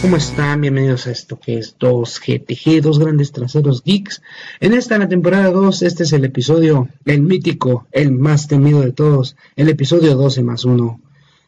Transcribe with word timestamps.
¿cómo 0.00 0.16
están? 0.16 0.62
Bienvenidos 0.62 1.06
a 1.06 1.10
esto 1.10 1.38
que 1.38 1.58
es 1.58 1.78
2GTG, 1.78 2.80
dos 2.80 2.98
grandes 2.98 3.32
traseros 3.32 3.82
geeks. 3.84 4.22
En 4.60 4.72
esta, 4.72 4.96
la 4.96 5.10
temporada 5.10 5.50
2, 5.50 5.82
este 5.82 6.04
es 6.04 6.14
el 6.14 6.24
episodio, 6.24 6.88
el 7.04 7.20
mítico, 7.20 7.86
el 7.92 8.12
más 8.12 8.48
temido 8.48 8.80
de 8.80 8.92
todos, 8.92 9.36
el 9.56 9.68
episodio 9.68 10.14
12 10.14 10.42
más 10.42 10.64
1. 10.64 11.00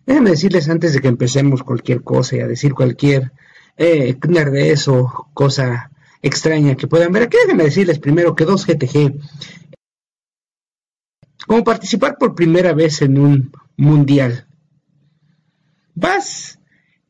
Déjenme 0.05 0.31
decirles 0.31 0.69
antes 0.69 0.93
de 0.93 1.01
que 1.01 1.09
empecemos 1.09 1.63
cualquier 1.63 2.03
cosa 2.03 2.37
y 2.37 2.41
a 2.41 2.47
decir 2.47 2.75
cualquier 2.75 3.33
eh, 3.79 4.15
nerdez 4.29 4.87
o 4.89 5.27
cosa 5.33 5.91
extraña 6.21 6.75
que 6.75 6.89
puedan 6.89 7.11
ver, 7.11 7.23
aquí 7.23 7.39
déjenme 7.41 7.65
decirles 7.65 7.99
primero 7.99 8.37
que 8.37 8.47
2GTG, 8.47 9.19
como 11.47 11.65
participar 11.65 12.19
por 12.19 12.35
primera 12.35 12.75
vez 12.75 13.01
en 13.01 13.19
un 13.19 13.51
mundial, 13.79 14.47
vas 15.95 16.58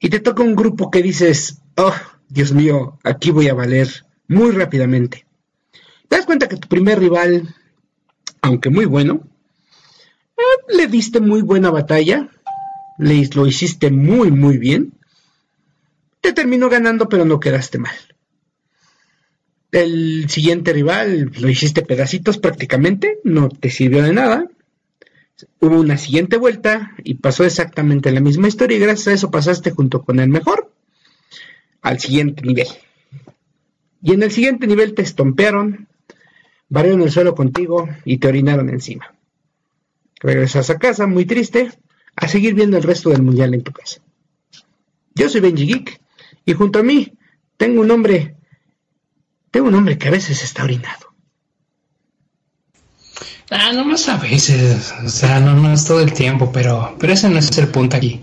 y 0.00 0.08
te 0.10 0.20
toca 0.20 0.42
un 0.42 0.54
grupo 0.54 0.90
que 0.90 1.02
dices, 1.02 1.60
oh, 1.76 1.94
Dios 2.28 2.52
mío, 2.52 2.98
aquí 3.04 3.30
voy 3.30 3.48
a 3.48 3.54
valer 3.54 3.88
muy 4.28 4.52
rápidamente. 4.52 5.26
Te 6.08 6.16
das 6.16 6.26
cuenta 6.26 6.48
que 6.48 6.56
tu 6.56 6.68
primer 6.68 6.98
rival, 6.98 7.54
aunque 8.42 8.70
muy 8.70 8.84
bueno, 8.84 9.22
eh, 10.36 10.76
le 10.76 10.86
diste 10.86 11.20
muy 11.20 11.42
buena 11.42 11.70
batalla, 11.70 12.28
le, 12.98 13.28
lo 13.34 13.46
hiciste 13.46 13.90
muy, 13.90 14.30
muy 14.30 14.58
bien, 14.58 14.92
te 16.20 16.32
terminó 16.32 16.68
ganando, 16.68 17.08
pero 17.08 17.24
no 17.24 17.40
quedaste 17.40 17.78
mal. 17.78 17.96
El 19.70 20.30
siguiente 20.30 20.72
rival 20.72 21.32
lo 21.38 21.48
hiciste 21.48 21.82
pedacitos 21.82 22.38
prácticamente, 22.38 23.18
no 23.24 23.48
te 23.48 23.70
sirvió 23.70 24.02
de 24.02 24.12
nada, 24.12 24.48
hubo 25.60 25.78
una 25.78 25.96
siguiente 25.96 26.36
vuelta 26.36 26.94
y 27.04 27.14
pasó 27.14 27.44
exactamente 27.44 28.10
la 28.10 28.20
misma 28.20 28.48
historia 28.48 28.76
y 28.76 28.80
gracias 28.80 29.08
a 29.08 29.12
eso 29.12 29.30
pasaste 29.30 29.70
junto 29.70 30.02
con 30.02 30.20
el 30.20 30.28
mejor 30.28 30.72
al 31.82 32.00
siguiente 32.00 32.42
nivel. 32.42 32.68
Y 34.02 34.12
en 34.12 34.22
el 34.22 34.30
siguiente 34.30 34.66
nivel 34.66 34.94
te 34.94 35.02
estompearon, 35.02 35.88
barrieron 36.68 37.02
el 37.02 37.10
suelo 37.10 37.34
contigo 37.34 37.88
y 38.04 38.18
te 38.18 38.28
orinaron 38.28 38.68
encima. 38.68 39.14
Regresas 40.20 40.70
a 40.70 40.78
casa 40.78 41.06
muy 41.06 41.24
triste 41.24 41.70
a 42.16 42.28
seguir 42.28 42.54
viendo 42.54 42.76
el 42.76 42.82
resto 42.82 43.10
del 43.10 43.22
mundial 43.22 43.54
en 43.54 43.62
tu 43.62 43.72
casa. 43.72 44.00
Yo 45.14 45.28
soy 45.28 45.40
Benji 45.40 45.66
Geek 45.66 46.00
y 46.44 46.52
junto 46.52 46.80
a 46.80 46.82
mí 46.82 47.12
tengo 47.56 47.80
un 47.80 47.90
hombre, 47.90 48.36
tengo 49.50 49.68
un 49.68 49.74
hombre 49.74 49.98
que 49.98 50.08
a 50.08 50.12
veces 50.12 50.42
está 50.42 50.64
orinado. 50.64 51.07
Ah, 53.50 53.72
no 53.72 53.84
más 53.84 54.08
a 54.08 54.18
veces, 54.18 54.92
o 55.02 55.08
sea, 55.08 55.40
no, 55.40 55.54
no 55.54 55.72
es 55.72 55.86
todo 55.86 56.00
el 56.00 56.12
tiempo, 56.12 56.52
pero, 56.52 56.94
pero 56.98 57.14
ese 57.14 57.30
no 57.30 57.38
es 57.38 57.56
el 57.56 57.68
punto 57.68 57.96
aquí. 57.96 58.20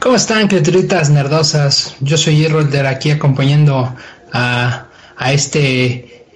¿Cómo 0.00 0.16
están, 0.16 0.48
criaturitas 0.48 1.08
nerdosas? 1.08 1.96
Yo 2.00 2.18
soy 2.18 2.44
Irrolder 2.44 2.86
aquí 2.86 3.10
acompañando 3.10 3.94
a, 4.32 4.88
a 5.16 5.32
este 5.32 6.26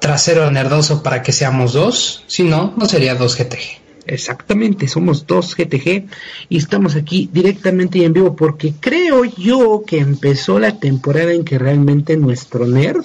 trasero 0.00 0.48
nerdoso 0.52 1.02
para 1.02 1.22
que 1.22 1.32
seamos 1.32 1.72
dos. 1.72 2.24
Si 2.28 2.44
no, 2.44 2.74
no 2.76 2.86
sería 2.86 3.16
dos 3.16 3.36
GTG. 3.36 3.80
Exactamente, 4.06 4.88
somos 4.88 5.26
dos 5.26 5.54
GTG 5.54 6.06
y 6.48 6.56
estamos 6.56 6.96
aquí 6.96 7.28
directamente 7.32 7.98
y 7.98 8.04
en 8.04 8.12
vivo 8.12 8.34
porque 8.34 8.72
creo 8.80 9.24
yo 9.24 9.84
que 9.86 9.98
empezó 9.98 10.58
la 10.58 10.78
temporada 10.78 11.32
en 11.32 11.44
que 11.44 11.58
realmente 11.58 12.16
nuestro 12.16 12.66
nerd 12.66 13.04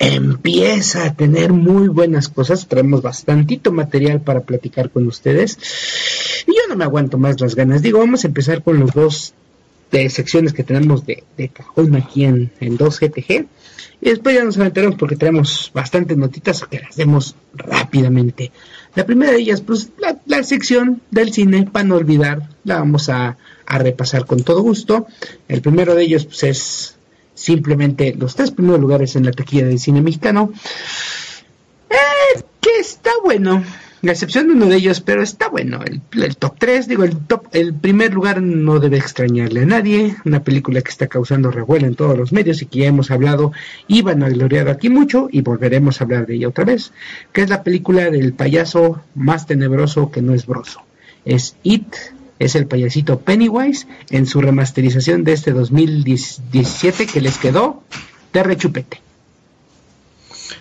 empieza 0.00 1.04
a 1.04 1.14
tener 1.14 1.52
muy 1.52 1.88
buenas 1.88 2.28
cosas. 2.28 2.66
Traemos 2.66 3.02
bastantito 3.02 3.70
material 3.70 4.22
para 4.22 4.40
platicar 4.40 4.90
con 4.90 5.06
ustedes. 5.06 5.58
Y 6.46 6.52
yo 6.52 6.62
no 6.68 6.76
me 6.76 6.84
aguanto 6.84 7.18
más 7.18 7.38
las 7.40 7.54
ganas. 7.54 7.82
Digo, 7.82 7.98
vamos 7.98 8.24
a 8.24 8.28
empezar 8.28 8.62
con 8.62 8.80
los 8.80 8.92
dos 8.92 9.34
de 9.92 10.08
secciones 10.08 10.54
que 10.54 10.64
tenemos 10.64 11.04
de, 11.04 11.24
de 11.36 11.48
cajón 11.50 11.94
aquí 11.96 12.24
en, 12.24 12.50
en 12.60 12.78
2GTG. 12.78 13.46
Y 14.00 14.08
después 14.08 14.34
ya 14.34 14.42
nos 14.42 14.56
aventaremos 14.56 14.96
porque 14.96 15.16
tenemos 15.16 15.70
bastantes 15.74 16.16
notitas 16.16 16.64
que 16.64 16.80
las 16.80 16.96
demos 16.96 17.34
rápidamente. 17.52 18.52
La 18.94 19.04
primera 19.04 19.32
de 19.32 19.38
ellas, 19.38 19.60
pues 19.60 19.90
la, 19.98 20.16
la 20.24 20.42
sección 20.42 21.02
del 21.10 21.34
cine, 21.34 21.68
para 21.70 21.84
no 21.84 21.96
olvidar, 21.96 22.48
la 22.64 22.78
vamos 22.78 23.10
a, 23.10 23.36
a 23.66 23.78
repasar 23.78 24.24
con 24.24 24.42
todo 24.42 24.62
gusto. 24.62 25.06
El 25.48 25.60
primero 25.60 25.94
de 25.94 26.04
ellos, 26.04 26.24
pues 26.24 26.44
es 26.44 26.96
simplemente 27.34 28.14
los 28.18 28.34
tres 28.34 28.50
primeros 28.50 28.80
lugares 28.80 29.16
en 29.16 29.24
la 29.24 29.32
taquilla 29.32 29.66
del 29.66 29.78
cine 29.78 30.02
mexicano. 30.02 30.52
Eh, 31.88 32.42
que 32.60 32.78
está 32.78 33.10
bueno, 33.24 33.64
la 34.02 34.12
excepción 34.12 34.48
de 34.48 34.54
uno 34.54 34.66
de 34.66 34.76
ellos, 34.76 35.02
pero 35.02 35.22
está 35.22 35.48
bueno. 35.48 35.80
El, 35.84 36.36
top 36.36 36.54
3, 36.58 36.88
digo, 36.88 37.04
el 37.04 37.18
top, 37.18 37.48
el 37.52 37.74
primer 37.74 38.14
lugar 38.14 38.40
no 38.40 38.80
debe 38.80 38.96
extrañarle 38.96 39.62
a 39.62 39.66
nadie. 39.66 40.16
Una 40.24 40.42
película 40.42 40.80
que 40.80 40.90
está 40.90 41.06
causando 41.06 41.50
revuelo 41.50 41.86
en 41.86 41.96
todos 41.96 42.16
los 42.16 42.32
medios 42.32 42.62
y 42.62 42.66
que 42.66 42.80
ya 42.80 42.86
hemos 42.86 43.10
hablado 43.10 43.52
y 43.88 44.02
gloriar 44.02 44.70
aquí 44.70 44.88
mucho 44.88 45.28
y 45.30 45.42
volveremos 45.42 46.00
a 46.00 46.04
hablar 46.04 46.26
de 46.26 46.36
ella 46.36 46.48
otra 46.48 46.64
vez. 46.64 46.92
Que 47.32 47.42
es 47.42 47.50
la 47.50 47.62
película 47.62 48.10
del 48.10 48.32
payaso 48.32 49.02
más 49.14 49.46
tenebroso 49.46 50.10
que 50.10 50.22
no 50.22 50.32
es 50.32 50.46
broso. 50.46 50.80
Es 51.26 51.56
It, 51.62 51.94
es 52.40 52.54
el 52.54 52.66
payasito 52.66 53.20
Pennywise 53.20 53.86
en 54.08 54.26
su 54.26 54.40
remasterización 54.40 55.22
de 55.22 55.34
este 55.34 55.52
2017 55.52 57.06
que 57.06 57.20
les 57.20 57.36
quedó 57.36 57.84
de 58.32 58.42
rechupete. 58.42 59.00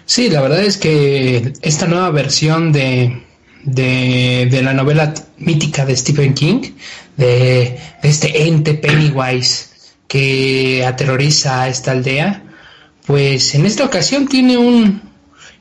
Sí, 0.05 0.29
la 0.29 0.41
verdad 0.41 0.63
es 0.63 0.77
que 0.77 1.53
esta 1.61 1.87
nueva 1.87 2.11
versión 2.11 2.73
de, 2.73 3.23
de, 3.63 4.61
la 4.61 4.73
novela 4.73 5.13
mítica 5.37 5.85
de 5.85 5.95
Stephen 5.95 6.33
King, 6.33 6.73
de, 7.15 7.79
este 8.03 8.43
ente 8.43 8.73
Pennywise 8.73 9.69
que 10.07 10.85
aterroriza 10.85 11.63
a 11.63 11.69
esta 11.69 11.91
aldea, 11.91 12.43
pues 13.05 13.55
en 13.55 13.65
esta 13.65 13.85
ocasión 13.85 14.27
tiene 14.27 14.57
un, 14.57 15.01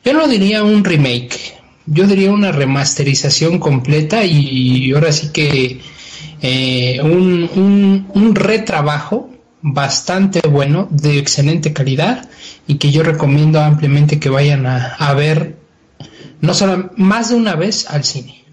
yo 0.04 0.12
no 0.14 0.26
diría 0.26 0.64
un 0.64 0.82
remake, 0.82 1.54
yo 1.86 2.06
diría 2.06 2.32
una 2.32 2.50
remasterización 2.50 3.60
completa 3.60 4.24
y 4.24 4.92
ahora 4.92 5.12
sí 5.12 5.30
que 5.32 5.80
eh, 6.42 7.00
un, 7.02 8.06
un, 8.14 8.34
retrabajo 8.34 9.30
bastante 9.60 10.40
bueno, 10.48 10.88
de 10.90 11.18
excelente 11.18 11.72
calidad 11.72 12.28
y 12.66 12.76
que 12.76 12.90
yo 12.90 13.02
recomiendo 13.02 13.60
ampliamente 13.60 14.20
que 14.20 14.28
vayan 14.28 14.66
a, 14.66 15.14
ver 15.14 15.56
no 16.40 16.54
solo 16.54 16.90
más 16.96 17.30
de 17.30 17.36
una 17.36 17.56
vez 17.56 17.88
al 17.88 18.04
cine. 18.04 18.44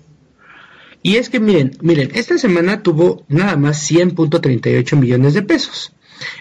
Y 1.03 1.18
es 1.18 1.29
que 1.29 1.40
miren, 1.40 1.78
miren, 1.81 2.09
esta 2.16 2.38
semana 2.38 2.81
tuvo 2.81 3.23
nada 3.28 3.58
más 3.58 3.90
100.38 3.91 4.96
millones 4.96 5.35
de 5.35 5.43
pesos. 5.43 5.93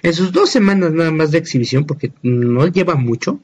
En 0.02 0.14
sus 0.14 0.32
dos 0.32 0.49
semanas 0.49 0.93
nada 0.93 1.11
más 1.11 1.31
de 1.31 1.38
exhibición, 1.38 1.85
porque 1.85 2.12
no 2.23 2.67
lleva 2.69 2.94
mucho, 2.94 3.41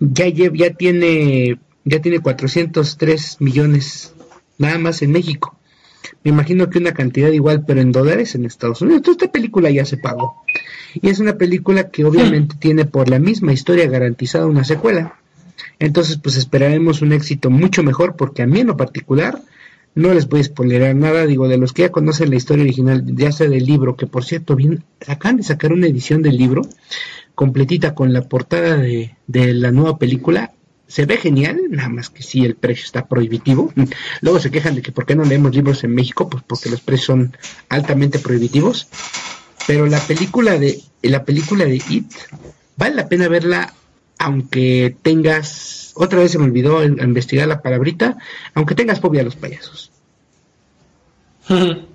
ya, 0.00 0.26
ya 0.28 0.70
tiene 0.70 1.58
ya 1.88 2.00
tiene 2.02 2.20
403 2.20 3.40
millones 3.40 4.14
nada 4.58 4.78
más 4.78 5.02
en 5.02 5.12
México. 5.12 5.57
Me 6.24 6.30
imagino 6.30 6.68
que 6.68 6.78
una 6.78 6.92
cantidad 6.92 7.30
igual, 7.30 7.64
pero 7.66 7.80
en 7.80 7.92
dólares 7.92 8.34
en 8.34 8.44
Estados 8.44 8.82
Unidos. 8.82 8.98
Entonces, 8.98 9.22
esta 9.22 9.32
película 9.32 9.70
ya 9.70 9.84
se 9.84 9.96
pagó. 9.96 10.42
Y 10.94 11.08
es 11.08 11.20
una 11.20 11.36
película 11.36 11.90
que 11.90 12.04
obviamente 12.04 12.56
hmm. 12.56 12.58
tiene 12.58 12.84
por 12.84 13.08
la 13.08 13.18
misma 13.18 13.52
historia 13.52 13.88
garantizada 13.88 14.46
una 14.46 14.64
secuela. 14.64 15.14
Entonces, 15.78 16.18
pues 16.22 16.36
esperaremos 16.36 17.02
un 17.02 17.12
éxito 17.12 17.50
mucho 17.50 17.82
mejor, 17.82 18.16
porque 18.16 18.42
a 18.42 18.46
mí 18.46 18.60
en 18.60 18.66
lo 18.66 18.76
particular 18.76 19.40
no 19.94 20.12
les 20.12 20.28
voy 20.28 20.40
a 20.40 20.44
spoilerar 20.44 20.94
nada. 20.94 21.26
Digo, 21.26 21.48
de 21.48 21.58
los 21.58 21.72
que 21.72 21.82
ya 21.82 21.92
conocen 21.92 22.30
la 22.30 22.36
historia 22.36 22.64
original, 22.64 23.04
ya 23.06 23.32
sea 23.32 23.48
del 23.48 23.64
libro, 23.64 23.96
que 23.96 24.06
por 24.06 24.24
cierto, 24.24 24.56
bien, 24.56 24.84
acaban 25.06 25.36
de 25.36 25.44
sacar 25.44 25.72
una 25.72 25.86
edición 25.86 26.22
del 26.22 26.36
libro 26.36 26.62
completita 27.34 27.94
con 27.94 28.12
la 28.12 28.22
portada 28.22 28.76
de, 28.76 29.16
de 29.28 29.54
la 29.54 29.70
nueva 29.70 29.96
película 29.96 30.52
se 30.88 31.04
ve 31.04 31.18
genial, 31.18 31.60
nada 31.70 31.88
más 31.90 32.10
que 32.10 32.22
si 32.22 32.44
el 32.44 32.56
precio 32.56 32.84
está 32.84 33.06
prohibitivo. 33.06 33.72
Luego 34.20 34.40
se 34.40 34.50
quejan 34.50 34.74
de 34.74 34.82
que 34.82 34.92
por 34.92 35.06
qué 35.06 35.14
no 35.14 35.24
leemos 35.24 35.54
libros 35.54 35.84
en 35.84 35.94
México, 35.94 36.28
pues 36.28 36.42
porque 36.46 36.70
los 36.70 36.80
precios 36.80 37.06
son 37.06 37.36
altamente 37.68 38.18
prohibitivos. 38.18 38.88
Pero 39.66 39.86
la 39.86 40.00
película 40.00 40.58
de 40.58 40.82
la 41.02 41.24
película 41.24 41.66
de 41.66 41.76
It 41.76 42.10
vale 42.76 42.96
la 42.96 43.08
pena 43.08 43.28
verla 43.28 43.74
aunque 44.18 44.96
tengas 45.02 45.92
otra 45.94 46.20
vez 46.20 46.32
se 46.32 46.38
me 46.38 46.44
olvidó 46.44 46.84
investigar 46.84 47.48
la 47.48 47.60
palabrita, 47.60 48.16
aunque 48.54 48.74
tengas 48.74 49.00
fobia 49.00 49.20
a 49.20 49.24
los 49.24 49.36
payasos. 49.36 49.90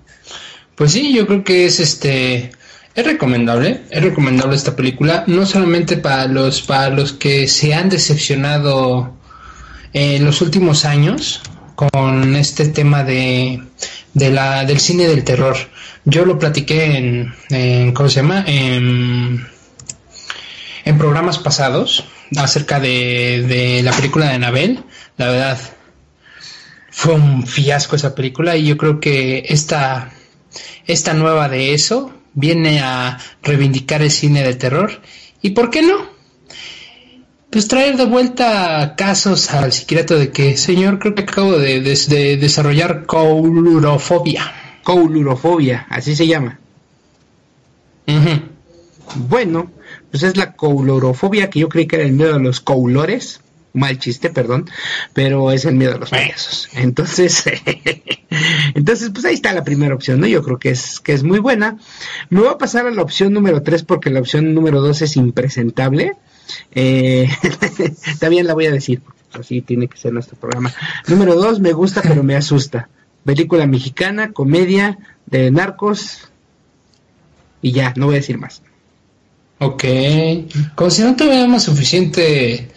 Pues 0.74 0.90
sí, 0.90 1.14
yo 1.14 1.24
creo 1.28 1.44
que 1.44 1.66
es 1.66 1.78
este 1.78 2.50
es 2.94 3.04
recomendable, 3.04 3.82
es 3.90 4.02
recomendable 4.02 4.54
esta 4.54 4.76
película, 4.76 5.24
no 5.26 5.46
solamente 5.46 5.96
para 5.96 6.26
los, 6.26 6.62
para 6.62 6.90
los 6.90 7.12
que 7.12 7.48
se 7.48 7.74
han 7.74 7.88
decepcionado 7.88 9.14
en 9.92 10.24
los 10.24 10.40
últimos 10.42 10.84
años 10.84 11.42
con 11.74 12.36
este 12.36 12.68
tema 12.68 13.02
de, 13.02 13.62
de 14.12 14.30
la, 14.30 14.64
del 14.64 14.78
cine 14.78 15.08
del 15.08 15.24
terror. 15.24 15.56
Yo 16.04 16.24
lo 16.24 16.38
platiqué 16.38 16.96
en, 16.96 17.34
en 17.50 17.92
¿cómo 17.92 18.08
se 18.08 18.16
llama? 18.16 18.44
En, 18.46 19.44
en 20.84 20.98
programas 20.98 21.38
pasados 21.38 22.04
acerca 22.36 22.78
de, 22.78 23.44
de 23.48 23.82
la 23.82 23.92
película 23.92 24.28
de 24.28 24.34
Anabel. 24.34 24.84
La 25.16 25.28
verdad, 25.30 25.58
fue 26.90 27.14
un 27.14 27.44
fiasco 27.46 27.96
esa 27.96 28.14
película 28.14 28.56
y 28.56 28.66
yo 28.66 28.76
creo 28.76 29.00
que 29.00 29.46
esta, 29.48 30.12
esta 30.86 31.12
nueva 31.12 31.48
de 31.48 31.74
eso 31.74 32.12
viene 32.34 32.80
a 32.80 33.18
reivindicar 33.42 34.02
el 34.02 34.10
cine 34.10 34.42
de 34.42 34.54
terror. 34.54 35.00
¿Y 35.40 35.50
por 35.50 35.70
qué 35.70 35.82
no? 35.82 36.14
Pues 37.50 37.68
traer 37.68 37.96
de 37.96 38.06
vuelta 38.06 38.94
casos 38.96 39.52
al 39.52 39.72
psiquiatra 39.72 40.16
de 40.16 40.30
que, 40.30 40.56
señor, 40.56 40.98
creo 40.98 41.14
que 41.14 41.22
acabo 41.22 41.52
de, 41.52 41.80
desarrollar 41.80 43.06
coulurofobia. 43.06 44.52
Coulurofobia, 44.82 45.86
así 45.88 46.16
se 46.16 46.26
llama. 46.26 46.58
Bueno, 49.14 49.70
pues 50.10 50.24
es 50.24 50.36
la 50.36 50.54
coulurofobia 50.54 51.48
que 51.48 51.60
yo 51.60 51.68
creí 51.68 51.86
que 51.86 51.96
era 51.96 52.04
el 52.04 52.12
miedo 52.12 52.34
a 52.34 52.40
los 52.40 52.60
coulores 52.60 53.40
mal 53.74 53.98
chiste, 53.98 54.30
perdón, 54.30 54.70
pero 55.12 55.52
es 55.52 55.66
el 55.66 55.74
miedo 55.74 55.94
a 55.94 55.98
los 55.98 56.08
payasos. 56.08 56.68
Entonces, 56.74 57.44
entonces, 58.74 59.10
pues 59.10 59.24
ahí 59.26 59.34
está 59.34 59.52
la 59.52 59.64
primera 59.64 59.94
opción, 59.94 60.20
¿no? 60.20 60.26
Yo 60.26 60.42
creo 60.42 60.58
que 60.58 60.70
es, 60.70 61.00
que 61.00 61.12
es 61.12 61.24
muy 61.24 61.40
buena. 61.40 61.76
Me 62.30 62.40
voy 62.40 62.48
a 62.48 62.56
pasar 62.56 62.86
a 62.86 62.90
la 62.90 63.02
opción 63.02 63.32
número 63.32 63.62
3 63.62 63.82
porque 63.82 64.10
la 64.10 64.20
opción 64.20 64.54
número 64.54 64.80
2 64.80 65.02
es 65.02 65.16
impresentable. 65.16 66.12
Eh, 66.72 67.28
también 68.20 68.46
la 68.46 68.54
voy 68.54 68.66
a 68.66 68.70
decir, 68.70 69.02
así 69.32 69.60
tiene 69.60 69.88
que 69.88 69.98
ser 69.98 70.12
nuestro 70.12 70.36
programa. 70.36 70.72
Número 71.08 71.34
2, 71.34 71.60
me 71.60 71.72
gusta 71.72 72.00
pero 72.00 72.22
me 72.22 72.36
asusta. 72.36 72.88
Película 73.24 73.66
mexicana, 73.66 74.32
comedia, 74.32 74.98
de 75.26 75.50
narcos. 75.50 76.28
Y 77.60 77.72
ya, 77.72 77.92
no 77.96 78.06
voy 78.06 78.16
a 78.16 78.18
decir 78.18 78.38
más. 78.38 78.62
Ok. 79.64 79.84
Como 80.74 80.90
si 80.90 81.02
no 81.02 81.16
tuviéramos 81.16 81.62
suficiente 81.62 82.68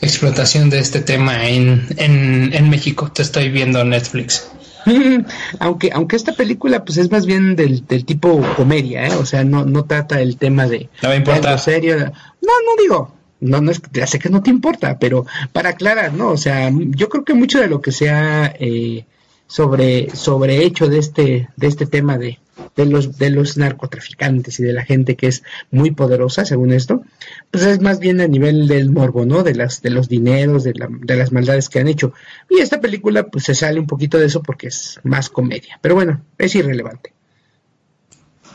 explotación 0.00 0.68
de 0.68 0.78
este 0.78 1.00
tema 1.00 1.48
en, 1.48 1.86
en, 1.96 2.70
México. 2.70 3.10
Te 3.12 3.22
estoy 3.22 3.48
viendo 3.48 3.80
en 3.80 3.90
Netflix. 3.90 4.50
aunque 5.60 5.90
aunque 5.94 6.16
esta 6.16 6.34
película 6.34 6.84
pues 6.84 6.98
es 6.98 7.10
más 7.10 7.24
bien 7.24 7.56
del, 7.56 7.86
del 7.86 8.04
tipo 8.04 8.42
comedia, 8.54 9.06
¿eh? 9.06 9.14
o 9.14 9.24
sea, 9.24 9.42
no, 9.42 9.64
no 9.64 9.84
trata 9.84 10.20
el 10.20 10.36
tema 10.36 10.66
de, 10.66 10.90
no 11.02 11.08
me 11.08 11.16
importa. 11.16 11.56
serio. 11.56 11.96
No, 11.96 12.52
no 12.66 12.82
digo, 12.82 13.14
no, 13.40 13.62
no 13.62 13.70
es, 13.70 13.80
ya 13.92 14.06
sé 14.06 14.18
que 14.18 14.28
no 14.28 14.42
te 14.42 14.50
importa, 14.50 14.98
pero 14.98 15.24
para 15.52 15.70
aclarar, 15.70 16.12
¿no? 16.12 16.28
O 16.28 16.36
sea, 16.36 16.70
yo 16.70 17.08
creo 17.08 17.24
que 17.24 17.32
mucho 17.32 17.60
de 17.60 17.68
lo 17.68 17.80
que 17.80 17.92
se 17.92 18.10
ha 18.10 18.54
eh, 18.58 19.06
sobre, 19.46 20.14
sobre 20.14 20.64
hecho 20.64 20.88
de 20.88 20.98
este, 20.98 21.48
de 21.56 21.66
este 21.66 21.86
tema 21.86 22.18
de, 22.18 22.38
de 22.76 22.86
los, 22.86 23.18
de 23.18 23.30
los 23.30 23.56
narcotraficantes 23.56 24.58
y 24.60 24.64
de 24.64 24.72
la 24.72 24.84
gente 24.84 25.16
que 25.16 25.28
es 25.28 25.42
muy 25.70 25.90
poderosa, 25.90 26.44
según 26.44 26.72
esto, 26.72 27.02
pues 27.50 27.64
es 27.64 27.80
más 27.80 28.00
bien 28.00 28.20
a 28.20 28.26
nivel 28.26 28.66
del 28.68 28.90
morbo, 28.90 29.24
¿no? 29.24 29.42
De 29.42 29.54
las, 29.54 29.82
de 29.82 29.90
los 29.90 30.08
dineros, 30.08 30.64
de, 30.64 30.74
la, 30.74 30.88
de 30.90 31.16
las 31.16 31.32
maldades 31.32 31.68
que 31.68 31.80
han 31.80 31.88
hecho. 31.88 32.12
Y 32.50 32.60
esta 32.60 32.80
película, 32.80 33.26
pues 33.26 33.44
se 33.44 33.54
sale 33.54 33.80
un 33.80 33.86
poquito 33.86 34.18
de 34.18 34.26
eso 34.26 34.42
porque 34.42 34.68
es 34.68 35.00
más 35.04 35.28
comedia. 35.28 35.78
Pero 35.80 35.94
bueno, 35.94 36.22
es 36.38 36.54
irrelevante. 36.54 37.12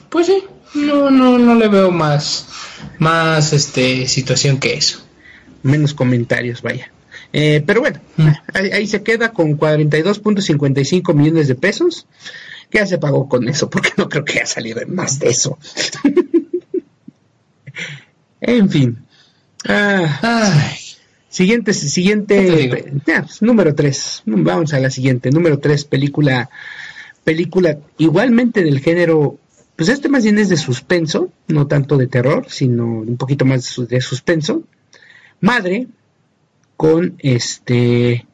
Pues 0.09 0.27
sí, 0.27 0.43
no, 0.75 1.09
no, 1.09 1.37
no 1.37 1.55
le 1.55 1.67
veo 1.67 1.91
más, 1.91 2.47
más 2.97 3.53
este 3.53 4.07
situación 4.07 4.59
que 4.59 4.73
eso. 4.73 5.05
Menos 5.63 5.93
comentarios, 5.93 6.61
vaya. 6.61 6.91
Eh, 7.31 7.63
pero 7.65 7.81
bueno, 7.81 7.99
mm. 8.17 8.27
ahí, 8.53 8.71
ahí, 8.71 8.87
se 8.87 9.03
queda 9.03 9.33
con 9.33 9.57
42.55 9.57 11.13
millones 11.13 11.47
de 11.47 11.53
pesos 11.53 12.07
ya 12.71 12.85
se 12.85 12.97
pagó 12.97 13.27
con 13.27 13.47
eso, 13.47 13.69
porque 13.69 13.91
no 13.97 14.09
creo 14.09 14.25
que 14.25 14.39
haya 14.39 14.45
salido 14.45 14.81
más 14.87 15.19
de 15.19 15.29
eso. 15.29 15.57
en 18.41 18.69
fin. 18.69 18.97
Ah, 19.67 20.71
siguiente, 21.29 21.73
siguiente, 21.73 22.93
pues, 23.05 23.41
número 23.41 23.75
3. 23.75 24.23
Vamos 24.25 24.73
a 24.73 24.79
la 24.79 24.89
siguiente. 24.89 25.31
Número 25.31 25.59
3, 25.59 25.85
película, 25.85 26.49
película 27.23 27.77
igualmente 27.97 28.63
del 28.63 28.79
género, 28.79 29.37
pues 29.75 29.89
este 29.89 30.09
más 30.09 30.23
bien 30.23 30.39
es 30.39 30.49
de 30.49 30.57
suspenso, 30.57 31.31
no 31.47 31.67
tanto 31.67 31.97
de 31.97 32.07
terror, 32.07 32.45
sino 32.49 32.85
un 32.85 33.17
poquito 33.17 33.45
más 33.45 33.75
de 33.87 34.01
suspenso. 34.01 34.63
Madre, 35.41 35.87
con 36.75 37.15
este, 37.19 38.25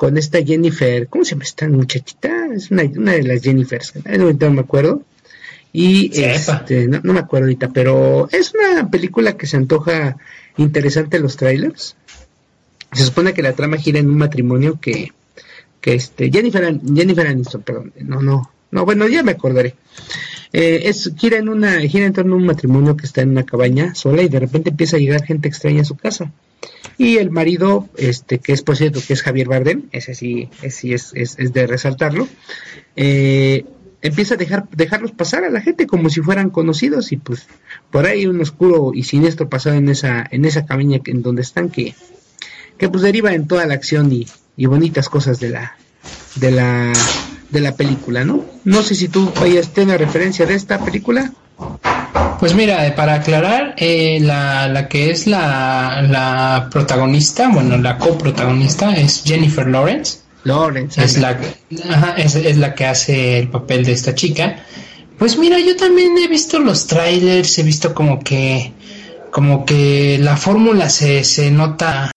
con 0.00 0.16
esta 0.16 0.42
Jennifer, 0.42 1.08
¿cómo 1.08 1.26
se 1.26 1.32
llama 1.32 1.44
esta 1.44 1.68
muchachita? 1.68 2.46
Es 2.54 2.70
una, 2.70 2.84
de 2.84 3.22
las 3.22 3.42
Jennifers, 3.42 3.92
no 4.06 4.50
me 4.50 4.60
acuerdo. 4.62 5.02
Y 5.74 6.18
este, 6.18 6.88
no, 6.88 7.12
me 7.12 7.20
acuerdo 7.20 7.44
ahorita, 7.44 7.68
pero 7.68 8.26
es 8.32 8.54
una 8.54 8.90
película 8.90 9.36
que 9.36 9.46
se 9.46 9.58
antoja 9.58 10.16
interesante 10.56 11.18
los 11.18 11.36
trailers. 11.36 11.96
Se 12.92 13.04
supone 13.04 13.34
que 13.34 13.42
la 13.42 13.52
trama 13.52 13.76
gira 13.76 13.98
en 13.98 14.08
un 14.08 14.16
matrimonio 14.16 14.80
que, 14.80 15.12
que 15.82 15.96
este, 15.96 16.30
Jennifer, 16.30 16.80
Jennifer 16.94 17.26
Aniston, 17.26 17.60
perdón, 17.60 17.92
no, 18.00 18.22
no, 18.22 18.50
no, 18.70 18.86
bueno, 18.86 19.06
ya 19.06 19.22
me 19.22 19.32
acordaré. 19.32 19.74
Eh, 20.54 20.80
es, 20.84 21.12
gira 21.18 21.36
en 21.36 21.50
una, 21.50 21.78
gira 21.80 22.06
en 22.06 22.14
torno 22.14 22.36
a 22.36 22.38
un 22.38 22.46
matrimonio 22.46 22.96
que 22.96 23.04
está 23.04 23.20
en 23.20 23.32
una 23.32 23.44
cabaña 23.44 23.94
sola 23.94 24.22
y 24.22 24.30
de 24.30 24.40
repente 24.40 24.70
empieza 24.70 24.96
a 24.96 25.00
llegar 25.00 25.26
gente 25.26 25.46
extraña 25.46 25.82
a 25.82 25.84
su 25.84 25.96
casa. 25.96 26.32
Y 27.00 27.16
el 27.16 27.30
marido, 27.30 27.88
este, 27.96 28.40
que 28.40 28.52
es 28.52 28.60
por 28.60 28.76
cierto, 28.76 29.00
que 29.00 29.14
es 29.14 29.22
Javier 29.22 29.48
Bardem, 29.48 29.84
ese 29.90 30.14
sí, 30.14 30.50
ese 30.60 30.92
es, 30.92 31.12
es, 31.14 31.34
es, 31.38 31.50
de 31.54 31.66
resaltarlo, 31.66 32.28
eh, 32.94 33.64
empieza 34.02 34.34
a 34.34 34.36
dejar, 34.36 34.68
dejarlos 34.68 35.12
pasar 35.12 35.44
a 35.44 35.48
la 35.48 35.62
gente 35.62 35.86
como 35.86 36.10
si 36.10 36.20
fueran 36.20 36.50
conocidos 36.50 37.10
y 37.12 37.16
pues 37.16 37.46
por 37.90 38.04
ahí 38.04 38.26
un 38.26 38.38
oscuro 38.42 38.90
y 38.92 39.04
siniestro 39.04 39.48
pasado 39.48 39.76
en 39.76 39.88
esa, 39.88 40.26
en 40.30 40.44
esa 40.44 40.66
cabaña 40.66 41.00
en 41.06 41.22
donde 41.22 41.40
están 41.40 41.70
que, 41.70 41.94
que 42.76 42.90
pues 42.90 43.02
deriva 43.02 43.32
en 43.32 43.48
toda 43.48 43.64
la 43.64 43.72
acción 43.72 44.12
y, 44.12 44.26
y 44.58 44.66
bonitas 44.66 45.08
cosas 45.08 45.40
de 45.40 45.48
la, 45.48 45.78
de 46.34 46.50
la, 46.50 46.92
de 47.48 47.60
la 47.60 47.76
película, 47.76 48.26
¿no? 48.26 48.44
No 48.64 48.82
sé 48.82 48.94
si 48.94 49.08
tú 49.08 49.32
vayas 49.40 49.68
a 49.68 49.72
tener 49.72 50.00
referencia 50.00 50.44
de 50.44 50.52
esta 50.52 50.84
película. 50.84 51.32
Pues 52.40 52.54
mira, 52.54 52.94
para 52.96 53.14
aclarar, 53.14 53.74
eh, 53.76 54.18
la, 54.20 54.66
la, 54.68 54.88
que 54.88 55.10
es 55.10 55.26
la, 55.26 56.02
la, 56.08 56.68
protagonista, 56.70 57.50
bueno, 57.52 57.76
la 57.76 57.98
coprotagonista 57.98 58.94
es 58.96 59.22
Jennifer 59.24 59.66
Lawrence. 59.66 60.20
Lawrence. 60.44 61.02
Es 61.04 61.18
la, 61.18 61.38
ajá, 61.90 62.14
es, 62.16 62.34
es, 62.34 62.56
la 62.56 62.74
que 62.74 62.86
hace 62.86 63.38
el 63.38 63.48
papel 63.48 63.84
de 63.84 63.92
esta 63.92 64.14
chica. 64.14 64.64
Pues 65.18 65.36
mira, 65.36 65.58
yo 65.58 65.76
también 65.76 66.16
he 66.16 66.28
visto 66.28 66.58
los 66.58 66.86
trailers, 66.86 67.58
he 67.58 67.62
visto 67.62 67.94
como 67.94 68.20
que, 68.20 68.72
como 69.30 69.66
que 69.66 70.18
la 70.18 70.38
fórmula 70.38 70.88
se, 70.88 71.24
se 71.24 71.50
nota 71.50 72.10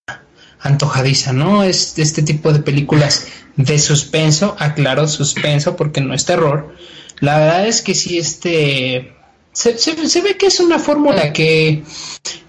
antojadiza, 0.62 1.34
¿no? 1.34 1.64
Es 1.64 2.00
este 2.00 2.24
tipo 2.24 2.54
de 2.54 2.60
películas 2.60 3.28
de 3.58 3.78
suspenso, 3.78 4.56
aclaro 4.58 5.08
suspenso 5.08 5.76
porque 5.76 6.00
no 6.00 6.14
es 6.14 6.24
terror. 6.24 6.74
La 7.20 7.38
verdad 7.38 7.68
es 7.68 7.82
que 7.82 7.94
sí, 7.94 8.18
este 8.18 9.13
se, 9.54 10.22
ve 10.22 10.38
que 10.38 10.48
es 10.48 10.60
una 10.60 10.80
fórmula 10.80 11.32
que, 11.32 11.84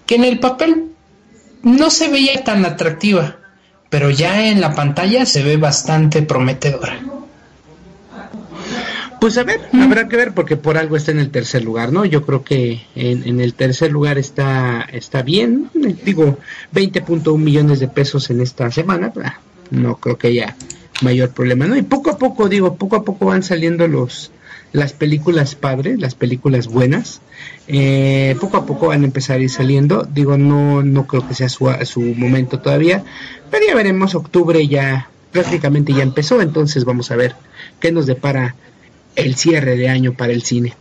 que 0.05 0.15
en 0.15 0.23
el 0.23 0.39
papel 0.39 0.91
no 1.63 1.89
se 1.89 2.09
veía 2.09 2.43
tan 2.43 2.65
atractiva, 2.65 3.37
pero 3.89 4.09
ya 4.09 4.49
en 4.49 4.59
la 4.59 4.73
pantalla 4.73 5.25
se 5.25 5.43
ve 5.43 5.57
bastante 5.57 6.21
prometedora. 6.23 6.99
Pues 9.21 9.37
a 9.37 9.43
ver, 9.43 9.61
mm. 9.71 9.81
habrá 9.81 10.07
que 10.07 10.17
ver 10.17 10.33
porque 10.33 10.57
por 10.57 10.77
algo 10.77 10.97
está 10.97 11.11
en 11.11 11.19
el 11.19 11.31
tercer 11.31 11.63
lugar, 11.63 11.91
¿no? 11.91 12.05
Yo 12.05 12.25
creo 12.25 12.43
que 12.43 12.81
en, 12.95 13.27
en 13.27 13.39
el 13.39 13.53
tercer 13.53 13.91
lugar 13.91 14.17
está, 14.17 14.85
está 14.91 15.21
bien, 15.21 15.71
digo, 16.03 16.37
20.1 16.73 17.37
millones 17.37 17.79
de 17.79 17.87
pesos 17.87 18.29
en 18.29 18.41
esta 18.41 18.69
semana, 18.71 19.13
ah, 19.23 19.39
no 19.71 19.95
creo 19.97 20.17
que 20.17 20.27
haya 20.27 20.55
mayor 21.01 21.31
problema, 21.31 21.65
¿no? 21.65 21.75
Y 21.75 21.81
poco 21.81 22.11
a 22.11 22.17
poco, 22.17 22.49
digo, 22.49 22.75
poco 22.75 22.97
a 22.97 23.03
poco 23.03 23.25
van 23.25 23.41
saliendo 23.41 23.87
los, 23.87 24.31
las 24.75 24.93
películas 24.93 25.55
padres, 25.55 25.99
las 25.99 26.15
películas 26.15 26.67
buenas, 26.67 27.21
eh, 27.67 28.35
poco 28.39 28.57
a 28.57 28.65
poco 28.65 28.87
van 28.87 29.03
a 29.03 29.05
empezar 29.05 29.39
a 29.39 29.43
ir 29.43 29.49
saliendo. 29.49 30.03
Digo, 30.03 30.37
no, 30.37 30.83
no 30.83 31.07
creo 31.07 31.27
que 31.27 31.33
sea 31.33 31.49
su, 31.49 31.71
su 31.85 32.01
momento 32.01 32.59
todavía, 32.59 33.03
pero 33.49 33.65
ya 33.65 33.73
veremos. 33.73 34.15
Octubre 34.15 34.67
ya 34.67 35.09
prácticamente 35.31 35.93
ya 35.93 36.03
empezó, 36.03 36.41
entonces 36.41 36.85
vamos 36.85 37.09
a 37.11 37.15
ver 37.15 37.35
qué 37.79 37.91
nos 37.91 38.05
depara 38.05 38.55
el 39.15 39.35
cierre 39.35 39.77
de 39.77 39.89
año 39.89 40.13
para 40.13 40.33
el 40.33 40.43
cine. 40.43 40.73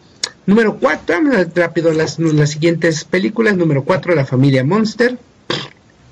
Número 0.46 0.76
4, 0.78 1.16
rápido 1.54 1.92
las, 1.92 2.18
las 2.18 2.50
siguientes 2.50 3.04
películas. 3.04 3.56
Número 3.56 3.84
4, 3.84 4.14
La 4.14 4.26
familia 4.26 4.64
Monster. 4.64 5.16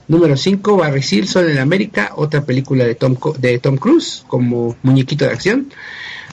Número 0.08 0.36
5, 0.36 0.76
Barry 0.76 1.02
Silson 1.02 1.48
en 1.48 1.58
América, 1.58 2.12
otra 2.16 2.44
película 2.44 2.84
de 2.84 2.94
Tom, 2.94 3.16
de 3.38 3.58
Tom 3.58 3.76
Cruise 3.76 4.24
como 4.26 4.76
muñequito 4.82 5.24
de 5.24 5.30
acción. 5.30 5.72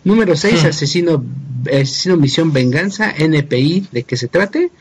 Número 0.04 0.36
6, 0.36 0.66
asesino, 0.66 1.24
asesino 1.68 2.18
Misión 2.18 2.54
Venganza, 2.54 3.12
NPI, 3.12 3.88
de 3.92 4.04
qué 4.04 4.18
se 4.18 4.28
trate. 4.28 4.72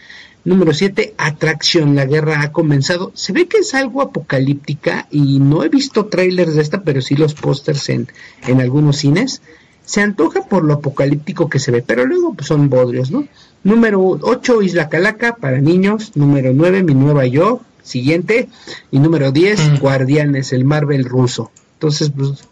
Número 0.45 0.73
7, 0.73 1.15
Atracción, 1.19 1.95
la 1.95 2.07
guerra 2.07 2.41
ha 2.43 2.53
comenzado. 2.53 3.13
Se 3.15 3.33
ve 3.33 3.49
que 3.49 3.59
es 3.59 3.75
algo 3.75 4.01
apocalíptica 4.01 5.07
y 5.11 5.41
no 5.41 5.65
he 5.65 5.69
visto 5.69 6.07
trailers 6.07 6.55
de 6.55 6.63
esta, 6.63 6.83
pero 6.83 7.03
sí 7.03 7.17
los 7.17 7.35
pósters 7.35 7.89
en, 7.89 8.09
en 8.47 8.61
algunos 8.61 8.99
cines. 8.99 9.43
Se 9.85 10.01
antoja 10.01 10.43
por 10.43 10.65
lo 10.65 10.75
apocalíptico 10.75 11.49
que 11.49 11.59
se 11.59 11.71
ve, 11.71 11.83
pero 11.83 12.07
luego 12.07 12.35
pues, 12.35 12.47
son 12.47 12.69
bodrios, 12.69 13.11
¿no? 13.11 13.27
Número 13.65 14.01
8, 14.03 14.63
Isla 14.63 14.89
Calaca, 14.89 15.37
para 15.37 15.61
niños. 15.61 16.13
Número 16.15 16.53
9, 16.55 16.83
Mi 16.83 16.95
Nueva 16.95 17.27
Yo, 17.27 17.61
siguiente. 17.83 18.49
Y 18.91 19.01
número 19.01 19.33
10, 19.33 19.73
mm. 19.73 19.77
Guardianes, 19.79 20.53
el 20.53 20.65
Marvel 20.65 21.05
ruso. 21.05 21.51
Entonces, 21.75 22.11
pues 22.17 22.45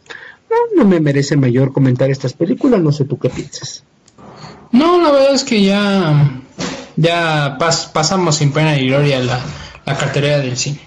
no, 0.74 0.84
me 0.84 1.00
merece 1.00 1.36
mayor 1.36 1.72
comentar 1.72 2.10
estas 2.10 2.32
películas, 2.32 2.80
no 2.80 2.92
sé 2.92 3.04
tú 3.04 3.18
qué 3.18 3.28
piensas. 3.28 3.84
No, 4.72 5.00
la 5.00 5.10
verdad 5.10 5.34
es 5.34 5.44
que 5.44 5.62
ya, 5.62 6.40
ya 6.96 7.56
pasamos 7.58 8.36
sin 8.36 8.52
pena 8.52 8.78
y 8.78 8.88
gloria 8.88 9.20
la, 9.20 9.40
la 9.84 9.96
cartera 9.96 10.38
del 10.38 10.56
cine. 10.56 10.80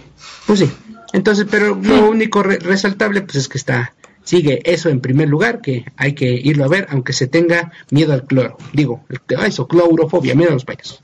Pues 0.45 0.59
sí. 0.59 0.71
Entonces, 1.13 1.47
pero 1.49 1.75
lo 1.75 2.09
único 2.09 2.43
resaltable 2.43 3.21
pues 3.21 3.37
es 3.37 3.47
que 3.47 3.57
está 3.57 3.93
sigue 4.29 4.61
eso 4.63 4.89
en 4.89 5.01
primer 5.01 5.27
lugar, 5.27 5.59
que 5.59 5.85
hay 5.97 6.13
que 6.13 6.29
irlo 6.29 6.63
a 6.63 6.67
ver, 6.67 6.85
aunque 6.91 7.13
se 7.13 7.25
tenga 7.25 7.71
miedo 7.89 8.13
al 8.13 8.25
cloro. 8.25 8.57
Digo, 8.73 9.03
eso, 9.43 9.67
clorofobia, 9.67 10.35
miedo 10.35 10.51
a 10.51 10.53
los 10.53 10.65
payasos. 10.65 10.99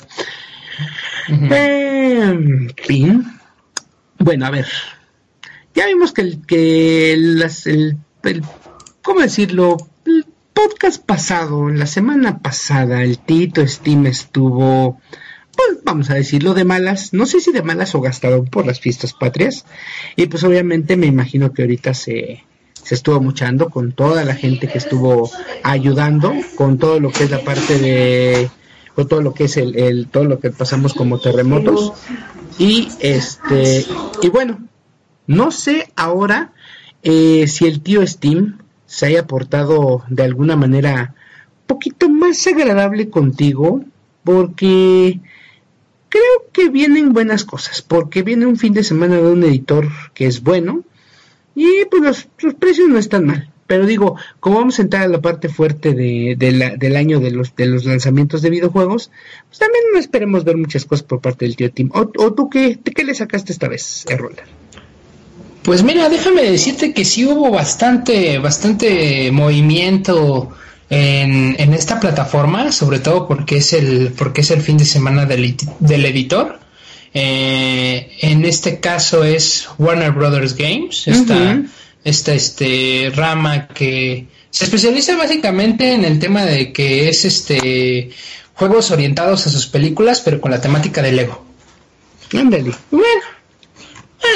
En 1.28 2.72
fin. 2.78 3.26
Bueno, 4.20 4.46
a 4.46 4.52
ver. 4.52 4.68
Ya 5.74 5.88
vimos 5.88 6.12
que 6.14 6.22
el, 6.22 6.46
que 6.46 7.16
las, 7.18 7.66
el, 7.66 7.98
¿cómo 9.02 9.22
decirlo? 9.22 9.78
El 10.06 10.26
podcast 10.54 11.04
pasado, 11.04 11.70
la 11.70 11.86
semana 11.86 12.40
pasada, 12.40 13.04
el 13.04 13.20
Tito 13.20 13.66
Steam 13.68 14.08
estuvo 14.08 15.00
pues 15.56 15.84
vamos 15.84 16.10
a 16.10 16.16
decirlo 16.16 16.54
de 16.54 16.66
malas, 16.66 17.14
no 17.14 17.26
sé 17.26 17.40
si 17.40 17.52
de 17.52 17.62
malas 17.62 17.96
o 17.96 18.02
gastado 18.02 18.44
por 18.44 18.66
las 18.66 18.80
fiestas 18.82 19.14
patrias. 19.14 19.66
Y 20.16 20.26
pues 20.26 20.44
obviamente 20.44 20.98
me 20.98 21.06
imagino 21.06 21.54
que 21.54 21.62
ahorita 21.62 21.94
se, 21.94 22.44
se 22.74 22.96
estuvo 22.96 23.22
muchando 23.22 23.70
con 23.70 23.94
toda 23.94 24.26
la 24.26 24.36
gente 24.36 24.68
que 24.68 24.80
estuvo 24.80 25.32
ayudando, 25.64 26.34
con 26.56 26.78
todo 26.78 27.00
lo 27.00 27.12
que 27.12 27.24
es 27.24 27.32
la 27.32 27.40
parte 27.40 27.80
de, 27.80 28.50
con 28.96 29.08
todo 29.08 29.22
lo 29.22 29.34
que 29.34 29.46
es 29.46 29.56
el, 29.56 29.78
el 29.78 30.08
todo 30.08 30.26
lo 30.26 30.40
que 30.40 30.50
pasamos 30.50 30.94
como 30.94 31.20
terremotos. 31.20 31.94
Y 32.58 32.90
este, 33.00 33.86
y 34.22 34.30
bueno, 34.30 34.68
no 35.28 35.52
sé 35.52 35.90
ahora 35.96 36.54
eh, 37.06 37.48
si 37.48 37.66
el 37.68 37.82
tío 37.82 38.06
Steam 38.06 38.58
se 38.88 39.06
haya 39.06 39.28
portado 39.28 40.04
de 40.10 40.24
alguna 40.24 40.56
manera 40.56 41.14
poquito 41.68 42.10
más 42.10 42.46
agradable 42.48 43.12
contigo, 43.12 43.84
porque 44.24 45.20
creo 46.10 46.50
que 46.52 46.70
vienen 46.70 47.14
buenas 47.14 47.44
cosas, 47.44 47.84
porque 47.84 48.24
viene 48.24 48.48
un 48.48 48.58
fin 48.58 48.74
de 48.74 48.84
semana 48.84 49.18
de 49.18 49.32
un 49.32 49.44
editor 49.44 49.88
que 50.16 50.26
es 50.26 50.42
bueno 50.42 50.84
y 51.54 51.86
pues 51.92 52.28
los, 52.42 52.56
precios 52.56 52.90
no 52.90 52.98
están 52.98 53.28
mal. 53.28 53.52
Pero 53.68 53.86
digo, 53.86 54.16
como 54.40 54.58
vamos 54.58 54.80
a 54.80 54.82
entrar 54.82 55.04
a 55.04 55.08
la 55.08 55.22
parte 55.22 55.48
fuerte 55.48 55.94
de, 55.94 56.36
del 56.38 56.96
año 56.96 57.20
de 57.20 57.32
los, 57.32 57.56
de 57.56 57.68
los 57.68 57.86
lanzamientos 57.86 58.42
de 58.42 58.50
videojuegos, 58.50 59.12
pues 59.48 59.60
también 59.60 59.84
no 59.94 60.00
esperemos 60.00 60.44
ver 60.44 60.58
muchas 60.58 60.86
cosas 60.86 61.04
por 61.04 61.22
parte 61.22 61.46
del 61.46 61.56
tío 61.56 61.72
Tim. 61.72 61.92
¿O, 61.94 62.08
tú 62.34 62.50
qué, 62.50 62.80
qué 62.80 63.04
le 63.04 63.14
sacaste 63.14 63.52
esta 63.52 63.68
vez, 63.68 64.06
Errola? 64.10 64.44
Pues 65.66 65.82
mira, 65.82 66.10
déjame 66.10 66.44
decirte 66.44 66.94
que 66.94 67.04
sí 67.04 67.26
hubo 67.26 67.50
bastante, 67.50 68.38
bastante 68.38 69.32
movimiento 69.32 70.52
en, 70.92 71.56
en, 71.58 71.74
esta 71.74 72.00
plataforma, 72.00 72.72
sobre 72.72 73.00
todo 73.00 73.28
porque 73.28 73.58
es 73.58 73.74
el, 73.74 74.14
porque 74.16 74.42
es 74.42 74.52
el 74.52 74.62
fin 74.62 74.78
de 74.78 74.86
semana 74.86 75.26
del, 75.26 75.58
del 75.80 76.06
editor. 76.06 76.60
Eh, 77.16 78.12
en 78.22 78.46
este 78.46 78.80
caso 78.80 79.24
es 79.24 79.68
Warner 79.80 80.12
Brothers 80.12 80.56
Games, 80.56 81.08
esta, 81.08 81.60
esta 82.04 82.34
este, 82.36 83.12
rama 83.16 83.68
que 83.70 84.28
se 84.52 84.66
especializa 84.66 85.18
básicamente 85.18 85.94
en 85.94 86.06
el 86.06 86.20
tema 86.20 86.46
de 86.46 86.72
que 86.72 87.10
es 87.10 87.26
este 87.26 88.12
juegos 88.54 88.92
orientados 88.92 89.48
a 89.48 89.50
sus 89.50 89.66
películas, 89.66 90.22
pero 90.22 90.40
con 90.40 90.52
la 90.52 90.62
temática 90.62 91.02
de 91.02 91.12
Lego. 91.12 91.44
Ándale. 92.34 92.72
Bueno, 92.92 93.22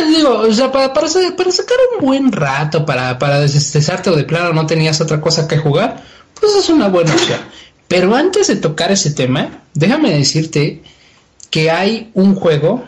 digo, 0.08 0.40
o 0.40 0.54
sea, 0.54 0.72
para, 0.72 0.94
para, 0.94 1.08
sacar 1.08 1.78
un 1.98 2.06
buen 2.06 2.32
rato, 2.32 2.86
para, 2.86 3.18
para 3.18 3.40
desestresarte 3.40 4.10
o 4.10 4.16
de 4.16 4.24
plano 4.24 4.54
no 4.54 4.66
tenías 4.66 5.02
otra 5.02 5.20
cosa 5.22 5.48
que 5.48 5.58
jugar, 5.58 6.04
pues 6.40 6.54
es 6.56 6.70
una 6.70 6.88
buena 6.88 7.14
opción. 7.14 7.40
Pero 7.88 8.16
antes 8.16 8.48
de 8.48 8.56
tocar 8.56 8.92
ese 8.92 9.12
tema, 9.12 9.64
déjame 9.74 10.12
decirte 10.12 10.84
que 11.50 11.72
hay 11.72 12.12
un 12.14 12.36
juego 12.36 12.84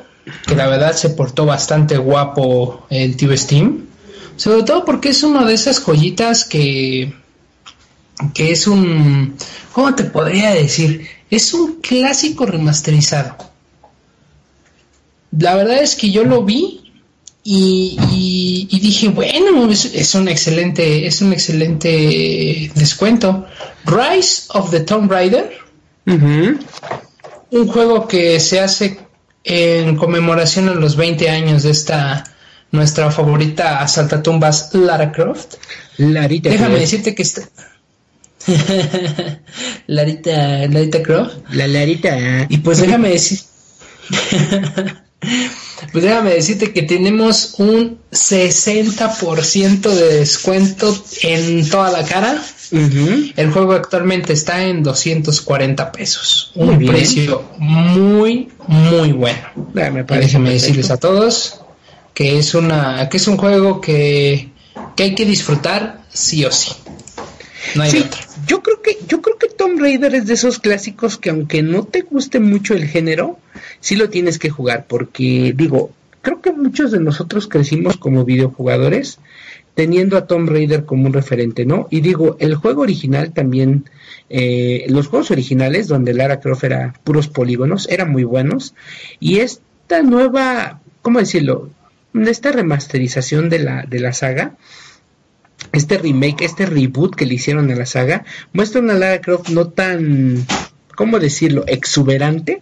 que 0.46 0.56
la 0.56 0.68
verdad 0.68 0.94
se 0.94 1.10
portó 1.10 1.46
bastante 1.46 1.98
guapo 1.98 2.86
el 2.90 3.18
tío 3.18 3.36
Steam. 3.36 3.88
Sobre 4.36 4.64
todo 4.64 4.86
porque 4.86 5.10
es 5.10 5.24
una 5.24 5.46
de 5.46 5.54
esas 5.54 5.80
joyitas 5.80 6.46
que, 6.46 7.14
que 8.34 8.52
es 8.52 8.68
un, 8.68 9.36
¿cómo 9.72 9.94
te 9.96 10.04
podría 10.04 10.52
decir? 10.52 11.08
Es 11.30 11.54
un 11.54 11.82
clásico 11.82 12.46
remasterizado. 12.46 13.36
La 15.38 15.56
verdad 15.56 15.82
es 15.82 15.96
que 15.96 16.12
yo 16.12 16.24
lo 16.24 16.44
vi 16.44 16.81
y, 17.44 18.68
dije, 18.82 19.10
bueno, 19.10 19.70
es, 19.72 20.16
un 20.16 20.28
excelente, 20.28 21.08
es 21.08 21.22
un 21.22 21.34
excelente 21.34 22.72
descuento. 22.76 23.46
Rise 23.86 24.44
of 24.50 24.70
the 24.70 24.82
Tomb 24.82 25.12
Raider, 25.12 25.52
un 26.06 27.68
juego 27.68 28.08
que 28.08 28.40
se 28.40 28.60
hace 28.60 29.00
en 29.44 29.96
conmemoración 29.96 30.70
a 30.70 30.76
los 30.76 30.96
20 30.96 31.30
años 31.30 31.64
de 31.64 31.72
esta 31.72 32.24
nuestra 32.72 33.12
favorita 33.12 33.82
asaltatumbas 33.82 34.74
Lara 34.74 35.12
Croft. 35.12 35.56
Larita 35.98 36.50
Déjame 36.50 36.80
decirte 36.80 37.14
que 37.14 37.24
está 37.24 37.42
Larita, 39.88 40.68
Larita 40.68 41.04
Croft. 41.04 41.38
La 41.52 41.68
Larita. 41.68 42.46
Y 42.50 42.58
pues 42.60 42.80
déjame 42.82 43.10
decir 43.10 43.40
Pues 45.92 46.04
déjame 46.04 46.32
decirte 46.32 46.74
que 46.74 46.84
tenemos 46.84 47.56
un 47.58 48.00
60% 48.12 49.90
de 49.90 50.20
descuento 50.20 50.96
en 51.24 51.70
toda 51.70 51.92
la 51.92 52.04
cara. 52.04 52.42
El 52.72 53.52
juego 53.52 53.74
actualmente 53.74 54.34
está 54.34 54.64
en 54.64 54.84
240 54.84 55.92
pesos. 55.92 56.52
un 56.56 56.78
precio 56.86 57.44
muy, 57.58 58.50
muy 58.68 59.12
bueno. 59.12 59.42
Ah, 59.76 59.90
déjame 59.90 60.52
decirles 60.52 60.90
a 60.92 60.98
todos 60.98 61.62
que 62.14 62.38
es 62.38 62.56
una, 62.56 63.10
que 63.10 63.18
es 63.18 63.28
un 63.28 63.38
juego 63.38 63.82
que, 63.82 64.50
que 64.96 65.04
hay 65.04 65.16
que 65.16 65.26
disfrutar 65.26 66.02
sí 66.10 66.46
o 66.46 66.52
sí. 66.52 66.72
No 67.76 67.84
hay 67.84 68.00
otra. 68.00 68.22
Yo 68.48 68.62
creo 68.62 68.82
que, 68.82 68.98
yo 69.08 69.22
creo 69.22 69.38
que 69.38 69.48
Tomb 69.48 69.80
Raider 69.80 70.16
es 70.16 70.28
de 70.28 70.34
esos 70.34 70.60
clásicos 70.60 71.18
que 71.18 71.30
aunque 71.30 71.62
no 71.62 71.84
te 71.84 72.02
guste 72.02 72.40
mucho 72.40 72.74
el 72.74 72.86
género, 72.86 73.40
sí 73.80 73.96
lo 73.96 74.10
tienes 74.10 74.40
que 74.40 74.50
jugar, 74.50 74.86
porque 74.88 75.54
digo, 75.56 75.92
creo 76.22 76.42
que 76.42 76.52
muchos 76.52 76.92
de 76.92 77.00
nosotros 77.00 77.48
crecimos 77.48 77.98
como 77.98 78.26
videojugadores 78.26 79.20
teniendo 79.76 80.18
a 80.18 80.28
Tomb 80.28 80.50
Raider 80.50 80.86
como 80.86 81.08
un 81.08 81.14
referente, 81.14 81.66
¿no? 81.66 81.88
Y 81.90 82.02
digo, 82.02 82.36
el 82.40 82.56
juego 82.56 82.82
original 82.82 83.34
también, 83.34 83.86
eh, 84.30 84.86
los 84.90 85.08
juegos 85.08 85.32
originales 85.32 85.88
donde 85.88 86.14
Lara 86.14 86.40
Croft 86.40 86.64
era 86.64 86.94
puros 87.04 87.28
polígonos, 87.28 87.88
eran 87.90 88.12
muy 88.12 88.24
buenos, 88.24 88.74
y 89.20 89.40
esta 89.40 90.02
nueva, 90.04 90.82
¿cómo 91.02 91.20
decirlo? 91.20 91.70
Esta 92.14 92.52
remasterización 92.52 93.50
de 93.50 93.60
la, 93.60 93.84
de 93.84 94.00
la 94.00 94.12
saga, 94.12 94.56
este 95.72 95.98
remake, 95.98 96.46
este 96.46 96.66
reboot 96.66 97.16
que 97.16 97.26
le 97.26 97.36
hicieron 97.36 97.72
a 97.72 97.76
la 97.76 97.86
saga, 97.86 98.26
muestra 98.54 98.82
una 98.82 98.94
Lara 98.94 99.22
Croft 99.22 99.50
no 99.50 99.70
tan, 99.70 100.46
¿cómo 100.96 101.20
decirlo?, 101.20 101.64
exuberante, 101.68 102.62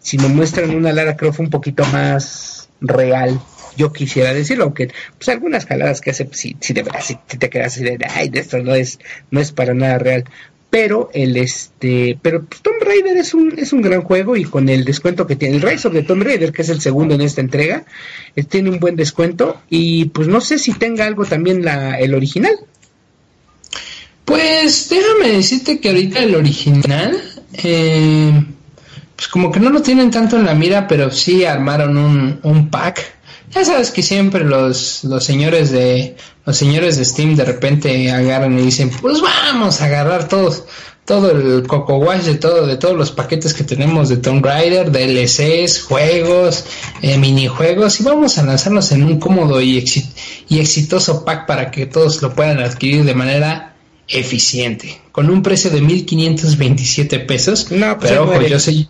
sino 0.00 0.28
muestran 0.28 0.70
una 0.70 0.92
Lara 0.92 1.16
Croft 1.16 1.40
un 1.40 1.50
poquito 1.50 1.84
más 1.86 2.68
real. 2.80 3.40
Yo 3.76 3.92
quisiera 3.92 4.34
decirlo, 4.34 4.64
aunque 4.64 4.90
pues 5.18 5.28
algunas 5.28 5.66
jaladas 5.66 6.00
que 6.00 6.10
hace, 6.10 6.24
pues, 6.24 6.40
si, 6.40 6.56
si 6.60 6.72
de 6.72 6.82
verdad, 6.82 7.00
si, 7.02 7.16
te 7.16 7.48
quedas 7.48 7.74
así 7.74 7.84
de, 7.84 7.98
ay, 8.08 8.28
de 8.28 8.40
esto 8.40 8.58
no 8.58 8.74
es, 8.74 8.98
no 9.30 9.40
es 9.40 9.52
para 9.52 9.74
nada 9.74 9.98
real. 9.98 10.24
Pero 10.70 11.08
el 11.14 11.36
este, 11.38 12.18
pero 12.20 12.44
pues, 12.44 12.60
Tomb 12.60 12.82
Raider 12.82 13.16
es 13.16 13.32
un, 13.32 13.58
es 13.58 13.72
un 13.72 13.80
gran 13.80 14.02
juego 14.02 14.36
y 14.36 14.44
con 14.44 14.68
el 14.68 14.84
descuento 14.84 15.26
que 15.26 15.34
tiene, 15.34 15.56
el 15.56 15.62
Rise 15.62 15.88
of 15.88 16.06
Tomb 16.06 16.22
Raider, 16.22 16.52
que 16.52 16.62
es 16.62 16.68
el 16.68 16.80
segundo 16.80 17.14
en 17.14 17.22
esta 17.22 17.40
entrega, 17.40 17.84
tiene 18.48 18.68
un 18.68 18.78
buen 18.78 18.94
descuento 18.94 19.62
y 19.70 20.06
pues 20.06 20.28
no 20.28 20.42
sé 20.42 20.58
si 20.58 20.72
tenga 20.72 21.06
algo 21.06 21.24
también 21.24 21.64
la, 21.64 21.98
el 21.98 22.14
original. 22.14 22.54
Pues 24.26 24.90
déjame 24.90 25.32
decirte 25.36 25.80
que 25.80 25.88
ahorita 25.88 26.22
el 26.22 26.34
original, 26.34 27.18
eh, 27.54 28.44
pues 29.16 29.28
como 29.28 29.50
que 29.50 29.60
no 29.60 29.70
lo 29.70 29.80
tienen 29.80 30.10
tanto 30.10 30.36
en 30.36 30.44
la 30.44 30.54
mira, 30.54 30.86
pero 30.86 31.10
sí 31.10 31.46
armaron 31.46 31.96
un, 31.96 32.40
un 32.42 32.68
pack. 32.68 33.17
Ya 33.54 33.64
sabes 33.64 33.90
que 33.90 34.02
siempre 34.02 34.44
los, 34.44 35.04
los 35.04 35.24
señores 35.24 35.70
de 35.70 36.16
los 36.44 36.56
señores 36.56 36.96
de 36.96 37.04
Steam 37.04 37.36
de 37.36 37.44
repente 37.44 38.10
agarran 38.10 38.58
y 38.58 38.62
dicen, 38.62 38.90
pues 39.02 39.20
vamos 39.20 39.82
a 39.82 39.84
agarrar 39.84 40.28
todos, 40.28 40.64
todo 41.04 41.30
el 41.30 41.66
coco 41.66 41.96
wash 41.96 42.22
de 42.22 42.36
todo, 42.36 42.66
de 42.66 42.76
todos 42.76 42.96
los 42.96 43.10
paquetes 43.10 43.52
que 43.54 43.64
tenemos 43.64 44.08
de 44.08 44.18
Tomb 44.18 44.44
Raider, 44.44 44.90
DLCs, 44.90 45.82
juegos, 45.82 46.64
eh, 47.02 47.18
minijuegos, 47.18 48.00
y 48.00 48.04
vamos 48.04 48.38
a 48.38 48.44
lanzarlos 48.44 48.92
en 48.92 49.04
un 49.04 49.18
cómodo 49.18 49.60
y, 49.60 49.84
y 50.48 50.58
exitoso 50.58 51.24
pack 51.24 51.46
para 51.46 51.70
que 51.70 51.86
todos 51.86 52.22
lo 52.22 52.34
puedan 52.34 52.60
adquirir 52.60 53.04
de 53.04 53.14
manera 53.14 53.76
eficiente, 54.08 55.00
con 55.12 55.28
un 55.28 55.42
precio 55.42 55.70
de 55.70 55.82
1527 55.82 57.20
pesos. 57.20 57.70
No, 57.70 57.98
pues 57.98 58.10
pero 58.10 58.24
ojo, 58.24 58.40
yo 58.42 58.58
sé, 58.58 58.88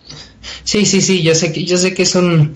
sí, 0.63 0.85
sí, 0.85 1.01
sí, 1.01 1.21
yo 1.21 1.35
sé 1.35 1.51
que, 1.51 1.65
yo 1.65 1.77
sé 1.77 1.93
que 1.93 2.03
es 2.03 2.15
un, 2.15 2.53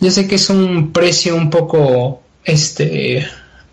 yo 0.00 0.10
sé 0.10 0.26
que 0.26 0.36
es 0.36 0.50
un 0.50 0.92
precio 0.92 1.36
un 1.36 1.50
poco, 1.50 2.22
este, 2.44 3.26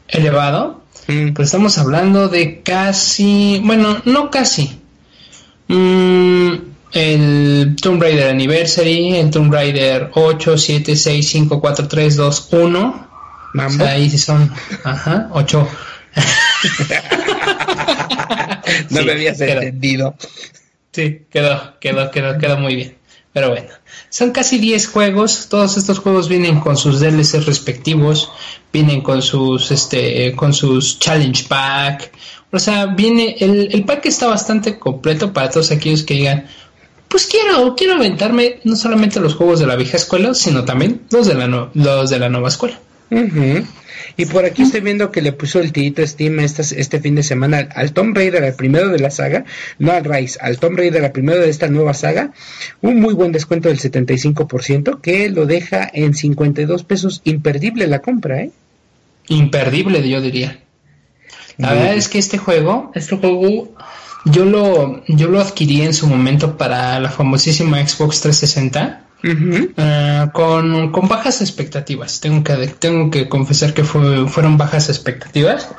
elevado, 0.07 0.81
mm. 1.07 1.33
pero 1.33 1.43
estamos 1.43 1.77
hablando 1.77 2.27
de 2.27 2.61
casi, 2.61 3.61
bueno, 3.63 4.01
no 4.05 4.29
casi, 4.29 4.79
mm, 5.67 6.51
el 6.93 7.75
Tomb 7.81 8.01
Raider 8.01 8.29
Anniversary, 8.29 9.15
el 9.15 9.29
Tomb 9.29 9.53
Raider 9.53 10.11
8, 10.13 10.57
7, 10.57 10.95
6, 10.95 11.29
5, 11.29 11.61
4, 11.61 11.87
3, 11.87 12.15
2, 12.17 12.47
1. 12.51 13.07
Mambo. 13.53 13.73
O 13.73 13.77
sea, 13.77 13.91
ahí 13.91 14.09
son, 14.17 14.51
ajá, 14.83 15.29
8. 15.31 15.67
no 18.89 18.99
sí, 18.99 19.05
me 19.05 19.11
habías 19.11 19.37
quedó. 19.37 19.61
entendido. 19.61 20.15
Sí, 20.91 21.21
quedó, 21.29 21.79
quedó, 21.79 22.11
quedó, 22.11 22.37
quedó 22.37 22.57
muy 22.57 22.75
bien. 22.75 22.95
Pero 23.33 23.49
bueno, 23.49 23.69
son 24.09 24.31
casi 24.31 24.57
10 24.57 24.87
juegos. 24.87 25.47
Todos 25.49 25.77
estos 25.77 25.99
juegos 25.99 26.27
vienen 26.27 26.59
con 26.59 26.75
sus 26.75 26.99
DLCs 26.99 27.45
respectivos, 27.45 28.31
vienen 28.73 29.01
con 29.01 29.21
sus, 29.21 29.71
este, 29.71 30.35
con 30.35 30.53
sus 30.53 30.99
challenge 30.99 31.45
pack. 31.47 32.11
O 32.51 32.59
sea, 32.59 32.87
viene 32.87 33.37
el, 33.39 33.69
el 33.71 33.85
pack 33.85 34.05
está 34.07 34.27
bastante 34.27 34.77
completo 34.77 35.31
para 35.31 35.49
todos 35.49 35.71
aquellos 35.71 36.03
que 36.03 36.15
digan, 36.15 36.47
pues 37.07 37.25
quiero, 37.25 37.75
quiero 37.75 37.95
aventarme 37.95 38.59
no 38.63 38.75
solamente 38.75 39.19
los 39.19 39.35
juegos 39.35 39.59
de 39.59 39.67
la 39.67 39.75
vieja 39.75 39.97
escuela, 39.97 40.33
sino 40.33 40.65
también 40.65 41.01
los 41.11 41.27
de 41.27 41.33
la, 41.33 41.47
no, 41.47 41.69
los 41.73 42.09
de 42.09 42.19
la 42.19 42.29
nueva 42.29 42.49
escuela. 42.49 42.79
Y 44.17 44.25
por 44.25 44.45
aquí 44.45 44.63
estoy 44.63 44.81
viendo 44.81 45.11
que 45.11 45.21
le 45.21 45.33
puso 45.33 45.59
el 45.59 45.71
tirito 45.71 46.05
Steam 46.05 46.39
este, 46.39 46.61
este 46.79 46.99
fin 46.99 47.15
de 47.15 47.23
semana 47.23 47.69
al 47.75 47.93
Tomb 47.93 48.15
Raider, 48.15 48.43
al 48.43 48.55
primero 48.55 48.89
de 48.89 48.99
la 48.99 49.11
saga, 49.11 49.45
no 49.79 49.91
al 49.91 50.03
Rise, 50.03 50.39
al 50.41 50.57
Tomb 50.57 50.77
Raider, 50.77 51.03
al 51.03 51.11
primero 51.11 51.41
de 51.41 51.49
esta 51.49 51.67
nueva 51.67 51.93
saga, 51.93 52.31
un 52.81 52.99
muy 52.99 53.13
buen 53.13 53.31
descuento 53.31 53.69
del 53.69 53.79
75% 53.79 55.01
que 55.01 55.29
lo 55.29 55.45
deja 55.45 55.89
en 55.93 56.13
52 56.13 56.83
pesos. 56.83 57.21
Imperdible 57.23 57.87
la 57.87 57.99
compra, 57.99 58.41
¿eh? 58.41 58.51
Imperdible, 59.27 60.07
yo 60.07 60.21
diría. 60.21 60.59
La 61.57 61.73
verdad 61.73 61.95
es 61.95 62.07
que 62.07 62.17
este 62.17 62.37
juego, 62.37 62.91
este 62.95 63.17
juego 63.17 63.75
yo 64.25 64.45
lo, 64.45 65.03
yo 65.07 65.27
lo 65.27 65.39
adquirí 65.39 65.81
en 65.81 65.93
su 65.93 66.07
momento 66.07 66.57
para 66.57 66.99
la 66.99 67.09
famosísima 67.09 67.85
Xbox 67.85 68.21
360. 68.21 69.03
Eh, 69.23 70.27
con, 70.33 70.91
con, 70.91 71.07
bajas 71.07 71.41
expectativas. 71.41 72.19
Tengo 72.21 72.43
que, 72.43 72.55
tengo 72.67 73.11
que 73.11 73.29
confesar 73.29 73.73
que 73.73 73.83
fue, 73.83 74.27
fueron 74.27 74.57
bajas 74.57 74.89
expectativas, 74.89 75.69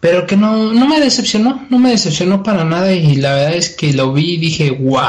pero 0.00 0.26
que 0.26 0.36
no, 0.36 0.72
no 0.72 0.86
me 0.86 1.00
decepcionó, 1.00 1.66
no 1.68 1.78
me 1.78 1.90
decepcionó 1.90 2.42
para 2.42 2.64
nada 2.64 2.92
y 2.92 3.16
la 3.16 3.34
verdad 3.34 3.54
es 3.54 3.70
que 3.70 3.92
lo 3.92 4.12
vi 4.12 4.34
y 4.34 4.36
dije, 4.38 4.70
wow, 4.70 5.00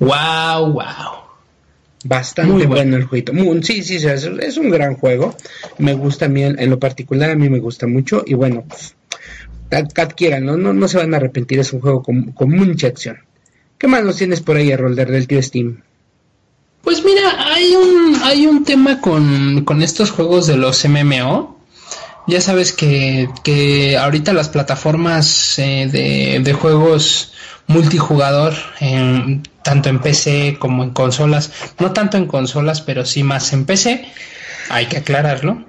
wow, 0.00 0.72
wow. 0.72 1.22
Bastante 2.04 2.66
bueno. 2.66 2.96
el 2.96 3.04
jueguito. 3.04 3.32
sí, 3.62 3.82
sí, 3.84 3.94
es, 3.94 4.24
es, 4.24 4.56
un 4.56 4.70
gran 4.70 4.96
juego. 4.96 5.36
Me 5.78 5.94
gusta 5.94 6.26
a 6.26 6.28
mí, 6.28 6.42
en 6.42 6.68
lo 6.68 6.80
particular, 6.80 7.30
a 7.30 7.36
mí 7.36 7.48
me 7.48 7.60
gusta 7.60 7.86
mucho. 7.86 8.24
Y 8.26 8.34
bueno, 8.34 8.64
pues, 8.68 8.96
adquieran, 9.70 10.44
¿no? 10.44 10.56
¿no? 10.56 10.72
No 10.72 10.88
se 10.88 10.98
van 10.98 11.14
a 11.14 11.18
arrepentir, 11.18 11.60
es 11.60 11.72
un 11.72 11.80
juego 11.80 12.02
con, 12.02 12.32
con 12.32 12.50
mucha 12.50 12.88
acción. 12.88 13.18
¿Qué 13.78 13.86
más 13.86 14.04
nos 14.04 14.16
tienes 14.16 14.40
por 14.40 14.56
ahí, 14.56 14.74
Rolder, 14.74 15.10
del 15.10 15.28
tío 15.28 15.40
Steam? 15.42 15.82
Pues 16.82 17.04
mira, 17.04 17.52
hay 17.52 17.74
un, 17.74 18.16
hay 18.24 18.46
un 18.46 18.64
tema 18.64 19.00
con, 19.00 19.64
con 19.64 19.82
estos 19.82 20.10
juegos 20.10 20.46
de 20.46 20.56
los 20.56 20.84
MMO. 20.84 21.58
Ya 22.26 22.40
sabes 22.40 22.72
que, 22.72 23.28
que 23.42 23.96
ahorita 23.96 24.32
las 24.32 24.48
plataformas 24.48 25.58
eh, 25.58 25.88
de, 25.90 26.40
de, 26.40 26.52
juegos 26.52 27.32
multijugador, 27.66 28.54
tanto 29.62 29.88
en 29.88 30.00
PC 30.00 30.56
como 30.58 30.84
en 30.84 30.90
consolas, 30.90 31.50
no 31.78 31.92
tanto 31.92 32.16
en 32.16 32.26
consolas, 32.26 32.80
pero 32.80 33.04
sí 33.04 33.22
más 33.22 33.52
en 33.52 33.64
PC, 33.64 34.04
hay 34.68 34.86
que 34.86 34.98
aclararlo, 34.98 35.64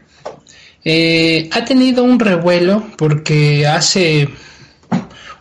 eh, 0.86 1.50
ha 1.54 1.64
tenido 1.64 2.04
un 2.04 2.20
revuelo 2.20 2.86
porque 2.98 3.66
hace 3.66 4.30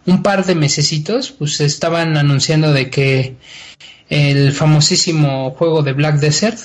un 0.06 0.22
par 0.22 0.44
de 0.44 0.54
mesecitos 0.54 1.32
pues 1.32 1.60
estaban 1.60 2.16
anunciando 2.16 2.72
de 2.72 2.90
que 2.90 3.36
el 4.12 4.52
famosísimo 4.52 5.52
juego 5.52 5.82
de 5.82 5.94
Black 5.94 6.16
Desert 6.16 6.58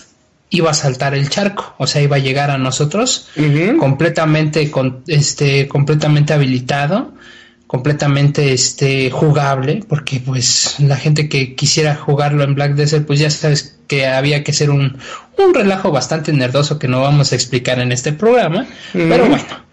iba 0.50 0.72
a 0.72 0.74
saltar 0.74 1.14
el 1.14 1.30
charco, 1.30 1.76
o 1.78 1.88
sea, 1.88 2.02
iba 2.02 2.18
a 2.18 2.20
llegar 2.20 2.52
a 2.52 2.58
nosotros 2.58 3.30
completamente 3.80 4.70
con, 4.70 5.04
este 5.08 5.70
completamente 5.70 6.34
habilitado, 6.34 7.14
completamente 7.66 8.52
este 8.52 9.10
jugable, 9.12 9.82
porque 9.88 10.20
pues 10.20 10.76
la 10.80 10.98
gente 10.98 11.30
que 11.30 11.56
quisiera 11.56 11.96
jugarlo 11.96 12.44
en 12.44 12.54
Black 12.54 12.74
Desert 12.76 13.06
pues 13.08 13.20
ya 13.20 13.30
sabes 13.30 13.78
que 13.88 14.08
había 14.08 14.44
que 14.44 14.52
ser 14.52 14.70
un, 14.70 14.98
un 15.38 15.54
relajo 15.54 15.90
bastante 15.90 16.34
nerdoso 16.34 16.78
que 16.78 16.90
no 16.90 17.02
vamos 17.02 17.32
a 17.32 17.36
explicar 17.36 17.80
en 17.80 17.94
este 17.94 18.12
programa, 18.12 18.68
pero 18.92 19.26
bueno. 19.26 19.68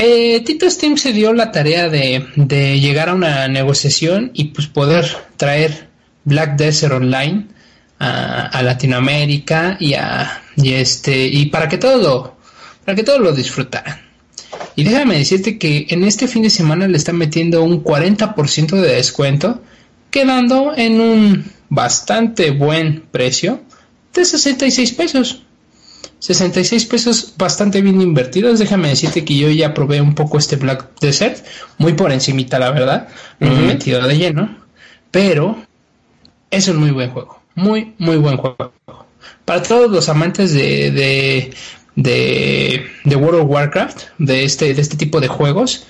Eh, 0.00 0.42
Tito 0.44 0.70
Steam 0.70 0.96
se 0.96 1.12
dio 1.12 1.32
la 1.32 1.50
tarea 1.50 1.88
de, 1.88 2.24
de, 2.36 2.78
llegar 2.78 3.08
a 3.08 3.14
una 3.14 3.48
negociación 3.48 4.30
y 4.32 4.44
pues 4.44 4.68
poder 4.68 5.08
traer 5.36 5.87
Black 6.28 6.56
Desert 6.56 6.92
Online 6.92 7.46
a, 7.98 8.46
a 8.46 8.62
Latinoamérica 8.62 9.76
y 9.80 9.94
a 9.94 10.42
y 10.56 10.74
este 10.74 11.26
y 11.26 11.46
para 11.46 11.68
que 11.68 11.78
todo 11.78 11.98
lo, 11.98 12.36
para 12.84 12.94
que 12.94 13.02
todos 13.02 13.20
lo 13.20 13.32
disfrutaran. 13.32 14.00
Y 14.76 14.84
déjame 14.84 15.18
decirte 15.18 15.58
que 15.58 15.86
en 15.90 16.04
este 16.04 16.28
fin 16.28 16.42
de 16.42 16.50
semana 16.50 16.86
le 16.86 16.96
están 16.96 17.16
metiendo 17.16 17.62
un 17.64 17.82
40% 17.82 18.80
de 18.80 18.94
descuento, 18.94 19.60
quedando 20.10 20.72
en 20.76 21.00
un 21.00 21.44
bastante 21.68 22.52
buen 22.52 23.02
precio 23.10 23.60
de 24.14 24.24
66 24.24 24.92
pesos. 24.92 25.42
66 26.20 26.84
pesos 26.86 27.34
bastante 27.36 27.80
bien 27.80 28.00
invertidos. 28.00 28.58
Déjame 28.58 28.88
decirte 28.88 29.24
que 29.24 29.36
yo 29.36 29.50
ya 29.50 29.74
probé 29.74 30.00
un 30.00 30.14
poco 30.14 30.38
este 30.38 30.56
Black 30.56 30.88
Desert, 31.00 31.44
muy 31.78 31.94
por 31.94 32.12
encimita 32.12 32.58
la 32.58 32.70
verdad, 32.70 33.08
no 33.40 33.50
me 33.50 33.64
he 33.64 33.66
metido 33.66 34.06
de 34.06 34.16
lleno, 34.16 34.58
pero 35.10 35.58
es 36.50 36.68
un 36.68 36.76
muy 36.76 36.90
buen 36.90 37.10
juego, 37.10 37.40
muy 37.54 37.94
muy 37.98 38.16
buen 38.16 38.36
juego. 38.36 38.72
Para 39.44 39.62
todos 39.62 39.90
los 39.90 40.08
amantes 40.08 40.52
de, 40.52 40.90
de, 41.96 42.86
de, 43.04 43.16
World 43.16 43.40
of 43.40 43.50
Warcraft, 43.50 44.02
de 44.18 44.44
este, 44.44 44.74
de 44.74 44.80
este 44.82 44.96
tipo 44.96 45.20
de 45.20 45.28
juegos, 45.28 45.86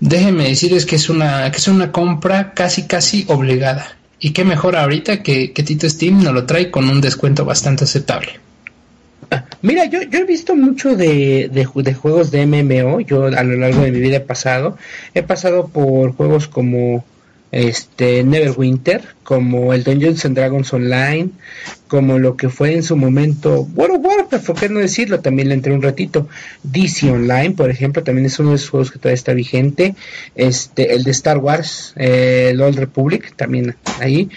déjenme 0.00 0.48
decirles 0.48 0.84
que 0.84 0.96
es 0.96 1.08
una, 1.08 1.50
que 1.50 1.58
es 1.58 1.68
una 1.68 1.92
compra 1.92 2.54
casi 2.54 2.86
casi 2.86 3.24
obligada. 3.28 3.96
Y 4.18 4.30
qué 4.30 4.44
mejor 4.44 4.76
ahorita 4.76 5.22
que, 5.22 5.52
que 5.52 5.62
Tito 5.62 5.88
Steam 5.88 6.24
nos 6.24 6.34
lo 6.34 6.44
trae 6.46 6.70
con 6.70 6.88
un 6.88 7.00
descuento 7.00 7.44
bastante 7.44 7.84
aceptable. 7.84 8.40
Mira, 9.62 9.84
yo, 9.86 10.02
yo 10.02 10.20
he 10.20 10.24
visto 10.24 10.54
mucho 10.54 10.96
de, 10.96 11.48
de, 11.52 11.68
de, 11.74 11.94
juegos 11.94 12.30
de 12.30 12.46
MMO, 12.46 13.00
yo 13.00 13.26
a 13.26 13.42
lo 13.42 13.56
largo 13.56 13.82
de 13.82 13.90
mi 13.90 14.00
vida 14.00 14.18
he 14.18 14.20
pasado, 14.20 14.76
he 15.14 15.22
pasado 15.22 15.68
por 15.68 16.12
juegos 16.12 16.46
como 16.46 17.04
este 17.56 18.22
Neverwinter, 18.22 19.02
como 19.22 19.72
el 19.72 19.82
Dungeons 19.82 20.26
and 20.26 20.36
Dragons 20.36 20.70
Online, 20.74 21.30
como 21.88 22.18
lo 22.18 22.36
que 22.36 22.50
fue 22.50 22.74
en 22.74 22.82
su 22.82 22.96
momento 22.96 23.66
World 23.74 23.96
of 23.96 24.04
Warcraft, 24.04 24.46
¿por 24.46 24.56
qué 24.56 24.68
no 24.68 24.78
decirlo? 24.78 25.20
También 25.20 25.48
le 25.48 25.54
entré 25.54 25.72
un 25.72 25.80
ratito. 25.80 26.28
DC 26.64 27.10
Online, 27.10 27.52
por 27.52 27.70
ejemplo, 27.70 28.02
también 28.02 28.26
es 28.26 28.38
uno 28.38 28.50
de 28.50 28.56
esos 28.56 28.68
juegos 28.68 28.90
que 28.90 28.98
todavía 28.98 29.14
está 29.14 29.32
vigente. 29.32 29.94
Este, 30.34 30.94
el 30.94 31.04
de 31.04 31.10
Star 31.12 31.38
Wars, 31.38 31.94
eh, 31.96 32.50
el 32.50 32.60
Old 32.60 32.78
Republic, 32.78 33.34
también 33.36 33.74
ahí. 34.00 34.28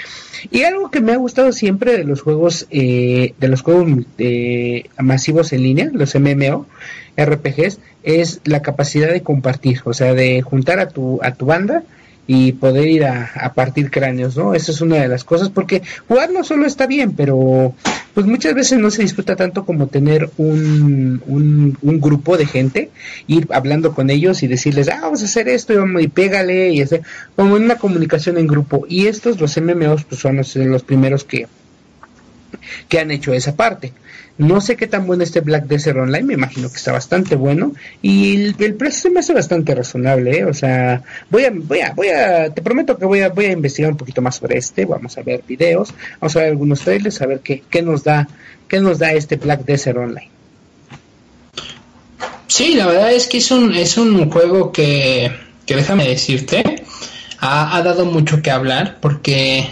Y 0.50 0.64
algo 0.64 0.90
que 0.90 1.02
me 1.02 1.12
ha 1.12 1.18
gustado 1.18 1.52
siempre 1.52 1.98
de 1.98 2.06
los 2.06 2.22
juegos, 2.22 2.68
eh, 2.72 3.34
de 3.38 3.48
los 3.50 3.64
juegos 3.64 4.06
eh, 4.18 4.86
masivos 4.98 5.52
en 5.52 5.64
línea, 5.64 5.90
los 5.92 6.16
MMO, 6.16 6.68
RPGs, 7.18 7.80
es 8.04 8.40
la 8.46 8.62
capacidad 8.62 9.12
de 9.12 9.24
compartir, 9.24 9.82
o 9.84 9.94
sea, 9.94 10.14
de 10.14 10.42
juntar 10.42 10.80
a 10.80 10.88
tu, 10.88 11.20
a 11.22 11.34
tu 11.34 11.46
banda 11.46 11.84
y 12.32 12.52
poder 12.52 12.88
ir 12.88 13.06
a, 13.06 13.54
partir 13.56 13.90
cráneos, 13.90 14.38
¿no? 14.38 14.54
Esa 14.54 14.72
es 14.72 14.82
una 14.82 14.98
de 14.98 15.08
las 15.08 15.24
cosas, 15.24 15.50
porque 15.50 15.82
jugar 16.08 16.30
no 16.30 16.44
solo 16.44 16.68
está 16.68 16.86
bien, 16.86 17.14
pero 17.14 17.74
pues 18.14 18.28
muchas 18.28 18.54
veces 18.54 18.78
no 18.78 18.92
se 18.92 19.02
disfruta 19.02 19.36
tanto 19.36 19.66
como 19.66 19.88
tener 19.88 20.30
un, 20.38 21.24
un, 21.26 22.00
grupo 22.00 22.38
de 22.38 22.46
gente, 22.46 22.92
ir 23.26 23.48
hablando 23.50 23.96
con 23.96 24.12
ellos 24.12 24.44
y 24.44 24.48
decirles, 24.48 24.90
ah, 24.90 25.00
vamos 25.02 25.24
a 25.24 25.26
hacer 25.26 25.50
esto 25.50 25.74
y, 25.74 25.78
vamos, 25.78 26.04
y 26.04 26.08
pégale, 26.08 26.70
y 26.70 26.84
hacer 26.84 27.02
como 27.36 27.56
una 27.56 27.78
comunicación 27.78 28.38
en 28.38 28.46
grupo. 28.46 28.86
Y 28.88 29.08
estos, 29.08 29.42
los 29.42 29.60
MMOs, 29.60 30.04
pues 30.04 30.22
son 30.22 30.36
los, 30.36 30.56
los 30.56 30.84
primeros 30.84 31.24
que, 31.24 31.48
que 32.88 33.00
han 33.00 33.12
hecho 33.12 33.34
esa 33.34 33.56
parte. 33.56 33.94
No 34.40 34.62
sé 34.62 34.78
qué 34.78 34.88
tan 34.88 35.06
bueno 35.06 35.24
este 35.24 35.42
Black 35.42 35.66
Desert 35.66 35.98
Online, 35.98 36.24
me 36.24 36.34
imagino 36.36 36.70
que 36.70 36.78
está 36.78 36.94
bastante 36.94 37.36
bueno 37.36 37.74
y 38.02 38.54
el, 38.58 38.76
precio 38.76 39.02
se 39.02 39.10
me 39.10 39.20
hace 39.20 39.34
bastante 39.34 39.76
razonable, 39.76 40.38
¿eh? 40.38 40.46
o 40.46 40.54
sea, 40.54 41.04
voy 41.30 41.44
a, 41.44 41.52
voy 41.54 41.82
a, 41.82 41.92
voy 41.94 42.08
a, 42.08 42.50
te 42.50 42.62
prometo 42.62 42.98
que 42.98 43.04
voy 43.04 43.20
a, 43.20 43.28
voy 43.28 43.48
a 43.48 43.52
investigar 43.52 43.92
un 43.92 43.98
poquito 43.98 44.22
más 44.22 44.38
sobre 44.38 44.58
este, 44.58 44.86
vamos 44.86 45.18
a 45.18 45.24
ver 45.24 45.44
videos, 45.46 45.94
vamos 46.22 46.38
a 46.38 46.40
ver 46.40 46.50
algunos 46.52 46.80
trailers, 46.80 47.22
a 47.22 47.26
ver 47.26 47.42
qué, 47.42 47.64
qué 47.70 47.82
nos 47.82 48.06
da, 48.06 48.30
qué 48.70 48.80
nos 48.80 48.98
da 48.98 49.12
este 49.12 49.36
Black 49.36 49.66
Desert 49.66 49.98
Online. 49.98 50.30
Sí, 52.48 52.76
la 52.76 52.88
verdad 52.88 53.12
es 53.12 53.28
que 53.28 53.40
es 53.40 53.52
un, 53.52 53.74
es 53.76 53.98
un 53.98 54.32
juego 54.32 54.72
que, 54.72 55.32
que 55.66 55.76
déjame 55.76 56.08
decirte, 56.08 56.64
ha, 57.40 57.76
ha 57.76 57.84
dado 57.84 58.06
mucho 58.06 58.42
que 58.42 58.52
hablar 58.52 59.00
porque 59.02 59.68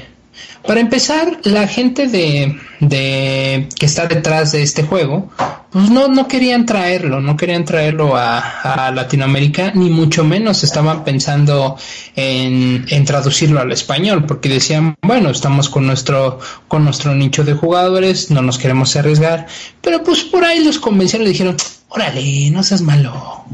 Para 0.67 0.81
empezar, 0.81 1.39
la 1.43 1.65
gente 1.65 2.07
de, 2.07 2.59
de, 2.81 3.69
que 3.79 3.85
está 3.85 4.05
detrás 4.05 4.51
de 4.51 4.63
este 4.63 4.83
juego, 4.83 5.31
pues 5.71 5.89
no, 5.89 6.09
no 6.09 6.27
querían 6.27 6.65
traerlo, 6.65 7.21
no 7.21 7.37
querían 7.37 7.63
traerlo 7.63 8.17
a, 8.17 8.91
Latinoamérica, 8.93 9.71
ni 9.75 9.89
mucho 9.89 10.25
menos 10.25 10.65
estaban 10.65 11.05
pensando 11.05 11.77
en, 12.17 12.85
en, 12.89 13.05
traducirlo 13.05 13.61
al 13.61 13.71
español, 13.71 14.25
porque 14.25 14.49
decían, 14.49 14.95
bueno, 15.01 15.29
estamos 15.29 15.69
con 15.69 15.87
nuestro, 15.87 16.39
con 16.67 16.83
nuestro 16.83 17.15
nicho 17.15 17.45
de 17.45 17.53
jugadores, 17.53 18.29
no 18.29 18.41
nos 18.41 18.57
queremos 18.57 18.93
arriesgar, 18.97 19.47
pero 19.81 20.03
pues 20.03 20.25
por 20.25 20.43
ahí 20.43 20.61
los 20.65 20.79
convencieron 20.79 21.27
y 21.27 21.31
dijeron, 21.31 21.55
órale, 21.87 22.49
no 22.51 22.61
seas 22.61 22.81
malo, 22.81 23.45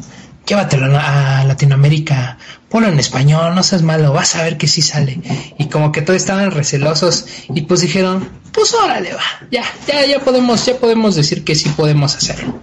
llévatelo 0.45 0.97
a 0.97 1.43
Latinoamérica, 1.45 2.37
ponlo 2.69 2.89
en 2.89 2.99
español, 2.99 3.55
no 3.55 3.63
seas 3.63 3.81
malo, 3.81 4.13
vas 4.13 4.35
a 4.35 4.43
ver 4.43 4.57
que 4.57 4.67
sí 4.67 4.81
sale. 4.81 5.19
Y 5.57 5.67
como 5.67 5.91
que 5.91 6.01
todos 6.01 6.17
estaban 6.17 6.51
recelosos 6.51 7.25
y 7.53 7.61
pues 7.61 7.81
dijeron, 7.81 8.27
pues 8.51 8.73
órale 8.73 9.13
va, 9.13 9.21
ya, 9.51 9.63
ya, 9.87 10.05
ya 10.05 10.19
podemos, 10.19 10.65
ya 10.65 10.77
podemos 10.77 11.15
decir 11.15 11.43
que 11.43 11.55
sí 11.55 11.69
podemos 11.69 12.15
hacerlo. 12.15 12.59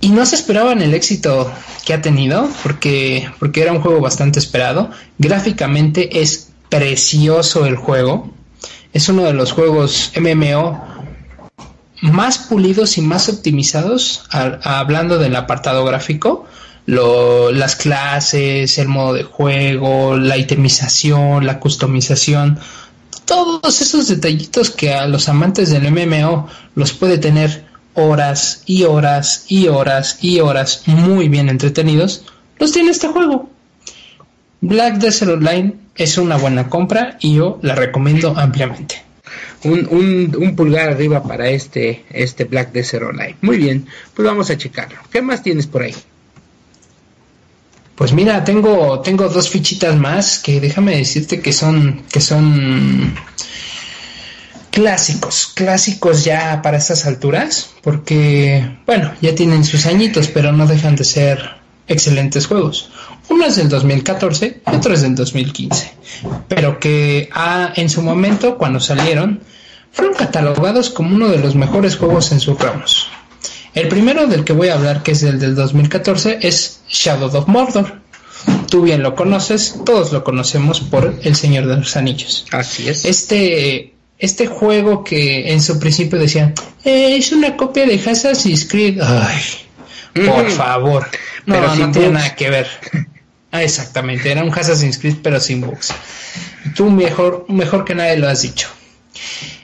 Y 0.00 0.08
no 0.08 0.26
se 0.26 0.34
esperaban 0.34 0.82
el 0.82 0.94
éxito 0.94 1.52
que 1.84 1.94
ha 1.94 2.02
tenido, 2.02 2.48
porque, 2.64 3.30
porque 3.38 3.62
era 3.62 3.72
un 3.72 3.80
juego 3.80 4.00
bastante 4.00 4.40
esperado. 4.40 4.90
Gráficamente 5.18 6.20
es 6.20 6.48
precioso 6.68 7.66
el 7.66 7.76
juego. 7.76 8.32
Es 8.92 9.08
uno 9.08 9.22
de 9.22 9.32
los 9.32 9.52
juegos 9.52 10.10
MMO 10.20 10.91
más 12.02 12.38
pulidos 12.38 12.98
y 12.98 13.00
más 13.00 13.28
optimizados, 13.28 14.24
hablando 14.30 15.18
del 15.18 15.36
apartado 15.36 15.84
gráfico, 15.84 16.46
las 16.84 17.76
clases, 17.76 18.76
el 18.78 18.88
modo 18.88 19.14
de 19.14 19.22
juego, 19.22 20.16
la 20.16 20.36
itemización, 20.36 21.46
la 21.46 21.60
customización, 21.60 22.58
todos 23.24 23.80
esos 23.80 24.08
detallitos 24.08 24.70
que 24.70 24.92
a 24.92 25.06
los 25.06 25.28
amantes 25.28 25.70
del 25.70 25.90
MMO 25.90 26.48
los 26.74 26.92
puede 26.92 27.18
tener 27.18 27.64
horas 27.94 28.64
y 28.66 28.82
horas 28.82 29.44
y 29.48 29.68
horas 29.68 30.18
y 30.20 30.40
horas 30.40 30.82
muy 30.86 31.28
bien 31.28 31.48
entretenidos, 31.48 32.24
los 32.58 32.72
tiene 32.72 32.90
este 32.90 33.08
juego. 33.08 33.48
Black 34.60 34.94
Desert 34.94 35.32
Online 35.32 35.76
es 35.94 36.18
una 36.18 36.36
buena 36.36 36.68
compra 36.68 37.16
y 37.20 37.34
yo 37.34 37.60
la 37.62 37.76
recomiendo 37.76 38.34
ampliamente 38.36 39.11
un, 39.64 40.34
un, 40.36 40.56
pulgar 40.56 40.88
arriba 40.88 41.22
para 41.22 41.48
este, 41.48 42.04
este 42.10 42.44
Black 42.44 42.72
Desert 42.72 43.04
Online. 43.04 43.36
Muy 43.40 43.58
bien, 43.58 43.86
pues 44.14 44.26
vamos 44.26 44.50
a 44.50 44.56
checarlo. 44.56 44.98
¿Qué 45.10 45.22
más 45.22 45.42
tienes 45.42 45.66
por 45.66 45.82
ahí? 45.82 45.94
Pues 47.94 48.12
mira, 48.12 48.42
tengo, 48.44 49.00
tengo 49.00 49.28
dos 49.28 49.48
fichitas 49.48 49.96
más 49.96 50.38
que 50.38 50.60
déjame 50.60 50.96
decirte 50.96 51.40
que 51.40 51.52
son, 51.52 52.02
que 52.10 52.20
son 52.20 53.14
clásicos, 54.70 55.52
clásicos 55.54 56.24
ya 56.24 56.62
para 56.62 56.78
estas 56.78 57.06
alturas, 57.06 57.70
porque, 57.82 58.78
bueno, 58.86 59.12
ya 59.20 59.34
tienen 59.34 59.64
sus 59.64 59.86
añitos, 59.86 60.28
pero 60.28 60.50
no 60.52 60.66
dejan 60.66 60.96
de 60.96 61.04
ser 61.04 61.61
excelentes 61.92 62.46
juegos. 62.46 62.90
Uno 63.28 63.46
es 63.46 63.56
del 63.56 63.68
2014 63.68 64.62
y 64.66 64.74
otro 64.74 64.94
es 64.94 65.02
del 65.02 65.14
2015, 65.14 65.92
pero 66.48 66.78
que 66.78 67.28
ah, 67.32 67.72
en 67.76 67.88
su 67.88 68.02
momento, 68.02 68.58
cuando 68.58 68.80
salieron, 68.80 69.40
fueron 69.92 70.14
catalogados 70.14 70.90
como 70.90 71.14
uno 71.14 71.28
de 71.28 71.38
los 71.38 71.54
mejores 71.54 71.96
juegos 71.96 72.32
en 72.32 72.40
sus 72.40 72.58
ramos. 72.58 73.08
El 73.74 73.88
primero 73.88 74.26
del 74.26 74.44
que 74.44 74.52
voy 74.52 74.68
a 74.68 74.74
hablar, 74.74 75.02
que 75.02 75.12
es 75.12 75.22
el 75.22 75.38
del 75.38 75.54
2014, 75.54 76.40
es 76.42 76.80
Shadow 76.88 77.34
of 77.34 77.48
Mordor. 77.48 78.00
Tú 78.68 78.82
bien 78.82 79.02
lo 79.02 79.14
conoces, 79.14 79.76
todos 79.84 80.12
lo 80.12 80.24
conocemos 80.24 80.80
por 80.80 81.20
El 81.22 81.36
Señor 81.36 81.66
de 81.66 81.76
los 81.76 81.96
Anillos. 81.96 82.46
Así 82.50 82.88
es. 82.88 83.04
Este, 83.04 83.94
este 84.18 84.46
juego 84.46 85.04
que 85.04 85.52
en 85.52 85.62
su 85.62 85.78
principio 85.78 86.18
decían, 86.18 86.54
eh, 86.84 87.16
es 87.16 87.32
una 87.32 87.56
copia 87.56 87.86
de 87.86 87.94
Assassin's 87.94 88.66
Creed. 88.66 89.00
Ay, 89.00 89.42
por 90.26 90.50
favor. 90.50 91.06
No, 91.46 91.54
pero 91.54 91.74
no 91.74 91.90
tiene 91.90 92.10
nada 92.10 92.34
que 92.34 92.50
ver. 92.50 92.68
Ah, 93.50 93.62
exactamente, 93.62 94.30
era 94.30 94.42
un 94.42 94.50
Assassin's 94.50 94.96
Creed 94.98 95.16
pero 95.22 95.38
sin 95.38 95.60
bugs. 95.60 95.92
Tú 96.74 96.90
mejor, 96.90 97.44
mejor 97.48 97.84
que 97.84 97.94
nadie 97.94 98.16
lo 98.16 98.28
has 98.28 98.42
dicho. 98.42 98.68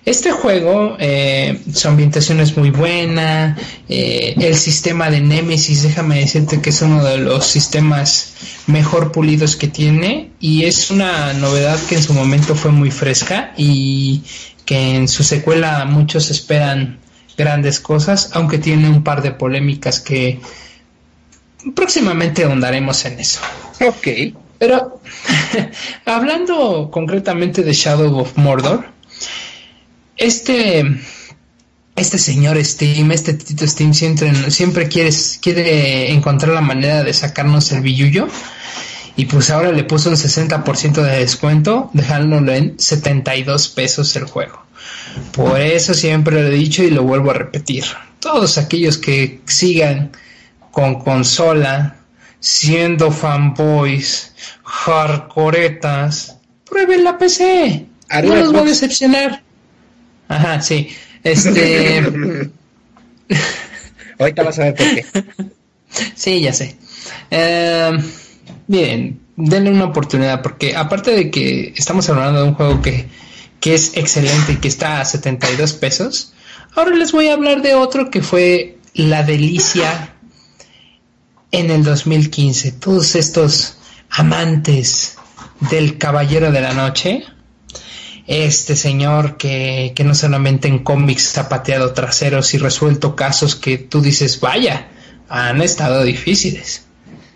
Este 0.04 0.30
juego, 0.30 0.96
eh, 0.98 1.60
su 1.74 1.88
ambientación 1.88 2.40
es 2.40 2.56
muy 2.56 2.70
buena, 2.70 3.58
eh, 3.88 4.34
el 4.38 4.56
sistema 4.56 5.10
de 5.10 5.20
Nemesis, 5.20 5.82
déjame 5.82 6.20
decirte 6.20 6.62
que 6.62 6.70
es 6.70 6.80
uno 6.80 7.04
de 7.04 7.18
los 7.18 7.46
sistemas 7.46 8.32
mejor 8.66 9.12
pulidos 9.12 9.56
que 9.56 9.68
tiene 9.68 10.30
y 10.40 10.64
es 10.64 10.90
una 10.90 11.34
novedad 11.34 11.78
que 11.88 11.96
en 11.96 12.02
su 12.02 12.14
momento 12.14 12.54
fue 12.54 12.70
muy 12.70 12.90
fresca 12.90 13.52
y 13.56 14.22
que 14.64 14.96
en 14.96 15.08
su 15.08 15.24
secuela 15.24 15.84
muchos 15.84 16.30
esperan 16.30 17.00
grandes 17.36 17.80
cosas, 17.80 18.30
aunque 18.32 18.58
tiene 18.58 18.88
un 18.88 19.04
par 19.04 19.22
de 19.22 19.32
polémicas 19.32 20.00
que 20.00 20.40
próximamente 21.74 22.44
ahondaremos 22.44 23.04
en 23.04 23.20
eso. 23.20 23.40
Ok. 23.86 24.08
Pero 24.58 25.00
hablando 26.04 26.90
concretamente 26.90 27.62
de 27.62 27.72
Shadow 27.72 28.18
of 28.18 28.36
Mordor, 28.36 28.86
este, 30.16 30.84
este 31.94 32.18
señor 32.18 32.62
Steam, 32.64 33.12
este 33.12 33.34
Tito 33.34 33.66
Steam 33.66 33.94
siempre, 33.94 34.50
siempre 34.50 34.88
quiere, 34.88 35.10
quiere 35.40 36.12
encontrar 36.12 36.54
la 36.54 36.60
manera 36.60 37.04
de 37.04 37.12
sacarnos 37.12 37.70
el 37.72 37.82
billullo. 37.82 38.28
Y 39.16 39.24
pues 39.26 39.50
ahora 39.50 39.72
le 39.72 39.82
puso 39.82 40.10
un 40.10 40.16
60% 40.16 41.02
de 41.02 41.18
descuento, 41.18 41.90
dejándolo 41.92 42.52
en 42.52 42.78
72 42.78 43.68
pesos 43.68 44.14
el 44.14 44.24
juego. 44.24 44.62
Por 45.32 45.60
eso 45.60 45.92
siempre 45.92 46.40
lo 46.40 46.48
he 46.48 46.50
dicho 46.50 46.84
y 46.84 46.90
lo 46.90 47.02
vuelvo 47.02 47.32
a 47.32 47.34
repetir. 47.34 47.84
Todos 48.20 48.58
aquellos 48.58 48.96
que 48.96 49.40
sigan 49.46 50.12
con 50.78 51.00
consola, 51.00 51.96
siendo 52.38 53.10
fanboys, 53.10 54.32
hardcoretas, 54.62 56.38
prueben 56.70 57.02
la 57.02 57.18
PC. 57.18 57.86
no 58.22 58.36
los 58.36 58.52
voy 58.52 58.60
a 58.60 58.64
decepcionar. 58.64 59.42
Ajá, 60.28 60.62
sí. 60.62 60.88
Este. 61.24 62.00
Ahorita 64.20 64.44
vas 64.44 64.60
a 64.60 64.62
ver 64.70 64.74
por 64.76 64.86
qué. 64.86 65.04
Sí, 66.14 66.42
ya 66.42 66.52
sé. 66.52 66.76
Eh, 67.32 67.98
bien, 68.68 69.20
denle 69.34 69.70
una 69.70 69.86
oportunidad, 69.86 70.42
porque 70.42 70.76
aparte 70.76 71.10
de 71.10 71.30
que 71.32 71.72
estamos 71.76 72.08
hablando 72.08 72.42
de 72.42 72.48
un 72.50 72.54
juego 72.54 72.82
que, 72.82 73.08
que 73.58 73.74
es 73.74 73.96
excelente 73.96 74.52
y 74.52 74.56
que 74.56 74.68
está 74.68 75.00
a 75.00 75.04
72 75.04 75.72
pesos, 75.72 76.34
ahora 76.76 76.94
les 76.94 77.10
voy 77.10 77.26
a 77.28 77.32
hablar 77.32 77.62
de 77.62 77.74
otro 77.74 78.10
que 78.10 78.22
fue 78.22 78.78
la 78.94 79.24
delicia 79.24 80.14
en 81.50 81.70
el 81.70 81.84
2015. 81.84 82.72
Todos 82.72 83.14
estos 83.14 83.78
amantes 84.10 85.16
del 85.70 85.98
Caballero 85.98 86.52
de 86.52 86.60
la 86.60 86.74
Noche 86.74 87.24
este 88.28 88.76
señor 88.76 89.38
que, 89.38 89.94
que 89.96 90.04
no 90.04 90.14
solamente 90.14 90.68
en 90.68 90.80
cómics 90.80 91.38
ha 91.38 91.48
pateado 91.48 91.94
traseros 91.94 92.52
y 92.52 92.58
resuelto 92.58 93.16
casos 93.16 93.56
que 93.56 93.78
tú 93.78 94.02
dices, 94.02 94.38
vaya, 94.38 94.88
han 95.30 95.62
estado 95.62 96.04
difíciles. 96.04 96.84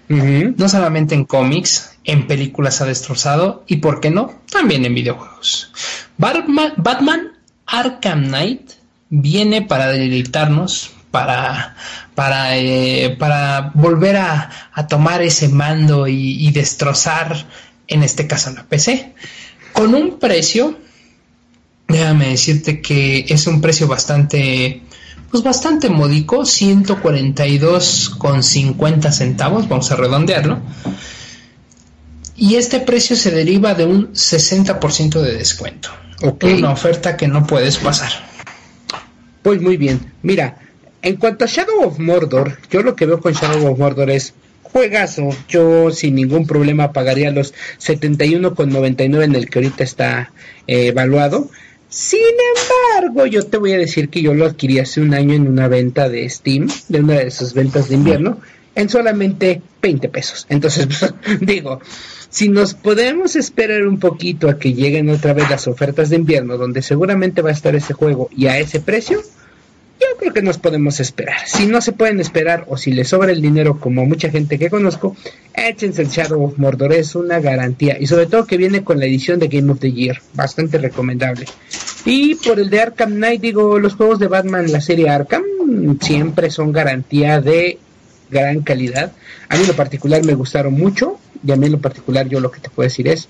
No 0.09 0.68
solamente 0.68 1.14
en 1.14 1.25
cómics, 1.25 1.96
en 2.05 2.27
películas 2.27 2.83
ha 2.83 2.85
destrozado 2.85 3.64
y, 3.66 3.77
¿por 3.77 4.01
qué 4.01 4.11
no? 4.11 4.42
También 4.51 4.85
en 4.85 4.94
videojuegos. 4.94 5.72
Batman, 6.18 6.75
Batman 6.77 7.33
Arkham 7.64 8.27
Knight 8.27 8.72
viene 9.09 9.62
para 9.62 9.87
deleitarnos, 9.88 10.90
para, 11.12 11.77
para, 12.16 12.57
eh, 12.57 13.14
para 13.16 13.70
volver 13.75 14.16
a, 14.16 14.51
a, 14.72 14.88
tomar 14.88 15.22
ese 15.22 15.48
mando 15.48 16.09
y, 16.09 16.44
y 16.44 16.51
destrozar, 16.51 17.46
en 17.87 18.03
este 18.03 18.27
caso, 18.27 18.51
la 18.51 18.64
PC 18.64 19.14
con 19.72 19.94
un 19.94 20.18
precio, 20.18 20.77
déjame 21.88 22.31
decirte 22.31 22.81
que 22.81 23.27
es 23.29 23.46
un 23.46 23.61
precio 23.61 23.87
bastante, 23.88 24.83
pues 25.31 25.42
bastante 25.42 25.90
módico, 25.90 26.42
142,50 26.42 29.11
centavos, 29.11 29.68
vamos 29.68 29.90
a 29.90 29.96
redondearlo. 29.96 30.61
Y 32.37 32.55
este 32.57 32.81
precio 32.81 33.16
se 33.16 33.31
deriva 33.31 33.75
de 33.75 33.85
un 33.85 34.12
60% 34.12 35.20
de 35.20 35.35
descuento. 35.35 35.90
Una 36.42 36.70
oferta 36.70 37.16
que 37.16 37.29
no 37.29 37.46
puedes 37.46 37.77
pasar. 37.79 38.11
Pues 39.42 39.61
muy 39.61 39.77
bien. 39.77 40.12
Mira, 40.22 40.57
en 41.03 41.17
cuanto 41.17 41.45
a 41.45 41.49
Shadow 41.49 41.83
of 41.83 41.99
Mordor, 41.99 42.59
yo 42.71 42.83
lo 42.83 42.95
que 42.95 43.07
veo 43.07 43.21
con 43.21 43.33
Shadow 43.33 43.73
of 43.73 43.79
Mordor 43.79 44.11
es 44.11 44.35
juegazo. 44.62 45.31
Yo 45.49 45.91
sin 45.91 46.15
ningún 46.15 46.47
problema 46.47 46.93
pagaría 46.93 47.31
los 47.31 47.53
71,99 47.81 49.25
en 49.25 49.35
el 49.35 49.51
que 49.51 49.59
ahorita 49.59 49.85
está 49.85 50.33
eh, 50.67 50.88
evaluado. 50.88 51.51
Sin 51.88 52.21
embargo, 53.01 53.27
yo 53.27 53.45
te 53.45 53.59
voy 53.59 53.73
a 53.73 53.79
decir 53.79 54.09
que 54.09 54.23
yo 54.23 54.33
lo 54.33 54.47
adquirí 54.47 54.79
hace 54.79 55.03
un 55.03 55.12
año 55.12 55.35
en 55.35 55.47
una 55.47 55.69
venta 55.69 56.09
de 56.09 56.29
Steam, 56.29 56.69
de 56.88 57.01
una 57.01 57.15
de 57.15 57.31
sus 57.31 57.53
ventas 57.53 57.91
de 57.91 57.97
invierno, 57.97 58.41
en 58.75 58.88
solamente 58.88 59.61
20 59.83 60.09
pesos. 60.09 60.47
Entonces, 60.49 60.88
digo, 61.41 61.81
si 62.31 62.49
nos 62.49 62.73
podemos 62.73 63.37
esperar 63.37 63.87
un 63.87 63.99
poquito 63.99 64.49
a 64.49 64.59
que 64.59 64.73
lleguen 64.73 65.11
otra 65.11 65.35
vez 65.35 65.51
las 65.51 65.69
ofertas 65.69 66.09
de 66.09 66.17
invierno, 66.17 66.57
donde 66.57 66.81
seguramente 66.81 67.43
va 67.43 67.51
a 67.51 67.53
estar 67.53 67.75
ese 67.75 67.93
juego 67.93 68.31
y 68.35 68.47
a 68.47 68.59
ese 68.59 68.81
precio, 68.81 69.21
yo 70.03 70.19
creo 70.19 70.33
que 70.33 70.43
nos 70.43 70.59
podemos 70.59 71.01
esperar. 71.01 71.37
Si 71.47 71.67
no 71.67 71.81
se 71.81 71.93
pueden 71.93 72.21
esperar 72.21 72.65
o 72.69 72.77
si 72.77 72.93
les 72.93 73.09
sobra 73.09 73.33
el 73.33 73.41
dinero 73.41 73.79
como 73.79 74.05
mucha 74.05 74.31
gente 74.31 74.59
que 74.59 74.71
conozco, 74.71 75.17
échense 75.55 76.03
el 76.03 76.09
Shadow 76.09 76.45
of 76.45 76.59
Mordor, 76.59 76.93
es 76.93 77.15
una 77.15 77.41
garantía. 77.41 77.97
Y 77.99 78.07
sobre 78.07 78.27
todo 78.27 78.47
que 78.47 78.57
viene 78.57 78.85
con 78.85 78.99
la 78.99 79.07
edición 79.07 79.38
de 79.38 79.49
Game 79.49 79.71
of 79.71 79.81
the 79.81 79.93
Year, 79.93 80.21
bastante 80.35 80.79
recomendable. 80.79 81.47
Y 82.05 82.35
por 82.37 82.59
el 82.59 82.71
de 82.71 82.81
Arkham 82.81 83.15
Knight, 83.15 83.41
digo, 83.41 83.79
los 83.79 83.95
juegos 83.95 84.19
de 84.19 84.27
Batman, 84.27 84.71
la 84.73 84.81
serie 84.81 85.09
Arkham, 85.09 85.43
siempre 86.01 86.51
son 86.51 86.73
garantía 86.73 87.41
de 87.41 87.79
gran 88.31 88.62
calidad. 88.62 89.12
A 89.49 89.57
mí 89.57 89.62
en 89.62 89.69
lo 89.69 89.77
particular 89.77 90.25
me 90.25 90.35
gustaron 90.35 90.75
mucho 90.75 91.19
y 91.47 91.53
a 91.53 91.57
mí 91.57 91.67
en 91.67 91.73
lo 91.73 91.81
particular 91.81 92.29
yo 92.29 92.41
lo 92.41 92.51
que 92.51 92.61
te 92.61 92.71
puedo 92.71 92.88
decir 92.88 93.09
es 93.09 93.29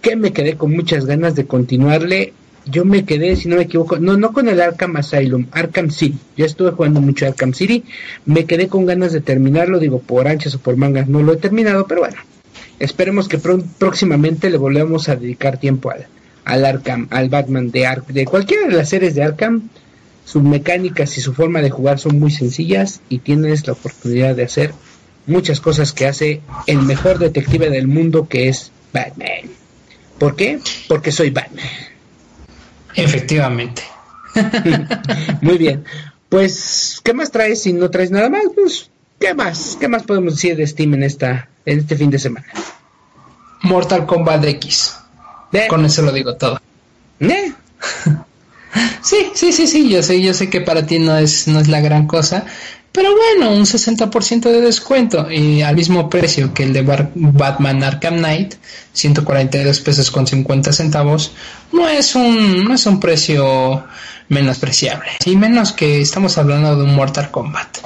que 0.00 0.16
me 0.16 0.32
quedé 0.32 0.56
con 0.56 0.72
muchas 0.72 1.06
ganas 1.06 1.34
de 1.34 1.46
continuarle. 1.46 2.32
Yo 2.66 2.84
me 2.84 3.04
quedé, 3.04 3.36
si 3.36 3.48
no 3.48 3.56
me 3.56 3.62
equivoco, 3.62 3.98
no, 3.98 4.16
no 4.16 4.32
con 4.32 4.48
el 4.48 4.60
Arkham 4.60 4.96
Asylum, 4.96 5.46
Arkham 5.52 5.90
City. 5.90 6.18
Ya 6.36 6.46
estuve 6.46 6.72
jugando 6.72 7.00
mucho 7.00 7.26
Arkham 7.26 7.54
City. 7.54 7.84
Me 8.26 8.44
quedé 8.44 8.68
con 8.68 8.86
ganas 8.86 9.12
de 9.12 9.20
terminarlo, 9.20 9.78
digo, 9.78 10.00
por 10.00 10.28
anchas 10.28 10.54
o 10.54 10.58
por 10.58 10.76
mangas 10.76 11.08
no 11.08 11.22
lo 11.22 11.32
he 11.32 11.36
terminado, 11.36 11.86
pero 11.86 12.02
bueno, 12.02 12.16
esperemos 12.78 13.28
que 13.28 13.38
próximamente 13.38 14.50
le 14.50 14.58
volvamos 14.58 15.08
a 15.08 15.16
dedicar 15.16 15.58
tiempo 15.58 15.90
al, 15.90 16.06
al 16.44 16.64
Arkham, 16.64 17.08
al 17.10 17.28
Batman 17.28 17.70
de, 17.70 17.86
Ar 17.86 18.06
de 18.06 18.24
cualquiera 18.24 18.68
de 18.68 18.74
las 18.74 18.88
series 18.88 19.14
de 19.14 19.22
Arkham 19.22 19.70
sus 20.30 20.42
mecánicas 20.44 21.18
y 21.18 21.20
su 21.20 21.34
forma 21.34 21.60
de 21.60 21.70
jugar 21.70 21.98
son 21.98 22.20
muy 22.20 22.30
sencillas 22.30 23.00
y 23.08 23.18
tienes 23.18 23.66
la 23.66 23.72
oportunidad 23.72 24.36
de 24.36 24.44
hacer 24.44 24.72
muchas 25.26 25.60
cosas 25.60 25.92
que 25.92 26.06
hace 26.06 26.40
el 26.66 26.82
mejor 26.82 27.18
detective 27.18 27.68
del 27.68 27.88
mundo 27.88 28.28
que 28.28 28.48
es 28.48 28.70
Batman. 28.92 29.50
¿Por 30.20 30.36
qué? 30.36 30.60
Porque 30.86 31.10
soy 31.10 31.30
Batman. 31.30 31.66
Efectivamente. 32.94 33.82
muy 35.40 35.58
bien. 35.58 35.84
Pues, 36.28 37.00
¿qué 37.02 37.12
más 37.12 37.30
traes? 37.30 37.62
Si 37.62 37.72
no 37.72 37.90
traes 37.90 38.10
nada 38.10 38.30
más, 38.30 38.42
pues, 38.54 38.90
¿qué 39.18 39.34
más? 39.34 39.76
¿Qué 39.78 39.88
más 39.88 40.04
podemos 40.04 40.34
decir 40.34 40.56
de 40.56 40.66
Steam 40.66 40.94
en 40.94 41.02
esta, 41.02 41.48
en 41.66 41.78
este 41.78 41.96
fin 41.96 42.10
de 42.10 42.18
semana? 42.18 42.46
Mortal 43.62 44.06
Kombat 44.06 44.44
X. 44.44 44.96
¿Eh? 45.52 45.66
Con 45.68 45.84
eso 45.84 46.02
lo 46.02 46.12
digo 46.12 46.36
todo. 46.36 46.60
¿Eh? 47.20 47.52
Sí, 49.02 49.32
sí, 49.34 49.52
sí, 49.52 49.66
sí, 49.66 49.88
yo 49.88 50.00
sé, 50.02 50.22
yo 50.22 50.32
sé 50.32 50.48
que 50.48 50.60
para 50.60 50.86
ti 50.86 50.98
no 51.00 51.16
es, 51.16 51.48
no 51.48 51.58
es 51.58 51.66
la 51.66 51.80
gran 51.80 52.06
cosa, 52.06 52.44
pero 52.92 53.10
bueno, 53.14 53.52
un 53.52 53.64
60% 53.64 54.42
de 54.42 54.60
descuento 54.60 55.30
y 55.30 55.62
al 55.62 55.76
mismo 55.76 56.10
precio 56.10 56.52
que 56.52 56.64
el 56.64 56.72
de 56.72 56.82
Batman 56.82 57.82
Arkham 57.82 58.18
Knight, 58.18 58.54
142 58.92 59.80
pesos 59.80 60.10
con 60.10 60.26
50 60.26 60.72
centavos, 60.72 61.32
no 61.72 61.88
es 61.88 62.14
un, 62.14 62.64
no 62.64 62.74
es 62.74 62.86
un 62.86 63.00
precio 63.00 63.84
menospreciable, 64.28 65.10
y 65.24 65.36
menos 65.36 65.72
que 65.72 66.00
estamos 66.00 66.38
hablando 66.38 66.76
de 66.76 66.84
un 66.84 66.94
Mortal 66.94 67.30
Kombat. 67.30 67.78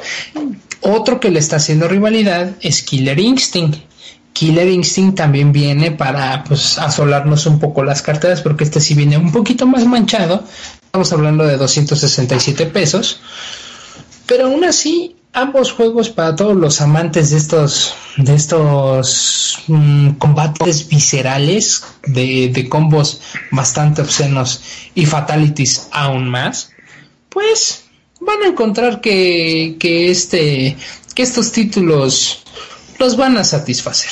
Otro 0.81 1.21
que 1.21 1.31
le 1.31 1.39
está 1.39 1.57
haciendo 1.57 1.89
rivalidad 1.89 2.53
es 2.61 2.83
Killer 2.83 3.19
Instinct 3.19 3.95
Killer 4.35 4.69
Instinct 4.69 5.17
también 5.17 5.53
viene 5.53 5.93
para 5.93 6.43
pues 6.43 6.77
asolarnos 6.77 7.47
un 7.47 7.61
poco 7.61 7.85
las 7.85 8.03
carteras 8.03 8.43
porque 8.43 8.65
este 8.65 8.81
sí 8.81 8.95
viene 8.95 9.17
un 9.17 9.31
poquito 9.31 9.65
más 9.65 9.87
manchado. 9.87 10.43
Estamos 10.85 11.13
hablando 11.13 11.47
de 11.47 11.57
267 11.57 12.67
pesos. 12.67 13.21
Pero 14.27 14.47
aún 14.47 14.65
así, 14.65 15.17
ambos 15.33 15.73
juegos 15.73 16.09
para 16.09 16.35
todos 16.35 16.57
los 16.57 16.81
amantes 16.81 17.31
de 17.31 17.37
estos 17.37 17.95
de 18.17 18.35
estos 18.35 19.59
mm, 19.67 20.11
combates 20.11 20.89
viscerales 20.89 21.85
de, 22.07 22.49
de, 22.49 22.69
combos 22.69 23.21
bastante 23.51 24.03
obscenos 24.03 24.63
y 24.95 25.05
fatalities 25.05 25.89
aún 25.91 26.29
más, 26.29 26.71
pues 27.29 27.85
van 28.21 28.43
a 28.43 28.47
encontrar 28.47 29.01
que, 29.01 29.77
que 29.81 30.11
este 30.11 30.77
que 31.15 31.23
estos 31.23 31.53
títulos 31.53 32.45
los 32.99 33.17
van 33.17 33.37
a 33.37 33.45
satisfacer. 33.45 34.11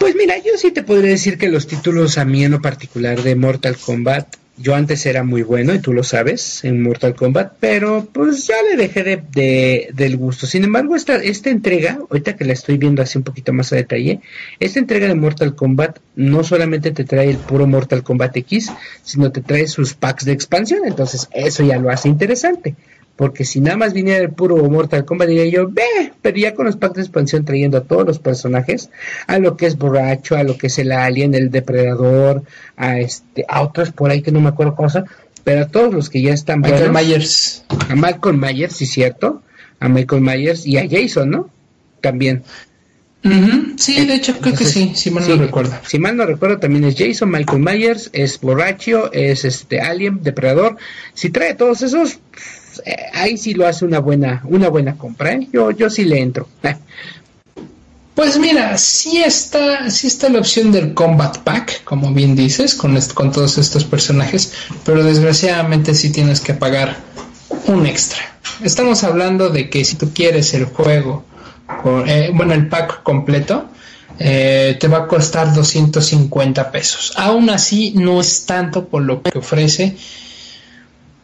Pues 0.00 0.14
mira, 0.14 0.36
yo 0.38 0.52
sí 0.56 0.72
te 0.72 0.82
podría 0.82 1.10
decir 1.10 1.38
que 1.38 1.48
los 1.48 1.66
títulos 1.66 2.18
a 2.18 2.24
mí 2.24 2.44
en 2.44 2.52
lo 2.52 2.60
particular 2.60 3.22
de 3.22 3.34
Mortal 3.34 3.76
Kombat, 3.76 4.36
yo 4.58 4.74
antes 4.74 5.04
era 5.06 5.22
muy 5.22 5.42
bueno 5.42 5.74
y 5.74 5.80
tú 5.80 5.92
lo 5.92 6.02
sabes 6.02 6.64
en 6.64 6.82
Mortal 6.82 7.14
Kombat, 7.14 7.54
pero 7.60 8.08
pues 8.12 8.46
ya 8.46 8.54
le 8.68 8.76
dejé 8.76 9.02
de, 9.04 9.88
del 9.92 10.16
gusto. 10.16 10.46
Sin 10.46 10.64
embargo, 10.64 10.96
esta, 10.96 11.16
esta 11.16 11.50
entrega, 11.50 11.98
ahorita 12.10 12.36
que 12.36 12.44
la 12.44 12.54
estoy 12.54 12.78
viendo 12.78 13.02
así 13.02 13.18
un 13.18 13.24
poquito 13.24 13.52
más 13.52 13.72
a 13.72 13.76
detalle, 13.76 14.20
esta 14.58 14.78
entrega 14.78 15.08
de 15.08 15.14
Mortal 15.14 15.54
Kombat 15.54 15.98
no 16.14 16.42
solamente 16.42 16.90
te 16.90 17.04
trae 17.04 17.30
el 17.30 17.36
puro 17.36 17.66
Mortal 17.66 18.02
Kombat 18.02 18.36
X, 18.38 18.72
sino 19.02 19.30
te 19.30 19.42
trae 19.42 19.66
sus 19.66 19.94
packs 19.94 20.24
de 20.24 20.32
expansión, 20.32 20.80
entonces 20.86 21.28
eso 21.32 21.62
ya 21.62 21.78
lo 21.78 21.90
hace 21.90 22.08
interesante. 22.08 22.74
Porque 23.16 23.46
si 23.46 23.60
nada 23.60 23.78
más 23.78 23.94
viniera 23.94 24.22
el 24.22 24.30
puro 24.30 24.56
Mortal 24.68 25.06
Kombat, 25.06 25.28
diría 25.28 25.46
yo, 25.46 25.68
ve, 25.70 26.12
pero 26.20 26.36
ya 26.36 26.54
con 26.54 26.66
los 26.66 26.76
packs 26.76 26.96
de 26.96 27.02
expansión 27.02 27.46
trayendo 27.46 27.78
a 27.78 27.84
todos 27.84 28.06
los 28.06 28.18
personajes, 28.18 28.90
a 29.26 29.38
lo 29.38 29.56
que 29.56 29.66
es 29.66 29.78
Borracho, 29.78 30.36
a 30.36 30.42
lo 30.42 30.58
que 30.58 30.66
es 30.66 30.78
el 30.78 30.92
Alien, 30.92 31.34
el 31.34 31.50
Depredador, 31.50 32.42
a 32.76 33.00
este, 33.00 33.46
a 33.48 33.62
otros 33.62 33.90
por 33.90 34.10
ahí 34.10 34.20
que 34.20 34.32
no 34.32 34.40
me 34.40 34.50
acuerdo 34.50 34.74
cosa, 34.74 35.04
pero 35.44 35.62
a 35.62 35.68
todos 35.68 35.94
los 35.94 36.10
que 36.10 36.20
ya 36.20 36.34
están 36.34 36.60
Michael 36.60 36.92
Myers. 36.92 37.64
A 37.88 37.94
Michael 37.94 38.36
Myers, 38.36 38.76
sí 38.76 38.84
cierto, 38.84 39.42
a 39.80 39.88
Michael 39.88 40.20
Myers 40.20 40.66
y 40.66 40.76
a 40.76 40.86
Jason, 40.88 41.30
¿no? 41.30 41.50
También. 42.02 42.42
Sí, 43.76 44.06
de 44.06 44.14
hecho 44.14 44.38
creo 44.38 44.54
que 44.54 44.64
sí, 44.64 44.92
si 44.94 45.10
mal 45.10 45.28
no 45.28 45.36
recuerdo. 45.36 45.76
Si 45.86 45.98
mal 45.98 46.16
no 46.16 46.26
recuerdo 46.26 46.58
también 46.58 46.84
es 46.84 46.96
Jason, 46.96 47.30
Michael 47.30 47.60
Myers, 47.60 48.10
es 48.12 48.40
Borracho, 48.40 49.12
es 49.12 49.44
este 49.44 49.80
Alien, 49.80 50.22
Depredador. 50.22 50.76
Si 51.14 51.30
trae 51.30 51.54
todos 51.54 51.82
esos, 51.82 52.18
eh, 52.84 52.96
ahí 53.14 53.36
sí 53.36 53.54
lo 53.54 53.66
hace 53.66 53.84
una 53.84 53.98
buena, 53.98 54.42
una 54.44 54.68
buena 54.68 54.96
compra, 54.96 55.32
¿eh? 55.32 55.48
Yo, 55.52 55.70
yo 55.70 55.90
sí 55.90 56.04
le 56.04 56.20
entro. 56.20 56.48
Pues 58.16 58.38
mira, 58.38 58.78
sí 58.78 59.18
está, 59.18 59.90
sí 59.90 60.06
está 60.06 60.30
la 60.30 60.38
opción 60.38 60.72
del 60.72 60.94
Combat 60.94 61.36
Pack, 61.36 61.84
como 61.84 62.14
bien 62.14 62.34
dices, 62.34 62.74
con, 62.74 62.98
con 63.12 63.30
todos 63.30 63.58
estos 63.58 63.84
personajes, 63.84 64.54
pero 64.86 65.04
desgraciadamente 65.04 65.94
sí 65.94 66.08
tienes 66.08 66.40
que 66.40 66.54
pagar 66.54 66.96
un 67.66 67.84
extra. 67.84 68.38
Estamos 68.62 69.04
hablando 69.04 69.50
de 69.50 69.68
que 69.68 69.84
si 69.84 69.96
tú 69.96 70.14
quieres 70.14 70.54
el 70.54 70.64
juego, 70.64 71.26
eh, 72.06 72.30
bueno, 72.32 72.54
el 72.54 72.68
pack 72.68 73.02
completo, 73.02 73.68
te 74.18 74.88
va 74.88 74.98
a 74.98 75.06
costar 75.06 75.52
250 75.52 76.70
pesos. 76.70 77.12
Aún 77.16 77.50
así, 77.50 77.92
no 77.94 78.20
es 78.20 78.46
tanto 78.46 78.86
por 78.86 79.02
lo 79.02 79.22
que 79.22 79.38
ofrece 79.38 79.96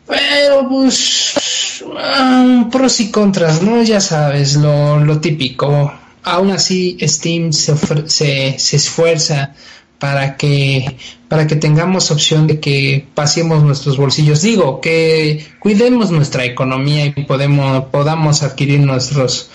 pero 0.07 0.68
pues 0.68 1.83
ah, 1.96 2.68
pros 2.70 3.00
y 3.00 3.11
contras, 3.11 3.62
¿no? 3.62 3.83
Ya 3.83 4.00
sabes, 4.00 4.57
lo, 4.57 5.20
típico. 5.20 5.92
Aún 6.22 6.50
así, 6.50 6.98
Steam 7.00 7.52
se, 7.52 8.57
esfuerza 8.57 9.55
para 9.98 10.37
que, 10.37 10.96
para 11.28 11.46
que 11.46 11.57
tengamos 11.57 12.11
opción 12.11 12.46
de 12.46 12.61
que 12.61 13.07
pasemos 13.14 13.62
nuestros 13.62 13.96
bolsillos. 13.96 14.42
Digo, 14.42 14.81
que 14.81 15.46
cuidemos 15.59 16.11
nuestra 16.11 16.44
economía 16.44 17.07
y 17.07 17.11
podamos 17.24 18.42
adquirir 18.42 18.81
nuestros 18.81 19.50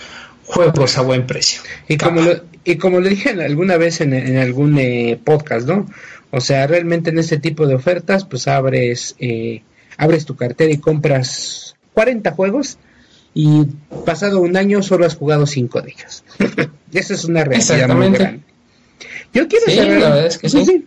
juegos 0.48 0.98
a 0.98 1.02
buen 1.02 1.26
precio. 1.26 1.62
Y 1.86 1.96
como 1.96 2.20
lo, 2.20 2.42
y 2.64 2.76
como 2.76 3.00
le 3.00 3.10
dije 3.10 3.30
alguna 3.30 3.76
vez 3.76 4.00
en, 4.00 4.12
en 4.12 4.38
algún 4.38 4.76
eh, 4.78 5.18
podcast, 5.22 5.68
¿no? 5.68 5.86
O 6.30 6.40
sea, 6.40 6.66
realmente 6.66 7.10
en 7.10 7.18
este 7.18 7.38
tipo 7.38 7.66
de 7.66 7.74
ofertas, 7.74 8.24
pues 8.24 8.48
abres... 8.48 9.14
Eh, 9.20 9.62
abres 9.98 10.24
tu 10.24 10.36
cartera 10.36 10.72
y 10.72 10.78
compras 10.78 11.76
40 11.92 12.30
juegos 12.30 12.78
y 13.34 13.66
pasado 14.06 14.40
un 14.40 14.56
año 14.56 14.82
solo 14.82 15.04
has 15.04 15.16
jugado 15.16 15.46
5 15.46 15.82
de 15.82 15.90
ellos. 15.90 16.24
Esa 16.92 17.14
es 17.14 17.24
una 17.24 17.44
realidad 17.44 17.94
muy 17.94 18.10
grande. 18.10 18.40
Yo 19.34 19.46
quiero 19.46 19.66
cerrar, 19.66 20.30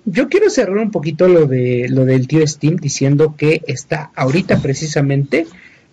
yo 0.05 0.27
quiero 0.27 0.49
cerrar 0.49 0.77
un 0.77 0.89
poquito 0.89 1.27
lo 1.27 1.45
de 1.45 1.87
lo 1.89 2.05
del 2.05 2.27
tío 2.27 2.45
Steam 2.47 2.77
diciendo 2.77 3.35
que 3.37 3.61
está 3.67 4.09
ahorita 4.15 4.57
precisamente 4.63 5.45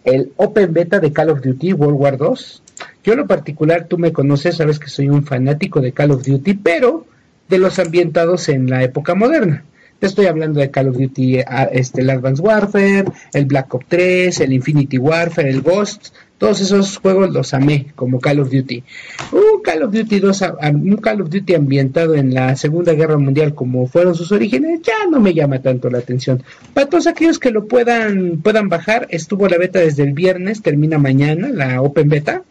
el 0.04 0.32
Open 0.36 0.72
Beta 0.72 0.98
de 0.98 1.12
Call 1.12 1.28
of 1.28 1.42
Duty 1.42 1.74
World 1.74 2.00
War 2.00 2.16
2. 2.16 2.62
Yo 3.04 3.14
lo 3.14 3.26
particular, 3.26 3.86
tú 3.88 3.98
me 3.98 4.12
conoces, 4.12 4.56
sabes 4.56 4.78
que 4.78 4.88
soy 4.88 5.08
un 5.08 5.24
fanático 5.24 5.80
de 5.80 5.92
Call 5.92 6.10
of 6.10 6.24
Duty, 6.26 6.54
pero 6.54 7.06
de 7.48 7.58
los 7.58 7.78
ambientados 7.78 8.48
en 8.48 8.68
la 8.68 8.82
época 8.82 9.14
moderna. 9.14 9.64
Te 9.98 10.06
estoy 10.06 10.26
hablando 10.26 10.60
de 10.60 10.70
Call 10.70 10.88
of 10.88 10.96
Duty, 10.96 11.40
este, 11.72 12.02
el 12.02 12.10
Advanced 12.10 12.44
Warfare, 12.44 13.06
el 13.32 13.46
Black 13.46 13.74
Ops 13.74 13.86
3, 13.88 14.40
el 14.40 14.52
Infinity 14.52 14.96
Warfare, 14.96 15.50
el 15.50 15.60
Ghost, 15.60 16.14
todos 16.38 16.60
esos 16.60 16.98
juegos 16.98 17.32
los 17.32 17.52
amé 17.52 17.86
como 17.96 18.20
Call 18.20 18.38
of 18.38 18.50
Duty. 18.50 18.84
Un 19.32 19.60
Call 19.60 19.82
of 19.82 19.92
Duty 19.92 20.20
2, 20.20 20.44
un 20.72 20.96
Call 20.98 21.20
of 21.20 21.30
Duty 21.30 21.54
ambientado 21.56 22.14
en 22.14 22.32
la 22.32 22.54
Segunda 22.54 22.92
Guerra 22.92 23.18
Mundial 23.18 23.54
como 23.54 23.88
fueron 23.88 24.14
sus 24.14 24.30
orígenes, 24.30 24.80
ya 24.82 25.10
no 25.10 25.18
me 25.18 25.34
llama 25.34 25.60
tanto 25.60 25.90
la 25.90 25.98
atención. 25.98 26.44
Para 26.74 26.88
todos 26.88 27.08
aquellos 27.08 27.40
que 27.40 27.50
lo 27.50 27.66
puedan, 27.66 28.38
puedan 28.40 28.68
bajar, 28.68 29.08
estuvo 29.10 29.48
la 29.48 29.58
beta 29.58 29.80
desde 29.80 30.04
el 30.04 30.12
viernes, 30.12 30.62
termina 30.62 30.96
mañana, 30.96 31.48
la 31.48 31.82
Open 31.82 32.08
Beta. 32.08 32.44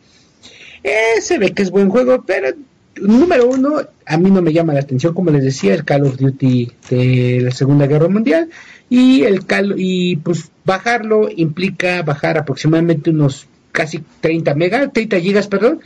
Eh, 0.88 1.20
se 1.20 1.38
ve 1.38 1.54
que 1.54 1.64
es 1.64 1.70
buen 1.70 1.90
juego, 1.90 2.24
pero 2.26 2.48
número 2.96 3.50
uno, 3.50 3.82
a 4.06 4.18
mí 4.18 4.32
no 4.32 4.42
me 4.42 4.54
llama 4.54 4.74
la 4.74 4.80
atención, 4.80 5.14
como 5.14 5.32
les 5.32 5.44
decía, 5.44 5.74
el 5.74 5.84
Call 5.84 6.06
of 6.06 6.16
Duty 6.16 6.72
de 6.90 7.42
la 7.42 7.52
Segunda 7.52 7.88
Guerra 7.88 8.08
Mundial. 8.08 8.50
Y 8.90 9.24
el 9.24 9.46
Call, 9.46 9.76
y 9.78 10.16
pues 10.16 10.50
bajarlo 10.64 11.28
implica 11.36 12.04
bajar 12.04 12.38
aproximadamente 12.38 13.10
unos 13.10 13.48
casi 13.74 14.02
30 14.22 14.56
megas, 14.56 14.94
30 14.94 15.20
gigas, 15.20 15.48
perdón. 15.48 15.82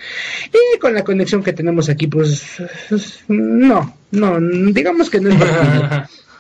Y 0.54 0.78
con 0.78 0.94
la 0.94 1.04
conexión 1.04 1.42
que 1.42 1.54
tenemos 1.54 1.90
aquí, 1.90 2.06
pues, 2.06 2.44
no, 3.28 3.96
no, 4.12 4.40
digamos 4.72 5.10
que 5.10 5.20
no 5.20 5.32
es. 5.32 5.40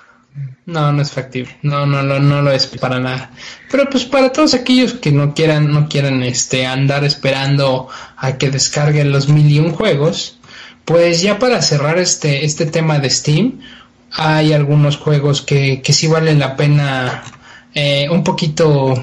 No, 0.72 0.94
no 0.94 1.02
es 1.02 1.12
factible. 1.12 1.58
No, 1.64 1.86
no, 1.86 2.02
no, 2.02 2.20
no 2.20 2.42
lo 2.42 2.50
es 2.52 2.66
para 2.66 2.98
nada. 2.98 3.32
Pero 3.70 3.90
pues 3.90 4.06
para 4.06 4.32
todos 4.32 4.54
aquellos 4.54 4.94
que 4.94 5.12
no 5.12 5.34
quieran, 5.34 5.70
no 5.70 5.90
quieran 5.90 6.24
este 6.24 6.66
andar 6.66 7.04
esperando 7.04 7.90
a 8.16 8.38
que 8.38 8.50
descarguen 8.50 9.12
los 9.12 9.28
mil 9.28 9.52
y 9.52 9.60
un 9.60 9.74
juegos, 9.74 10.40
pues 10.86 11.22
ya 11.22 11.40
para 11.40 11.62
cerrar 11.62 12.00
este, 12.00 12.46
este 12.46 12.66
tema 12.66 13.00
de 13.00 13.10
Steam, 13.10 13.60
hay 14.14 14.54
algunos 14.54 14.96
juegos 14.96 15.42
que, 15.42 15.82
que 15.82 15.92
sí 15.92 16.08
valen 16.08 16.40
la 16.40 16.56
pena 16.56 17.22
eh, 17.74 18.08
un 18.10 18.24
poquito 18.24 18.94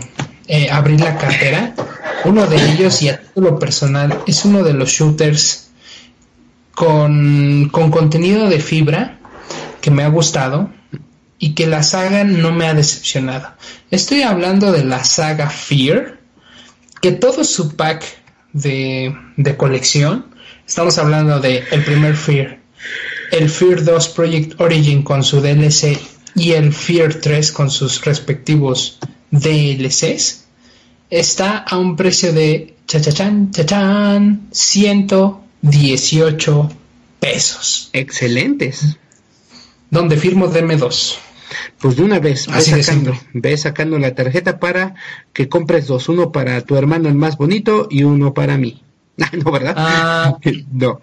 eh, 0.47 0.71
abrir 0.71 1.01
la 1.01 1.19
cartera. 1.19 1.75
Uno 2.25 2.47
de 2.47 2.57
ellos, 2.73 3.03
y 3.03 3.11
a 3.11 3.21
título 3.21 3.59
personal, 3.59 4.23
es 4.27 4.43
uno 4.47 4.63
de 4.63 4.73
los 4.73 4.89
shooters 4.89 5.69
con, 6.75 7.69
con 7.71 7.91
contenido 7.91 8.49
de 8.49 8.59
fibra 8.59 9.19
que 9.83 9.91
me 9.91 10.03
ha 10.03 10.09
gustado 10.09 10.78
y 11.39 11.55
que 11.55 11.67
la 11.67 11.83
saga 11.83 12.25
no 12.25 12.53
me 12.53 12.67
ha 12.67 12.75
decepcionado. 12.75 13.49
Estoy 13.91 14.23
hablando 14.23 14.73
de 14.73 14.85
la 14.85 15.05
saga 15.05 15.51
Fear, 15.51 16.19
que 17.01 17.13
todo 17.13 17.45
su 17.45 17.77
pack 17.77 18.05
de, 18.53 19.15
de 19.37 19.57
colección, 19.57 20.27
estamos 20.67 20.99
hablando 20.99 21.41
de 21.41 21.65
el 21.71 21.85
primer 21.85 22.17
Fear, 22.17 22.59
el 23.31 23.49
Fear 23.49 23.85
2 23.85 24.09
Project 24.09 24.61
Origin 24.61 25.03
con 25.03 25.23
su 25.23 25.41
DLC 25.41 25.99
y 26.35 26.53
el 26.53 26.73
Fear 26.73 27.15
3 27.15 27.53
con 27.53 27.71
sus 27.71 28.05
respectivos 28.05 28.99
DLCs, 29.31 30.47
está 31.11 31.59
a 31.59 31.79
un 31.79 31.95
precio 31.97 32.33
de 32.33 32.75
chachachan, 32.87 33.51
chachan, 33.51 34.49
118 34.51 36.71
pesos. 37.21 37.91
Excelentes. 37.93 38.97
Donde 39.91 40.17
firmo 40.17 40.49
DM2. 40.49 41.28
Pues 41.81 41.97
de 41.97 42.03
una 42.03 42.19
vez, 42.19 42.47
ve 42.47 42.61
sacando, 42.61 43.15
ve 43.33 43.57
sacando 43.57 43.99
la 43.99 44.15
tarjeta 44.15 44.59
para 44.59 44.95
que 45.33 45.49
compres 45.49 45.87
dos, 45.87 46.09
uno 46.09 46.33
para 46.33 46.61
tu 46.63 46.77
hermano 46.77 47.09
el 47.09 47.15
más 47.15 47.37
bonito 47.37 47.89
y 47.91 48.03
uno 48.03 48.35
para 48.35 48.57
mí. 48.57 48.83
Ah, 49.21 49.31
no, 49.33 49.51
¿verdad? 49.51 49.75
Ah, 49.77 50.39
no. 50.73 51.01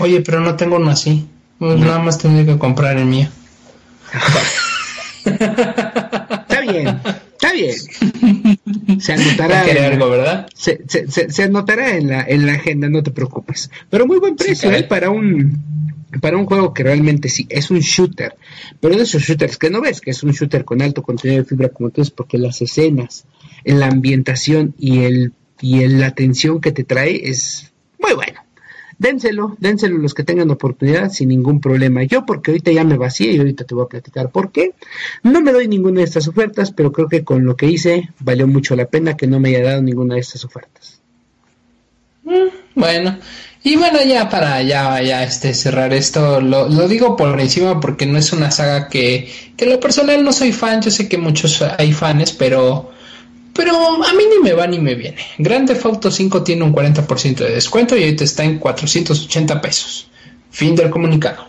Oye, 0.00 0.22
pero 0.22 0.40
no 0.40 0.56
tengo 0.56 0.76
uno 0.76 0.90
así. 0.90 1.28
Pues 1.58 1.78
nada 1.78 1.98
más 1.98 2.16
tendría 2.18 2.54
que 2.54 2.58
comprar 2.58 2.96
el 2.96 3.04
mío. 3.04 3.28
está 5.24 6.60
bien, 6.62 7.00
está 7.32 7.52
bien. 7.52 8.58
Se 9.00 9.12
anotará. 9.12 9.62
algo, 9.62 10.10
¿verdad? 10.10 10.46
Se, 10.54 10.82
se, 10.86 11.30
se, 11.30 11.42
anotará 11.42 11.96
en 11.96 12.08
la, 12.08 12.22
en 12.22 12.46
la 12.46 12.54
agenda, 12.54 12.88
no 12.88 13.02
te 13.02 13.10
preocupes. 13.10 13.70
Pero 13.90 14.06
muy 14.06 14.18
buen 14.18 14.36
precio, 14.36 14.70
¿eh? 14.72 14.84
Para 14.84 15.10
un 15.10 15.60
para 16.20 16.36
un 16.36 16.44
juego 16.44 16.74
que 16.74 16.82
realmente 16.82 17.30
sí 17.30 17.46
es 17.48 17.70
un 17.70 17.80
shooter, 17.80 18.36
pero 18.80 18.96
de 18.96 19.04
esos 19.04 19.22
shooters 19.22 19.56
que 19.56 19.70
no 19.70 19.80
ves, 19.80 20.02
que 20.02 20.10
es 20.10 20.22
un 20.22 20.32
shooter 20.32 20.62
con 20.62 20.82
alto 20.82 21.02
contenido 21.02 21.42
de 21.42 21.48
fibra 21.48 21.70
como 21.70 21.88
tú 21.88 22.02
es 22.02 22.10
porque 22.10 22.36
las 22.36 22.60
escenas, 22.60 23.24
la 23.64 23.86
ambientación 23.86 24.74
y 24.78 25.04
el 25.04 25.32
y 25.62 25.86
la 25.86 26.08
atención 26.08 26.60
que 26.60 26.72
te 26.72 26.84
trae 26.84 27.28
es 27.30 27.72
muy 27.98 28.12
bueno. 28.14 28.41
Dénselo, 29.02 29.56
dénselo 29.58 29.98
los 29.98 30.14
que 30.14 30.22
tengan 30.22 30.48
oportunidad 30.52 31.10
sin 31.10 31.30
ningún 31.30 31.60
problema. 31.60 32.04
Yo 32.04 32.24
porque 32.24 32.52
ahorita 32.52 32.70
ya 32.70 32.84
me 32.84 32.96
vacié 32.96 33.32
y 33.32 33.38
ahorita 33.38 33.64
te 33.64 33.74
voy 33.74 33.84
a 33.84 33.88
platicar 33.88 34.30
por 34.30 34.52
qué. 34.52 34.74
No 35.24 35.40
me 35.40 35.50
doy 35.50 35.66
ninguna 35.66 35.98
de 35.98 36.04
estas 36.04 36.28
ofertas, 36.28 36.70
pero 36.70 36.92
creo 36.92 37.08
que 37.08 37.24
con 37.24 37.44
lo 37.44 37.56
que 37.56 37.66
hice 37.66 38.10
valió 38.20 38.46
mucho 38.46 38.76
la 38.76 38.84
pena 38.84 39.16
que 39.16 39.26
no 39.26 39.40
me 39.40 39.48
haya 39.48 39.64
dado 39.64 39.82
ninguna 39.82 40.14
de 40.14 40.20
estas 40.20 40.44
ofertas. 40.44 41.00
Mm, 42.22 42.76
bueno, 42.76 43.18
y 43.64 43.74
bueno, 43.74 43.98
ya 44.06 44.28
para 44.28 44.62
ya, 44.62 45.02
ya 45.02 45.24
este, 45.24 45.52
cerrar 45.52 45.92
esto, 45.92 46.40
lo, 46.40 46.86
digo 46.86 47.16
por 47.16 47.40
encima 47.40 47.80
porque 47.80 48.06
no 48.06 48.18
es 48.18 48.32
una 48.32 48.52
saga 48.52 48.88
que, 48.88 49.28
que 49.56 49.66
lo 49.66 49.80
personal 49.80 50.22
no 50.22 50.32
soy 50.32 50.52
fan, 50.52 50.80
yo 50.80 50.92
sé 50.92 51.08
que 51.08 51.18
muchos 51.18 51.60
hay 51.60 51.92
fans, 51.92 52.30
pero, 52.30 52.92
pero 53.54 54.04
a 54.04 54.12
mí 54.14 54.24
ni 54.30 54.42
me 54.42 54.54
va 54.54 54.66
ni 54.66 54.78
me 54.78 54.94
viene. 54.94 55.16
Grand 55.38 55.66
Theft 55.66 55.84
Auto 55.84 56.10
5 56.10 56.42
tiene 56.42 56.64
un 56.64 56.72
40% 56.72 57.36
de 57.36 57.54
descuento 57.54 57.96
y 57.96 58.02
ahorita 58.02 58.24
está 58.24 58.44
en 58.44 58.58
480 58.58 59.60
pesos. 59.60 60.08
Fin 60.50 60.74
del 60.74 60.90
comunicado. 60.90 61.46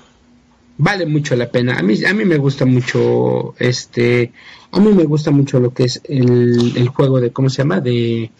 Vale 0.77 1.05
mucho 1.05 1.35
la 1.35 1.49
pena. 1.49 1.77
A 1.77 1.83
mí, 1.83 2.03
a 2.03 2.13
mí 2.13 2.25
me 2.25 2.37
gusta 2.37 2.65
mucho 2.65 3.53
este, 3.59 4.31
a 4.71 4.79
mí 4.79 4.91
me 4.91 5.03
gusta 5.03 5.29
mucho 5.29 5.59
lo 5.59 5.71
que 5.73 5.83
es 5.83 6.01
el, 6.05 6.87
juego 6.87 7.19
de, 7.19 7.31
¿cómo 7.31 7.49
se 7.49 7.57
llama? 7.57 7.79
De 7.79 8.31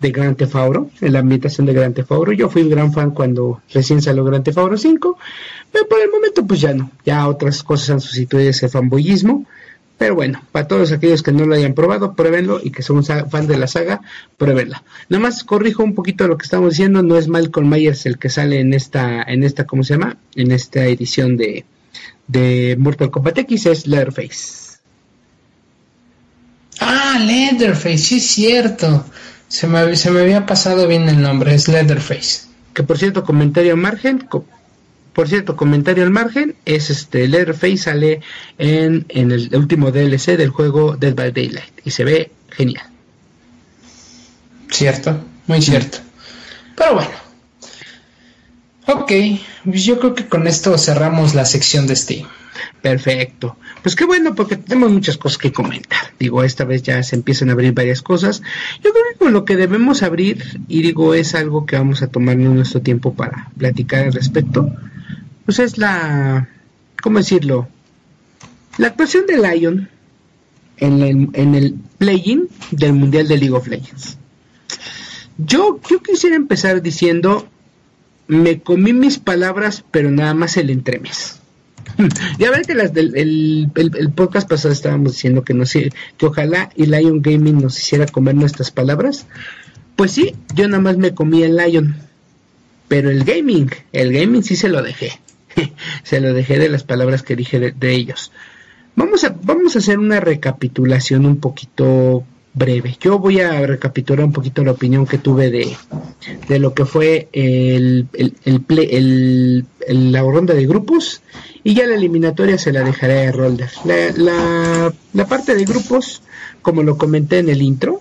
de 0.00 0.48
Auto, 0.52 0.90
en 1.00 1.12
la 1.12 1.18
ambientación 1.20 1.66
de 1.66 1.72
Grand 1.72 1.94
Theft 1.94 2.12
Auto. 2.12 2.32
Yo 2.32 2.48
fui 2.48 2.62
un 2.62 2.70
gran 2.70 2.92
fan 2.92 3.10
cuando 3.10 3.62
recién 3.72 4.00
salió 4.00 4.24
Grand 4.24 4.44
Theft 4.44 4.58
Auto 4.58 4.76
5, 4.76 5.18
pero 5.72 5.88
por 5.88 6.00
el 6.00 6.10
momento 6.10 6.46
pues 6.46 6.60
ya 6.60 6.72
no, 6.72 6.90
ya 7.04 7.26
otras 7.26 7.62
cosas 7.62 7.90
han 7.90 8.00
sustituido 8.00 8.50
ese 8.50 8.68
fanboyismo. 8.68 9.46
Pero 9.98 10.14
bueno, 10.14 10.40
para 10.52 10.68
todos 10.68 10.92
aquellos 10.92 11.24
que 11.24 11.32
no 11.32 11.44
lo 11.44 11.56
hayan 11.56 11.74
probado, 11.74 12.14
pruébenlo 12.14 12.60
y 12.62 12.70
que 12.70 12.82
son 12.82 13.04
fan 13.04 13.48
de 13.48 13.58
la 13.58 13.66
saga, 13.66 14.00
pruébenla. 14.36 14.84
Nada 15.08 15.20
más 15.20 15.42
corrijo 15.42 15.82
un 15.82 15.94
poquito 15.94 16.28
lo 16.28 16.38
que 16.38 16.44
estamos 16.44 16.70
diciendo, 16.70 17.02
no 17.02 17.18
es 17.18 17.26
Malcolm 17.26 17.68
Myers 17.68 18.06
el 18.06 18.16
que 18.16 18.30
sale 18.30 18.60
en 18.60 18.72
esta, 18.74 19.22
en 19.24 19.42
esta, 19.42 19.66
¿cómo 19.66 19.82
se 19.82 19.94
llama? 19.94 20.16
En 20.36 20.52
esta 20.52 20.86
edición 20.86 21.36
de, 21.36 21.64
de 22.28 22.76
Mortal 22.78 23.10
Kombat 23.10 23.38
X, 23.38 23.66
es 23.66 23.86
Leatherface. 23.88 24.78
Ah, 26.78 27.18
Leatherface, 27.20 27.98
sí 27.98 28.18
es 28.18 28.26
cierto. 28.26 29.04
Se 29.48 29.66
me, 29.66 29.96
se 29.96 30.12
me 30.12 30.20
había 30.20 30.46
pasado 30.46 30.86
bien 30.86 31.08
el 31.08 31.20
nombre, 31.20 31.54
es 31.54 31.66
Leatherface. 31.66 32.46
Que 32.72 32.84
por 32.84 32.98
cierto, 32.98 33.24
comentario 33.24 33.76
margen, 33.76 34.18
por 35.12 35.28
cierto, 35.28 35.56
comentario 35.56 36.04
al 36.04 36.10
margen, 36.10 36.54
es 36.64 36.90
este 36.90 37.26
Leatherface 37.28 37.76
sale 37.76 38.20
en, 38.58 39.06
en 39.08 39.32
el 39.32 39.54
último 39.54 39.90
DLC 39.90 40.36
del 40.36 40.50
juego 40.50 40.96
Dead 40.96 41.14
by 41.14 41.32
Daylight 41.32 41.80
y 41.84 41.90
se 41.90 42.04
ve 42.04 42.30
genial. 42.50 42.86
Cierto, 44.70 45.18
muy 45.46 45.62
cierto. 45.62 45.98
Pero 46.76 46.94
bueno. 46.94 47.10
Ok, 48.86 49.12
pues 49.64 49.84
yo 49.84 49.98
creo 49.98 50.14
que 50.14 50.26
con 50.26 50.46
esto 50.46 50.76
cerramos 50.78 51.34
la 51.34 51.44
sección 51.44 51.86
de 51.86 51.96
Steam. 51.96 52.26
Perfecto. 52.80 53.56
Pues 53.82 53.96
qué 53.96 54.04
bueno, 54.04 54.34
porque 54.34 54.56
tenemos 54.56 54.90
muchas 54.90 55.16
cosas 55.16 55.38
que 55.38 55.52
comentar. 55.52 55.98
Digo, 56.18 56.42
esta 56.42 56.64
vez 56.64 56.82
ya 56.82 57.02
se 57.02 57.16
empiezan 57.16 57.50
a 57.50 57.52
abrir 57.52 57.72
varias 57.72 58.02
cosas. 58.02 58.42
Yo 58.82 58.92
creo 58.92 59.04
que 59.12 59.18
con 59.18 59.32
lo 59.32 59.44
que 59.44 59.56
debemos 59.56 60.02
abrir, 60.02 60.62
y 60.68 60.82
digo, 60.82 61.14
es 61.14 61.34
algo 61.34 61.66
que 61.66 61.76
vamos 61.76 62.02
a 62.02 62.08
tomarnos 62.08 62.54
nuestro 62.54 62.80
tiempo 62.80 63.14
para 63.14 63.50
platicar 63.58 64.04
al 64.04 64.12
respecto, 64.12 64.72
pues 65.48 65.60
es 65.60 65.78
la, 65.78 66.46
¿cómo 67.02 67.20
decirlo? 67.20 67.70
La 68.76 68.88
actuación 68.88 69.24
de 69.24 69.38
Lion 69.38 69.88
en 70.76 71.00
el, 71.00 71.30
en 71.32 71.54
el 71.54 71.74
play-in 71.96 72.50
del 72.70 72.92
Mundial 72.92 73.28
de 73.28 73.38
League 73.38 73.54
of 73.54 73.66
Legends. 73.66 74.18
Yo, 75.38 75.80
yo 75.88 76.02
quisiera 76.02 76.36
empezar 76.36 76.82
diciendo, 76.82 77.48
me 78.26 78.60
comí 78.60 78.92
mis 78.92 79.18
palabras, 79.18 79.86
pero 79.90 80.10
nada 80.10 80.34
más 80.34 80.58
el 80.58 80.68
entremes 80.68 81.40
ya 82.38 82.50
ven 82.50 82.64
que 82.64 82.74
las 82.74 82.92
del 82.92 83.16
el, 83.16 84.12
podcast 84.14 84.46
pasado 84.46 84.74
estábamos 84.74 85.12
diciendo 85.12 85.44
que 85.44 85.54
no 85.54 85.64
sé, 85.64 85.90
que 86.18 86.26
ojalá 86.26 86.68
y 86.76 86.84
Lion 86.84 87.22
Gaming 87.22 87.62
nos 87.62 87.78
hiciera 87.78 88.04
comer 88.04 88.34
nuestras 88.34 88.70
palabras. 88.70 89.26
Pues 89.96 90.12
sí, 90.12 90.36
yo 90.54 90.68
nada 90.68 90.82
más 90.82 90.98
me 90.98 91.14
comí 91.14 91.42
el 91.42 91.56
Lion. 91.56 91.96
Pero 92.86 93.10
el 93.10 93.24
gaming, 93.24 93.70
el 93.94 94.12
gaming 94.12 94.42
sí 94.42 94.54
se 94.54 94.68
lo 94.68 94.82
dejé. 94.82 95.18
se 96.02 96.20
lo 96.20 96.32
dejé 96.32 96.58
de 96.58 96.68
las 96.68 96.84
palabras 96.84 97.22
que 97.22 97.36
dije 97.36 97.58
de, 97.58 97.94
ellos. 97.94 98.32
Vamos 98.96 99.24
a, 99.24 99.34
vamos 99.42 99.76
a 99.76 99.78
hacer 99.78 99.98
una 99.98 100.20
recapitulación 100.20 101.26
un 101.26 101.36
poquito 101.36 102.24
breve. 102.54 102.96
Yo 103.00 103.18
voy 103.18 103.40
a 103.40 103.66
recapitular 103.66 104.24
un 104.24 104.32
poquito 104.32 104.64
la 104.64 104.72
opinión 104.72 105.06
que 105.06 105.18
tuve 105.18 105.50
de, 105.50 105.76
de 106.48 106.58
lo 106.58 106.74
que 106.74 106.84
fue 106.84 107.28
el, 107.32 108.08
el, 108.12 109.64
el, 109.86 110.12
la 110.12 110.20
ronda 110.22 110.54
de 110.54 110.66
grupos 110.66 111.22
y 111.64 111.74
ya 111.74 111.86
la 111.86 111.94
eliminatoria 111.94 112.58
se 112.58 112.72
la 112.72 112.82
dejaré 112.82 113.28
a 113.28 113.32
Rolder. 113.32 113.70
La, 113.84 114.92
la, 115.12 115.26
parte 115.26 115.54
de 115.54 115.64
grupos, 115.64 116.22
como 116.62 116.82
lo 116.82 116.98
comenté 116.98 117.38
en 117.38 117.48
el 117.48 117.62
intro, 117.62 118.00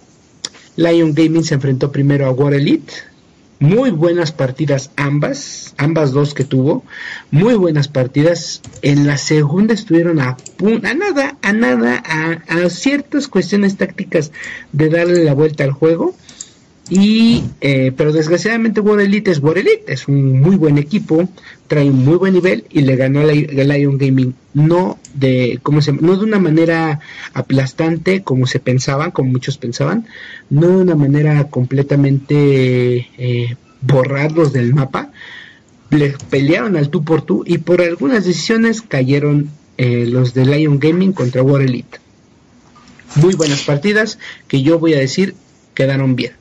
Lion 0.76 1.14
Gaming 1.14 1.44
se 1.44 1.56
enfrentó 1.56 1.92
primero 1.92 2.26
a 2.26 2.32
War 2.32 2.54
Elite. 2.54 2.94
Muy 3.60 3.90
buenas 3.90 4.32
partidas 4.32 4.92
ambas, 4.98 5.74
ambas 5.78 6.12
dos 6.12 6.36
que 6.36 6.44
tuvo, 6.44 6.84
muy 7.32 7.56
buenas 7.56 7.88
partidas. 7.88 8.62
En 8.84 9.08
la 9.08 9.18
segunda 9.18 9.74
estuvieron 9.74 10.20
a, 10.20 10.38
a 10.84 10.94
nada, 10.94 11.38
a 11.42 11.54
nada, 11.54 12.04
a, 12.06 12.44
a 12.48 12.70
ciertas 12.70 13.28
cuestiones 13.28 13.78
tácticas 13.78 14.32
de 14.74 14.90
darle 14.90 15.24
la 15.24 15.34
vuelta 15.34 15.64
al 15.64 15.72
juego 15.72 16.14
Y, 16.90 17.44
eh, 17.60 17.92
pero 17.96 18.14
desgraciadamente 18.14 18.80
World 18.80 19.06
Elite 19.06 19.32
es 19.32 19.40
World 19.40 19.60
Elite, 19.60 19.92
es 19.92 20.08
un 20.08 20.40
muy 20.40 20.56
buen 20.56 20.78
equipo, 20.78 21.28
trae 21.68 21.90
un 21.90 22.06
muy 22.06 22.16
buen 22.16 22.34
nivel 22.34 22.64
y 22.70 22.82
le 22.82 22.96
ganó 22.96 23.22
a 23.22 23.26
Lion 23.26 23.98
Gaming, 23.98 24.34
no 24.54 24.98
de, 25.14 25.60
¿cómo 25.64 25.82
se 25.82 25.92
No 25.92 26.16
de 26.16 26.24
una 26.24 26.40
manera 26.40 27.02
aplastante 27.34 28.24
como 28.24 28.48
se 28.48 28.60
pensaban, 28.60 29.12
como 29.12 29.32
muchos 29.32 29.58
pensaban, 29.58 30.08
no 30.50 30.68
de 30.68 30.78
una 30.78 30.96
manera 30.96 31.50
completamente 31.50 33.10
eh, 33.18 33.58
borrados 33.82 34.54
del 34.54 34.74
mapa, 34.74 35.12
le 35.90 36.16
pelearon 36.30 36.78
al 36.78 36.90
tú 36.90 37.04
por 37.04 37.22
tú 37.22 37.44
y 37.46 37.58
por 37.58 37.82
algunas 37.82 38.26
decisiones 38.26 38.82
cayeron 38.82 39.50
eh, 39.78 40.06
los 40.06 40.34
de 40.34 40.46
Lion 40.46 40.80
Gaming 40.80 41.12
contra 41.12 41.44
World 41.44 41.70
Elite. 41.70 42.00
Muy 43.16 43.36
buenas 43.36 43.64
partidas 43.64 44.20
que 44.48 44.62
yo 44.62 44.80
voy 44.80 44.94
a 44.94 45.00
decir 45.00 45.36
quedaron 45.74 46.16
bien. 46.16 46.34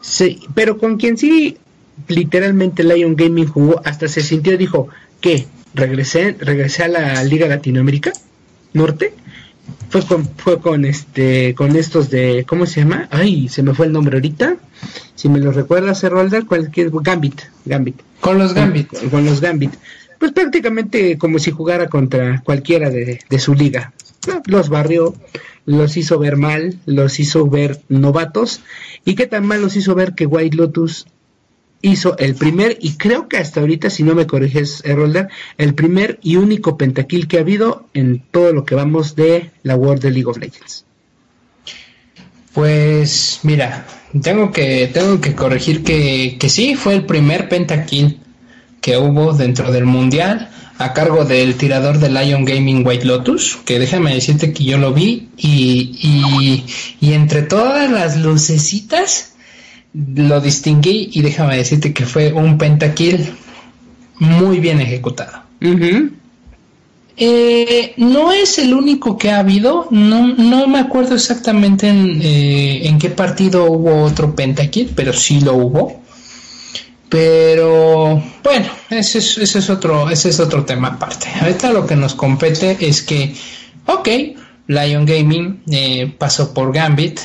Sí, 0.00 0.40
pero 0.54 0.78
con 0.78 0.96
quien 0.96 1.16
sí 1.16 1.58
literalmente 2.06 2.84
Lion 2.84 3.16
Gaming 3.16 3.46
jugó, 3.46 3.80
hasta 3.84 4.08
se 4.08 4.22
sintió, 4.22 4.56
dijo, 4.56 4.88
que 5.20 5.46
regresé, 5.74 6.36
regresé 6.38 6.84
a 6.84 6.88
la 6.88 7.24
Liga 7.24 7.48
Latinoamérica 7.48 8.12
Norte. 8.72 9.14
Fue 9.90 10.02
con, 10.02 10.24
fue 10.36 10.60
con 10.60 10.84
este, 10.84 11.54
con 11.54 11.76
estos 11.76 12.08
de, 12.08 12.44
¿cómo 12.46 12.66
se 12.66 12.80
llama? 12.80 13.08
Ay, 13.10 13.48
se 13.48 13.62
me 13.62 13.74
fue 13.74 13.86
el 13.86 13.92
nombre 13.92 14.16
ahorita. 14.16 14.56
Si 15.14 15.28
me 15.28 15.40
lo 15.40 15.50
recuerdas, 15.50 16.02
Rolder, 16.04 16.46
cualquier 16.46 16.90
Gambit, 16.90 17.42
Gambit. 17.64 17.96
Con 18.20 18.38
los 18.38 18.54
Gambit. 18.54 18.88
Con, 19.10 19.26
los 19.26 19.40
Gambit. 19.40 19.72
Pues 20.18 20.32
prácticamente 20.32 21.18
como 21.18 21.38
si 21.38 21.50
jugara 21.50 21.88
contra 21.88 22.40
cualquiera 22.42 22.90
de, 22.90 23.20
de 23.28 23.38
su 23.38 23.54
liga. 23.54 23.92
Los 24.46 24.68
barrió, 24.68 25.14
los 25.66 25.96
hizo 25.96 26.18
ver 26.18 26.36
mal, 26.36 26.78
los 26.86 27.20
hizo 27.20 27.48
ver 27.48 27.80
novatos. 27.88 28.60
¿Y 29.04 29.14
qué 29.14 29.26
tan 29.26 29.46
mal 29.46 29.62
los 29.62 29.76
hizo 29.76 29.94
ver 29.94 30.14
que 30.14 30.26
White 30.26 30.56
Lotus 30.56 31.06
hizo 31.82 32.16
el 32.18 32.34
primer, 32.34 32.78
y 32.80 32.92
creo 32.96 33.28
que 33.28 33.36
hasta 33.36 33.60
ahorita, 33.60 33.90
si 33.90 34.02
no 34.02 34.14
me 34.14 34.26
corriges, 34.26 34.82
Errolder, 34.84 35.28
el 35.58 35.74
primer 35.74 36.18
y 36.22 36.36
único 36.36 36.76
pentakill 36.76 37.28
que 37.28 37.38
ha 37.38 37.40
habido 37.40 37.86
en 37.94 38.22
todo 38.30 38.52
lo 38.52 38.64
que 38.64 38.74
vamos 38.74 39.14
de 39.14 39.50
la 39.62 39.76
World 39.76 40.04
League 40.04 40.26
of 40.26 40.38
Legends? 40.38 40.84
Pues 42.52 43.40
mira, 43.44 43.86
tengo 44.22 44.50
que, 44.50 44.90
tengo 44.92 45.20
que 45.20 45.34
corregir 45.34 45.84
que, 45.84 46.36
que 46.40 46.48
sí, 46.48 46.74
fue 46.74 46.94
el 46.94 47.06
primer 47.06 47.48
pentakill 47.48 48.18
que 48.80 48.96
hubo 48.96 49.32
dentro 49.32 49.70
del 49.70 49.84
mundial 49.84 50.50
a 50.78 50.92
cargo 50.92 51.24
del 51.24 51.56
tirador 51.56 51.98
de 51.98 52.08
Lion 52.08 52.44
Gaming 52.44 52.86
White 52.86 53.04
Lotus, 53.04 53.58
que 53.64 53.80
déjame 53.80 54.14
decirte 54.14 54.52
que 54.52 54.62
yo 54.64 54.78
lo 54.78 54.94
vi 54.94 55.28
y, 55.36 56.64
y, 57.00 57.12
entre 57.12 57.42
todas 57.42 57.90
las 57.90 58.16
lucecitas 58.16 59.32
lo 59.92 60.40
distinguí 60.40 61.10
y 61.12 61.22
déjame 61.22 61.56
decirte 61.56 61.92
que 61.92 62.06
fue 62.06 62.32
un 62.32 62.58
pentakill 62.58 63.34
muy 64.20 64.60
bien 64.60 64.80
ejecutado. 64.80 65.42
Eh, 67.20 67.94
no 67.96 68.32
es 68.32 68.60
el 68.60 68.72
único 68.72 69.18
que 69.18 69.32
ha 69.32 69.40
habido, 69.40 69.88
no, 69.90 70.28
no 70.28 70.68
me 70.68 70.78
acuerdo 70.78 71.16
exactamente 71.16 71.88
en, 71.88 72.22
eh, 72.22 72.86
en 72.86 73.00
qué 73.00 73.10
partido 73.10 73.64
hubo 73.64 74.04
otro 74.04 74.36
pentakill, 74.36 74.92
pero 74.94 75.12
sí 75.12 75.40
lo 75.40 75.54
hubo. 75.54 76.02
Pero 77.08 78.22
bueno, 78.44 78.70
ese 78.90 79.18
es, 79.18 79.70
otro, 79.70 80.10
ese 80.10 80.28
es 80.28 80.40
otro 80.40 80.64
tema 80.64 80.88
aparte. 80.88 81.28
Ahorita 81.40 81.72
lo 81.72 81.86
que 81.86 81.96
nos 81.96 82.14
compete 82.14 82.76
es 82.80 83.02
que, 83.02 83.34
ok, 83.86 84.08
Lion 84.66 85.06
Gaming 85.06 85.62
eh, 85.70 86.12
pasó 86.18 86.52
por 86.52 86.72
Gambit, 86.72 87.20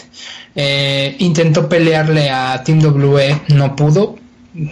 eh, 0.56 1.16
intentó 1.20 1.68
pelearle 1.68 2.30
a 2.30 2.64
Team 2.64 2.80
WE, 2.82 3.42
no 3.50 3.76
pudo, 3.76 4.18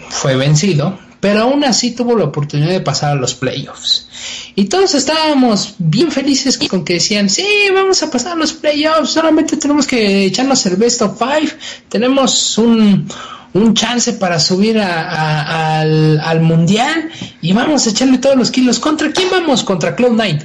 fue 0.08 0.36
vencido, 0.36 0.98
pero 1.20 1.42
aún 1.42 1.62
así 1.64 1.92
tuvo 1.92 2.16
la 2.16 2.24
oportunidad 2.24 2.70
de 2.70 2.80
pasar 2.80 3.12
a 3.12 3.14
los 3.14 3.34
playoffs. 3.34 4.08
Y 4.54 4.64
todos 4.64 4.94
estábamos 4.94 5.74
bien 5.78 6.10
felices 6.10 6.58
con 6.68 6.84
que 6.84 6.94
decían, 6.94 7.28
sí, 7.28 7.46
vamos 7.72 8.02
a 8.02 8.10
pasar 8.10 8.32
a 8.32 8.36
los 8.36 8.54
playoffs, 8.54 9.10
solamente 9.10 9.56
tenemos 9.56 9.86
que 9.86 10.24
echarnos 10.24 10.64
el 10.66 10.76
best 10.76 11.02
of 11.02 11.18
five, 11.18 11.52
tenemos 11.88 12.56
un, 12.58 13.06
un 13.54 13.74
chance 13.74 14.14
para 14.14 14.38
subir 14.38 14.78
al, 14.78 16.40
mundial 16.40 17.10
y 17.40 17.52
vamos 17.52 17.86
a 17.86 17.90
echarle 17.90 18.18
todos 18.18 18.36
los 18.36 18.50
kilos. 18.50 18.78
¿Contra 18.78 19.12
quién 19.12 19.28
vamos? 19.30 19.62
Contra 19.64 19.96
Cloud9. 19.96 20.44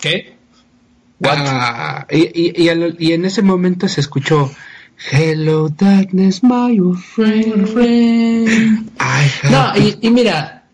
¿Qué? 0.00 0.36
Ah, 1.24 2.06
y, 2.10 2.62
y, 2.62 3.12
en 3.12 3.24
ese 3.24 3.42
momento 3.42 3.88
se 3.88 4.00
escuchó 4.00 4.52
Hello 5.10 5.68
darkness, 5.68 6.42
my 6.42 6.78
old 6.80 6.98
friend. 6.98 7.68
no, 9.50 9.72
y, 10.00 10.10
mira, 10.10 10.64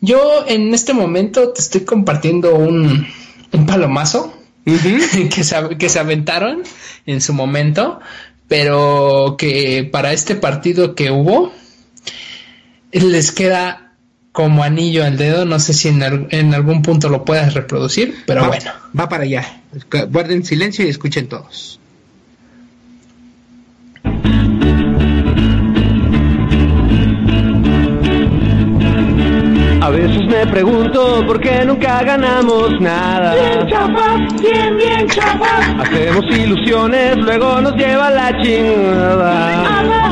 yo 0.00 0.44
en 0.46 0.74
este 0.74 0.92
momento 0.92 1.52
te 1.52 1.60
estoy 1.60 1.82
compartiendo 1.82 2.54
un, 2.56 3.06
un 3.52 3.66
palomazo 3.66 4.34
que, 4.64 5.44
se, 5.44 5.76
que 5.78 5.88
se 5.88 5.98
aventaron 5.98 6.62
en 7.06 7.20
su 7.20 7.32
momento 7.32 8.00
pero 8.48 9.36
que 9.38 9.88
para 9.90 10.12
este 10.12 10.34
partido 10.34 10.94
que 10.94 11.10
hubo 11.10 11.52
les 12.90 13.30
queda 13.30 13.92
como 14.32 14.62
anillo 14.62 15.04
al 15.04 15.16
dedo, 15.16 15.44
no 15.44 15.58
sé 15.58 15.74
si 15.74 15.88
en, 15.88 16.54
algún 16.54 16.82
punto 16.82 17.08
lo 17.08 17.24
puedas 17.24 17.54
reproducir, 17.54 18.14
pero 18.26 18.46
bueno. 18.46 18.70
Va 18.98 19.08
para 19.08 19.24
allá. 19.24 19.62
Guarden 20.10 20.44
silencio 20.44 20.86
y 20.86 20.88
escuchen 20.88 21.28
todos. 21.28 21.80
A 29.88 29.90
veces 29.90 30.20
me 30.26 30.46
pregunto 30.48 31.24
por 31.26 31.40
qué 31.40 31.64
nunca 31.64 32.02
ganamos 32.02 32.78
nada. 32.78 33.34
Bien 33.34 33.66
chapas, 33.68 34.20
bien, 34.38 34.76
bien 34.76 35.08
chapas. 35.08 35.66
Hacemos 35.80 36.26
ilusiones, 36.30 37.16
luego 37.16 37.58
nos 37.62 37.74
lleva 37.74 38.10
la 38.10 38.38
chingada. 38.42 40.10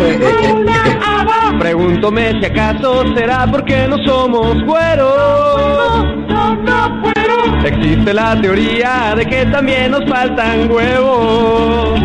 Pregúntome 1.59 2.41
si 2.41 2.47
acaso 2.47 3.05
será 3.15 3.47
porque 3.51 3.87
no 3.87 3.99
somos 4.07 4.65
güeros. 4.65 6.07
No, 6.27 6.55
no, 6.55 7.03
puedo. 7.03 7.67
Existe 7.67 8.15
la 8.15 8.41
teoría 8.41 9.13
de 9.15 9.27
que 9.27 9.45
también 9.45 9.91
nos 9.91 10.09
faltan 10.09 10.71
huevos. 10.71 12.01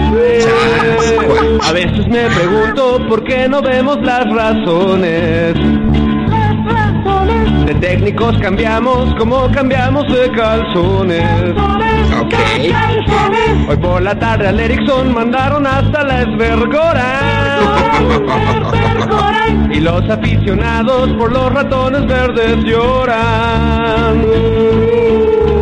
A 1.64 1.72
veces 1.72 2.06
me 2.10 2.26
pregunto 2.32 3.00
por 3.08 3.24
qué 3.24 3.48
no 3.48 3.62
vemos 3.62 3.98
las 4.02 4.26
razones. 4.30 5.56
De 7.66 7.76
técnicos 7.76 8.38
cambiamos 8.40 9.14
como 9.16 9.50
cambiamos 9.52 10.08
de 10.12 10.32
calzones. 10.32 11.56
Ok. 12.20 12.34
Hoy 13.70 13.78
por 13.78 14.02
la 14.02 14.18
tarde 14.18 14.48
al 14.48 14.60
Ericsson 14.60 15.14
mandaron 15.14 15.68
hasta 15.68 16.04
la 16.04 16.22
esvergora. 16.22 17.20
y 19.72 19.80
los 19.80 20.10
aficionados 20.10 21.12
por 21.14 21.32
los 21.32 21.54
ratones 21.54 22.06
verdes 22.08 22.58
lloran. 22.64 24.26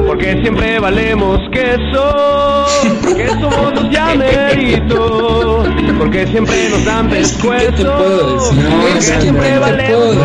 Porque 0.08 0.40
siempre 0.42 0.80
valemos 0.80 1.40
queso, 1.52 2.66
que 3.16 3.28
somos 3.40 3.74
los. 3.92 5.68
Porque 6.00 6.26
siempre 6.28 6.70
nos 6.70 6.86
dan 6.86 7.10
pescuezo. 7.10 7.98
Porque 7.98 9.02
siempre 9.02 9.60
valemos 9.60 10.16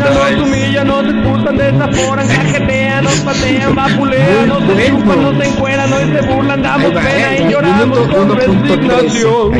nos 0.00 0.42
humillan, 0.42 0.86
nos 0.86 1.04
expulsan, 1.04 1.56
desaforan, 1.56 2.28
cajetean, 2.28 3.04
nos 3.04 3.16
patean, 3.20 3.74
vapulean, 3.74 4.48
nos 4.48 4.62
chupan, 4.62 5.22
nos 5.22 5.46
encueran, 5.46 5.90
nos 5.90 6.00
se 6.00 6.20
burlan, 6.22 6.62
damos 6.62 6.92
pena 6.92 7.36
y 7.38 7.52
lloramos 7.52 7.98
con 7.98 8.36
resignación. 8.36 9.52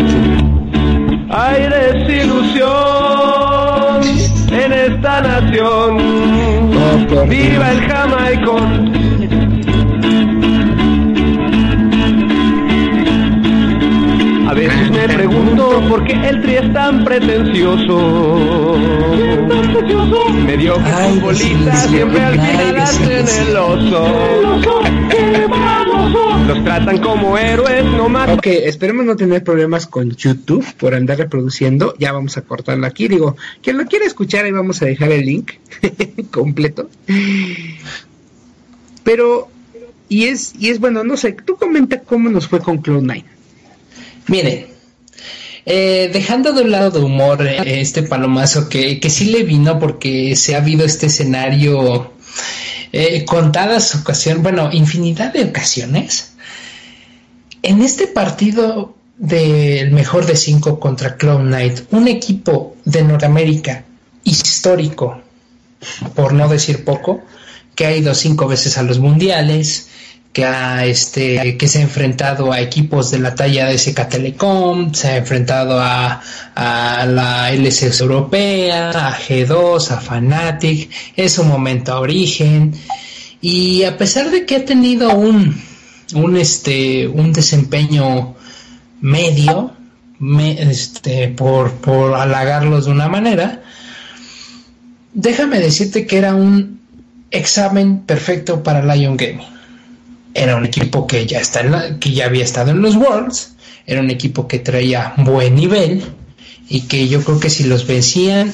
Hay 1.30 1.68
desilusión 1.68 2.70
en 4.53 4.72
esta 4.72 5.20
nación. 5.20 5.99
Viva 7.28 7.70
el 7.72 7.80
Jamaicón. 7.88 8.93
Veces 14.69 14.91
me 14.91 15.09
pregunto 15.09 15.83
por 15.89 16.05
qué 16.05 16.15
el 16.15 16.41
tri 16.41 16.57
es 16.57 16.73
tan 16.73 17.05
pretencioso. 17.05 18.79
Mediocre 20.47 20.93
futbolista 20.93 21.77
siempre 21.77 22.21
al 22.21 22.41
final 22.41 22.77
hacen 22.77 23.27
el 23.49 23.57
oso. 23.57 24.83
Los 26.47 26.65
tratan 26.65 26.99
como 26.99 27.39
héroes, 27.39 27.85
no 27.85 28.09
más. 28.09 28.31
Ok, 28.31 28.47
esperemos 28.47 29.05
no 29.07 29.17
tener 29.17 29.43
problemas 29.43 29.87
con 29.87 30.11
YouTube 30.11 30.65
por 30.77 30.95
andar 30.95 31.19
reproduciendo. 31.19 31.95
Ya 31.99 32.12
vamos 32.12 32.37
a 32.37 32.43
cortarlo 32.43 32.87
aquí. 32.87 33.09
Digo, 33.09 33.37
quien 33.62 33.79
lo 33.79 33.87
quiera 33.87 34.07
escuchar, 34.07 34.45
ahí 34.45 34.53
vamos 34.53 34.83
a 34.83 34.87
dejar 34.87 35.12
el 35.12 35.25
link 35.25 35.53
completo. 36.31 36.89
Pero, 39.03 39.49
y 40.09 40.25
es, 40.25 40.55
y 40.59 40.71
es 40.71 40.81
bueno, 40.81 41.05
no 41.05 41.17
sé, 41.17 41.33
tú 41.33 41.57
comenta 41.57 42.01
cómo 42.01 42.31
nos 42.31 42.49
fue 42.49 42.61
con 42.61 42.83
Cloud9. 42.83 43.34
Miren, 44.27 44.66
eh, 45.66 46.11
dejando 46.12 46.53
de 46.53 46.62
un 46.62 46.70
lado 46.70 46.91
de 46.91 47.01
humor 47.01 47.47
eh, 47.47 47.81
este 47.81 48.03
palomazo 48.03 48.68
que, 48.68 49.01
que 49.01 49.11
sí 49.11 49.27
le 49.27 49.43
vino 49.43 49.79
porque 49.79 50.37
se 50.37 50.55
ha 50.55 50.59
habido 50.59 50.85
este 50.85 51.07
escenario 51.07 52.12
eh, 52.93 53.25
contadas 53.25 53.95
ocasiones, 53.97 54.43
bueno, 54.43 54.70
infinidad 54.72 55.33
de 55.33 55.45
ocasiones. 55.45 56.35
En 57.62 57.83
este 57.83 58.07
partido 58.07 58.95
del 59.16 59.91
mejor 59.91 60.27
de 60.27 60.37
cinco 60.37 60.79
contra 60.79 61.16
Cloud 61.16 61.41
Knight, 61.41 61.81
un 61.91 62.07
equipo 62.09 62.77
de 62.85 63.03
Norteamérica 63.03 63.85
histórico, 64.22 65.20
por 66.14 66.35
no 66.35 66.49
decir 66.49 66.85
poco, 66.85 67.22
que 67.75 67.87
ha 67.87 67.97
ido 67.97 68.14
cinco 68.14 68.47
veces 68.47 68.79
a 68.79 68.85
los 68.85 69.01
mundiales, 69.01 69.89
que 70.35 70.45
ha 70.45 70.85
este 70.85 71.57
que 71.57 71.68
se 71.68 71.78
ha 71.78 71.82
enfrentado 71.82 72.53
a 72.53 72.61
equipos 72.61 73.12
de 73.12 73.20
la 73.20 73.37
talla 73.37 73.66
de 73.66 73.78
SK 73.78 74.09
Telecom, 74.09 74.93
se 74.93 75.09
ha 75.09 75.16
enfrentado 75.18 75.78
a, 75.80 76.20
a 76.57 77.07
la 77.07 77.53
LCS 77.53 78.01
europea, 78.01 78.91
a 78.91 79.16
G2, 79.16 79.91
a 79.93 80.01
Fnatic, 80.01 80.91
en 81.16 81.30
su 81.30 81.45
momento 81.45 81.93
a 81.93 82.01
Origen. 82.01 82.74
Y 83.41 83.85
a 83.85 83.97
pesar 83.97 84.30
de 84.32 84.45
que 84.45 84.57
ha 84.57 84.64
tenido 84.64 85.14
un 85.14 85.55
un 86.14 86.37
este 86.37 87.07
un 87.07 87.32
desempeño 87.32 88.35
medio 89.01 89.72
este 90.59 91.28
por 91.28 91.72
por 91.74 92.14
halagarlos 92.14 92.87
de 92.87 92.91
una 92.93 93.09
manera 93.09 93.62
déjame 95.12 95.61
decirte 95.61 96.07
que 96.07 96.18
era 96.18 96.35
un 96.35 96.80
examen 97.30 98.01
perfecto 98.01 98.62
para 98.62 98.82
Lion 98.95 99.16
Gaming 99.16 99.54
era 100.35 100.57
un 100.57 100.66
equipo 100.66 101.07
que 101.07 101.26
ya 101.26 101.39
está 101.39 101.61
en 101.61 101.99
que 102.01 102.12
ya 102.12 102.26
había 102.26 102.45
estado 102.45 102.72
en 102.72 102.82
los 102.82 102.97
Worlds, 102.97 103.55
era 103.87 104.01
un 104.01 104.11
equipo 104.11 104.49
que 104.49 104.59
traía 104.59 105.14
buen 105.16 105.55
nivel 105.55 106.05
y 106.68 106.82
que 106.82 107.09
yo 107.09 107.22
creo 107.22 107.41
que 107.41 107.51
si 107.51 107.64
los 107.64 107.87
vencían 107.87 108.53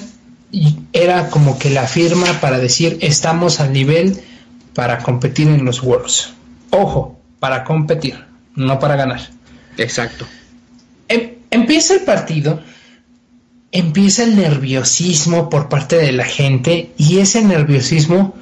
era 0.92 1.30
como 1.30 1.58
que 1.58 1.70
la 1.70 1.86
firma 1.86 2.40
para 2.40 2.58
decir 2.58 2.98
estamos 3.00 3.60
al 3.60 3.72
nivel 3.72 4.20
para 4.74 4.98
competir 4.98 5.48
en 5.48 5.64
los 5.64 5.82
Worlds. 5.82 6.32
Ojo, 6.70 7.18
para 7.38 7.64
competir, 7.64 8.24
no 8.54 8.78
para 8.78 8.96
ganar. 8.96 9.20
Exacto. 9.76 10.26
Em, 11.08 11.34
empieza 11.50 11.94
el 11.94 12.00
partido, 12.00 12.60
empieza 13.72 14.24
el 14.24 14.36
nerviosismo 14.36 15.48
por 15.48 15.68
parte 15.68 15.96
de 15.96 16.12
la 16.12 16.24
gente 16.24 16.92
y 16.96 17.18
ese 17.18 17.42
nerviosismo 17.42 18.34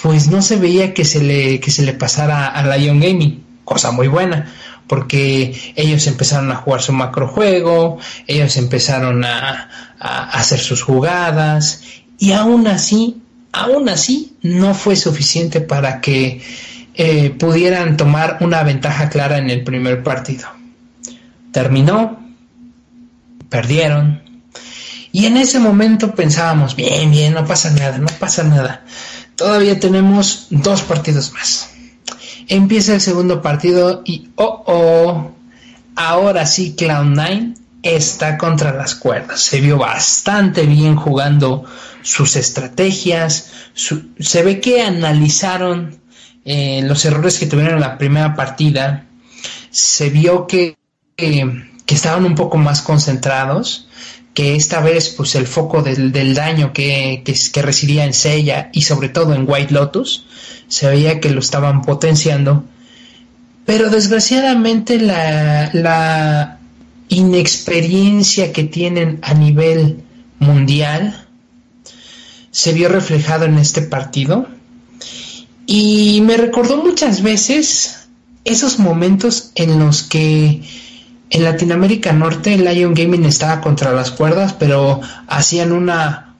pues 0.00 0.28
no 0.28 0.42
se 0.42 0.56
veía 0.56 0.94
que 0.94 1.04
se 1.04 1.22
le, 1.22 1.60
que 1.60 1.70
se 1.70 1.82
le 1.82 1.92
pasara 1.92 2.46
a 2.46 2.76
Lion 2.76 3.00
Gaming, 3.00 3.44
cosa 3.64 3.90
muy 3.90 4.08
buena, 4.08 4.52
porque 4.86 5.74
ellos 5.76 6.06
empezaron 6.06 6.50
a 6.50 6.56
jugar 6.56 6.82
su 6.82 6.92
macrojuego, 6.92 7.98
ellos 8.26 8.56
empezaron 8.56 9.24
a, 9.24 9.68
hacer 9.98 10.58
sus 10.58 10.82
jugadas, 10.82 11.82
y 12.18 12.32
aún 12.32 12.66
así, 12.66 13.22
aún 13.52 13.88
así, 13.88 14.36
no 14.42 14.74
fue 14.74 14.96
suficiente 14.96 15.60
para 15.60 16.00
que 16.00 16.42
eh, 16.94 17.30
pudieran 17.30 17.96
tomar 17.96 18.38
una 18.40 18.62
ventaja 18.64 19.08
clara 19.08 19.38
en 19.38 19.48
el 19.50 19.62
primer 19.62 20.02
partido. 20.02 20.48
Terminó, 21.52 22.20
perdieron, 23.48 24.22
y 25.12 25.26
en 25.26 25.36
ese 25.36 25.58
momento 25.58 26.14
pensábamos, 26.14 26.74
bien, 26.74 27.10
bien, 27.10 27.34
no 27.34 27.44
pasa 27.44 27.70
nada, 27.70 27.98
no 27.98 28.08
pasa 28.18 28.42
nada. 28.44 28.82
Todavía 29.42 29.80
tenemos 29.80 30.46
dos 30.50 30.82
partidos 30.82 31.32
más. 31.32 31.70
Empieza 32.46 32.94
el 32.94 33.00
segundo 33.00 33.42
partido 33.42 34.02
y 34.04 34.28
oh 34.36 34.62
oh, 34.68 35.32
ahora 35.96 36.46
sí 36.46 36.76
Cloud9 36.78 37.56
está 37.82 38.38
contra 38.38 38.72
las 38.72 38.94
cuerdas. 38.94 39.40
Se 39.40 39.60
vio 39.60 39.78
bastante 39.78 40.64
bien 40.64 40.94
jugando 40.94 41.64
sus 42.02 42.36
estrategias. 42.36 43.50
se 43.74 44.42
ve 44.44 44.60
que 44.60 44.80
analizaron 44.80 45.98
eh, 46.44 46.82
los 46.84 47.04
errores 47.04 47.40
que 47.40 47.46
tuvieron 47.46 47.74
en 47.74 47.80
la 47.80 47.98
primera 47.98 48.36
partida. 48.36 49.06
Se 49.70 50.08
vio 50.08 50.46
que, 50.46 50.76
que 51.16 51.64
estaban 51.88 52.24
un 52.26 52.36
poco 52.36 52.58
más 52.58 52.80
concentrados 52.80 53.88
que 54.34 54.56
esta 54.56 54.80
vez 54.80 55.10
pues 55.10 55.34
el 55.34 55.46
foco 55.46 55.82
del, 55.82 56.34
daño 56.34 56.72
que, 56.72 57.22
que, 57.24 57.62
residía 57.62 58.04
en 58.04 58.14
Seiya 58.14 58.70
y 58.72 58.82
sobre 58.82 59.08
todo 59.08 59.34
en 59.34 59.44
White 59.46 59.74
Lotus 59.74 60.26
se 60.68 60.88
veía 60.88 61.20
que 61.20 61.30
lo 61.30 61.40
estaban 61.40 61.82
potenciando. 61.82 62.64
Pero 63.66 63.90
desgraciadamente 63.90 64.98
la, 64.98 65.70
la 65.72 66.58
inexperiencia 67.08 68.52
que 68.52 68.64
tienen 68.64 69.18
a 69.22 69.34
nivel 69.34 70.02
mundial 70.38 71.26
se 72.50 72.72
vio 72.72 72.88
reflejado 72.88 73.44
en 73.44 73.58
este 73.58 73.82
partido. 73.82 74.48
Y 75.66 76.20
me 76.22 76.36
recordó 76.36 76.82
muchas 76.82 77.22
veces 77.22 78.08
esos 78.44 78.78
momentos 78.78 79.52
en 79.54 79.78
los 79.78 80.02
que 80.02 80.62
en 81.32 81.44
Latinoamérica 81.44 82.12
Norte, 82.12 82.58
Lion 82.58 82.92
Gaming 82.92 83.24
estaba 83.24 83.62
contra 83.62 83.92
las 83.92 84.10
cuerdas, 84.10 84.52
pero 84.52 85.00
hacían 85.26 85.72
una, 85.72 86.34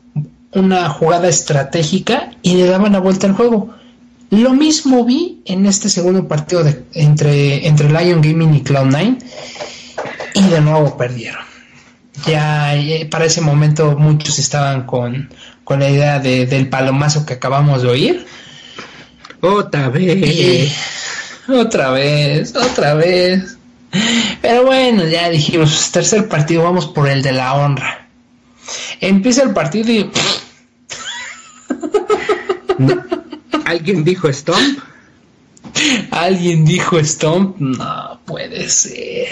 una 0.53 0.91
jugada 0.91 1.29
estratégica 1.29 2.31
y 2.43 2.57
le 2.57 2.67
daban 2.67 2.93
la 2.93 3.01
vuelta 3.01 3.27
al 3.27 3.33
juego. 3.33 3.75
Lo 4.29 4.53
mismo 4.53 5.03
vi 5.07 5.41
en 5.47 5.65
este 5.65 5.89
segundo 5.89 6.29
partido 6.29 6.63
de, 6.63 6.85
entre, 6.93 7.67
entre 7.67 7.89
Lion 7.89 8.21
Gaming 8.21 8.55
y 8.55 8.63
Cloud9 8.63 9.17
y 10.35 10.43
de 10.43 10.61
nuevo 10.61 10.95
perdieron. 10.99 11.43
Ya 12.27 12.77
eh, 12.77 13.09
para 13.11 13.25
ese 13.25 13.41
momento 13.41 13.97
muchos 13.97 14.39
estaban 14.39 14.85
con, 14.85 15.31
con 15.65 15.81
la 15.81 15.89
idea 15.89 16.19
de, 16.19 16.45
del 16.45 16.69
palomazo 16.69 17.25
que 17.25 17.35
acabamos 17.35 17.81
de 17.81 17.89
oír. 17.89 18.27
Otra 19.41 19.89
vez. 19.89 20.77
otra 21.49 21.91
vez, 21.93 22.55
otra 22.55 22.93
vez. 22.93 23.57
Pero 24.41 24.65
bueno, 24.65 25.07
ya 25.07 25.29
dijimos, 25.29 25.91
tercer 25.93 26.29
partido, 26.29 26.63
vamos 26.65 26.87
por 26.87 27.09
el 27.09 27.23
de 27.23 27.33
la 27.33 27.55
honra. 27.55 28.09
Empieza 29.01 29.43
el 29.43 29.53
partido 29.53 29.93
y... 29.93 30.11
¿Alguien 33.65 34.05
dijo 34.05 34.33
Stomp? 34.33 34.79
¿Alguien 36.11 36.65
dijo 36.65 36.99
Stomp? 36.99 37.59
No 37.59 38.21
puede 38.25 38.69
ser. 38.69 39.29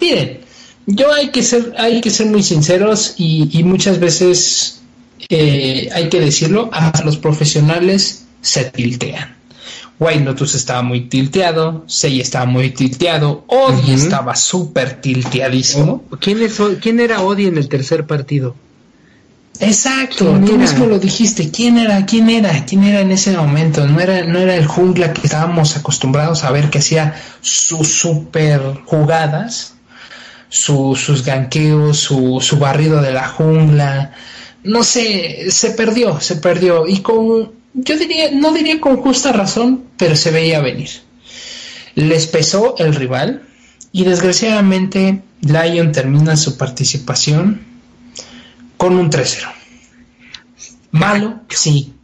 Miren, 0.00 0.40
yo 0.86 1.12
hay 1.12 1.30
que 1.30 1.42
ser, 1.42 1.74
hay 1.78 2.00
que 2.00 2.10
ser 2.10 2.26
muy 2.26 2.42
sinceros 2.42 3.14
y, 3.16 3.62
muchas 3.64 3.98
veces 4.00 4.82
eh, 5.28 5.88
hay 5.92 6.08
que 6.08 6.20
decirlo, 6.20 6.70
a 6.72 6.92
los 7.04 7.16
profesionales 7.16 8.26
se 8.40 8.64
tiltean. 8.64 9.39
White 9.98 10.24
Lotus 10.24 10.54
estaba 10.54 10.82
muy 10.82 11.02
tilteado, 11.02 11.84
Sei 11.86 12.20
estaba 12.20 12.46
muy 12.46 12.70
tilteado, 12.70 13.44
Odi 13.46 13.92
estaba 13.92 14.34
súper 14.34 15.00
tilteadísimo. 15.00 16.04
Oh, 16.10 16.16
¿Quién, 16.16 16.42
es, 16.42 16.58
¿Quién 16.80 17.00
era 17.00 17.20
Odi 17.20 17.46
en 17.46 17.58
el 17.58 17.68
tercer 17.68 18.06
partido? 18.06 18.54
Exacto, 19.60 20.24
tú 20.46 20.56
mismo 20.56 20.86
lo 20.86 20.98
dijiste, 20.98 21.50
¿quién 21.50 21.76
era? 21.76 22.06
¿Quién 22.06 22.30
era? 22.30 22.64
¿Quién 22.64 22.82
era 22.84 23.00
en 23.00 23.10
ese 23.10 23.36
momento? 23.36 23.86
No 23.86 24.00
era, 24.00 24.24
no 24.24 24.38
era 24.38 24.54
el 24.54 24.66
jungla 24.66 25.12
que 25.12 25.26
estábamos 25.26 25.76
acostumbrados 25.76 26.44
a 26.44 26.50
ver 26.50 26.70
que 26.70 26.78
hacía 26.78 27.14
sus 27.42 27.88
super 27.88 28.60
jugadas, 28.86 29.74
sus 30.48 31.24
ganqueos, 31.26 31.98
su, 31.98 32.40
su 32.40 32.58
barrido 32.58 33.02
de 33.02 33.12
la 33.12 33.28
jungla. 33.28 34.12
No 34.64 34.82
sé, 34.82 35.50
se 35.50 35.72
perdió, 35.72 36.20
se 36.20 36.36
perdió. 36.36 36.86
Y 36.86 37.00
con 37.00 37.59
yo 37.74 37.96
diría, 37.96 38.30
no 38.32 38.52
diría 38.52 38.80
con 38.80 38.96
justa 38.96 39.32
razón, 39.32 39.84
pero 39.96 40.16
se 40.16 40.30
veía 40.30 40.60
venir. 40.60 40.90
Les 41.94 42.26
pesó 42.26 42.74
el 42.78 42.94
rival 42.94 43.42
y 43.92 44.04
desgraciadamente 44.04 45.22
Lion 45.40 45.92
termina 45.92 46.36
su 46.36 46.56
participación 46.56 47.62
con 48.76 48.96
un 48.96 49.10
3-0. 49.10 49.50
Malo, 50.92 51.40
sí, 51.48 51.94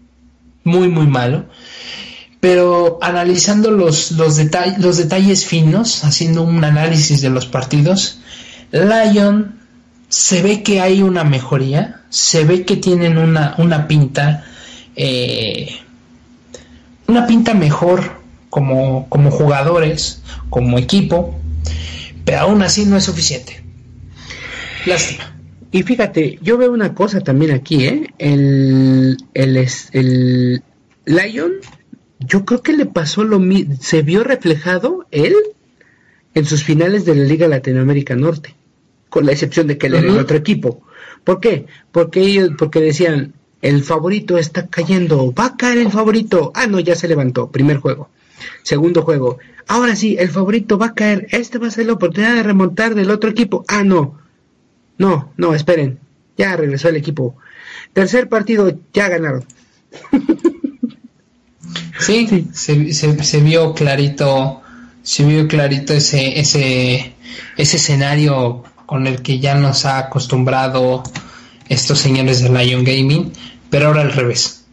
muy, 0.64 0.88
muy 0.88 1.06
malo. 1.06 1.46
Pero 2.40 2.98
analizando 3.02 3.70
los, 3.70 4.12
los, 4.12 4.38
los 4.78 4.96
detalles 4.96 5.46
finos, 5.46 6.04
haciendo 6.04 6.42
un 6.42 6.62
análisis 6.62 7.20
de 7.20 7.30
los 7.30 7.46
partidos, 7.46 8.20
Lion 8.70 9.58
se 10.08 10.42
ve 10.42 10.62
que 10.62 10.80
hay 10.80 11.02
una 11.02 11.24
mejoría, 11.24 12.02
se 12.10 12.44
ve 12.44 12.64
que 12.64 12.76
tienen 12.76 13.18
una, 13.18 13.54
una 13.58 13.88
pinta 13.88 14.44
eh, 14.96 15.68
una 17.06 17.26
pinta 17.26 17.54
mejor 17.54 18.10
como, 18.50 19.08
como 19.08 19.30
jugadores, 19.30 20.22
como 20.50 20.78
equipo, 20.78 21.38
pero 22.24 22.40
aún 22.40 22.62
así 22.62 22.84
no 22.86 22.96
es 22.96 23.04
suficiente. 23.04 23.62
Lástima. 24.86 25.36
Y 25.70 25.82
fíjate, 25.82 26.38
yo 26.42 26.56
veo 26.56 26.72
una 26.72 26.94
cosa 26.94 27.20
también 27.20 27.50
aquí, 27.50 27.84
¿eh? 27.84 28.14
El, 28.18 29.16
el, 29.34 29.68
el 29.92 30.62
Lion, 31.04 31.52
yo 32.20 32.44
creo 32.44 32.62
que 32.62 32.72
le 32.72 32.86
pasó 32.86 33.24
lo 33.24 33.38
mismo, 33.38 33.76
se 33.80 34.02
vio 34.02 34.24
reflejado 34.24 35.06
él 35.10 35.34
en 36.34 36.46
sus 36.46 36.64
finales 36.64 37.04
de 37.04 37.14
la 37.14 37.24
Liga 37.24 37.48
Latinoamérica 37.48 38.16
Norte 38.16 38.54
con 39.08 39.26
la 39.26 39.32
excepción 39.32 39.66
de 39.66 39.78
que 39.78 39.86
él 39.86 39.94
era 39.94 40.08
el 40.08 40.18
otro 40.18 40.36
equipo. 40.36 40.82
¿Por 41.24 41.40
qué? 41.40 41.66
Porque 41.90 42.20
ellos, 42.20 42.50
porque 42.58 42.80
decían, 42.80 43.34
el 43.62 43.82
favorito 43.82 44.38
está 44.38 44.66
cayendo, 44.66 45.32
va 45.32 45.46
a 45.46 45.56
caer 45.56 45.78
el 45.78 45.90
favorito. 45.90 46.52
Ah, 46.54 46.66
no, 46.66 46.80
ya 46.80 46.94
se 46.94 47.08
levantó, 47.08 47.50
primer 47.50 47.78
juego. 47.78 48.08
Segundo 48.62 49.02
juego, 49.02 49.38
ahora 49.66 49.96
sí, 49.96 50.16
el 50.18 50.28
favorito 50.28 50.78
va 50.78 50.86
a 50.86 50.94
caer, 50.94 51.26
este 51.30 51.58
va 51.58 51.68
a 51.68 51.70
ser 51.70 51.86
la 51.86 51.94
oportunidad 51.94 52.34
de 52.34 52.42
remontar 52.42 52.94
del 52.94 53.10
otro 53.10 53.30
equipo. 53.30 53.64
Ah, 53.68 53.82
no, 53.82 54.18
no, 54.98 55.32
no, 55.36 55.54
esperen, 55.54 55.98
ya 56.36 56.56
regresó 56.56 56.88
el 56.88 56.96
equipo. 56.96 57.36
Tercer 57.92 58.28
partido, 58.28 58.78
ya 58.92 59.08
ganaron. 59.08 59.44
Sí, 61.98 62.48
Se, 62.52 62.92
se, 62.92 63.40
vio 63.40 63.74
clarito, 63.74 64.62
se 65.02 65.24
vio 65.24 65.48
clarito 65.48 65.94
ese, 65.94 66.38
ese, 66.38 67.14
ese 67.56 67.76
escenario 67.76 68.62
con 68.84 69.06
el 69.06 69.22
que 69.22 69.40
ya 69.40 69.54
nos 69.54 69.84
ha 69.86 69.98
acostumbrado 69.98 71.02
estos 71.68 71.98
señores 71.98 72.42
de 72.42 72.50
Lion 72.50 72.84
Gaming, 72.84 73.32
pero 73.70 73.88
ahora 73.88 74.02
al 74.02 74.12
revés. 74.12 74.64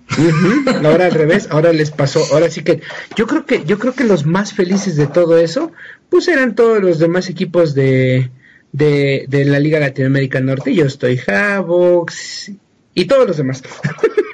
Ahora 0.84 1.06
al 1.06 1.12
revés, 1.12 1.48
ahora 1.50 1.74
les 1.74 1.92
pasó, 1.92 2.24
ahora 2.34 2.50
sí 2.50 2.62
que 2.62 2.82
yo 3.16 3.26
creo 3.26 3.46
que 3.46 3.64
yo 3.66 3.80
creo 3.80 3.94
que 3.94 4.04
los 4.04 4.26
más 4.26 4.54
felices 4.54 4.96
de 4.96 5.08
todo 5.08 5.38
eso, 5.38 5.72
pues 6.10 6.28
eran 6.28 6.56
todos 6.56 6.82
los 6.82 7.00
demás 7.00 7.30
equipos 7.30 7.74
de, 7.74 8.30
de, 8.72 9.26
de 9.28 9.46
la 9.46 9.60
Liga 9.60 9.80
Latinoamérica 9.80 10.40
Norte. 10.40 10.76
Yo 10.76 10.86
estoy 10.86 11.20
Havox 11.26 12.52
y 12.94 13.06
todos 13.06 13.28
los 13.28 13.38
demás. 13.38 13.64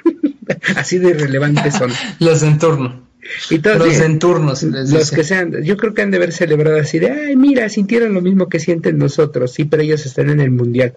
Así 0.76 0.98
de 0.98 1.10
irrelevantes 1.10 1.74
son. 1.74 1.90
los 2.18 2.40
de 2.40 2.48
entorno. 2.48 3.08
Y 3.48 3.60
todos, 3.60 3.78
los 3.78 3.98
de 3.98 4.04
entornos. 4.06 4.62
Los 4.62 5.10
que 5.10 5.24
sean, 5.24 5.62
yo 5.62 5.76
creo 5.76 5.94
que 5.94 6.02
han 6.02 6.10
de 6.10 6.16
haber 6.16 6.32
celebrado 6.32 6.78
así 6.78 6.98
de, 6.98 7.10
ay, 7.10 7.36
mira, 7.36 7.68
sintieron 7.68 8.12
lo 8.12 8.22
mismo 8.22 8.48
que 8.48 8.58
sienten 8.58 8.98
nosotros, 8.98 9.52
sí, 9.52 9.64
pero 9.64 9.82
ellos 9.82 10.04
están 10.04 10.30
en 10.30 10.40
el 10.40 10.50
mundial. 10.50 10.94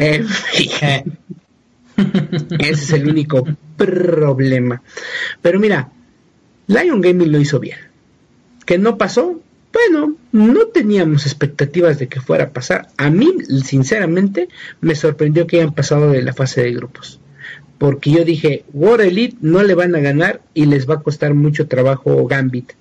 Ese 2.58 2.70
es 2.70 2.92
el 2.92 3.08
único 3.08 3.46
problema. 3.76 4.82
Pero 5.42 5.60
mira, 5.60 5.90
Lion 6.66 7.00
Gaming 7.00 7.32
lo 7.32 7.38
hizo 7.38 7.60
bien. 7.60 7.78
¿Que 8.64 8.78
no 8.78 8.96
pasó? 8.96 9.40
Bueno, 9.72 10.16
no 10.32 10.66
teníamos 10.68 11.26
expectativas 11.26 11.98
de 11.98 12.08
que 12.08 12.20
fuera 12.20 12.44
a 12.44 12.50
pasar. 12.50 12.88
A 12.96 13.10
mí, 13.10 13.28
sinceramente, 13.64 14.48
me 14.80 14.94
sorprendió 14.94 15.46
que 15.46 15.58
hayan 15.58 15.74
pasado 15.74 16.10
de 16.10 16.22
la 16.22 16.32
fase 16.32 16.62
de 16.62 16.72
grupos. 16.72 17.20
Porque 17.78 18.10
yo 18.10 18.24
dije, 18.24 18.64
War 18.72 19.00
Elite 19.00 19.36
no 19.40 19.62
le 19.62 19.74
van 19.74 19.94
a 19.94 20.00
ganar 20.00 20.40
y 20.54 20.66
les 20.66 20.88
va 20.88 20.96
a 20.96 21.02
costar 21.02 21.34
mucho 21.34 21.66
trabajo 21.66 22.26
Gambit. 22.26 22.72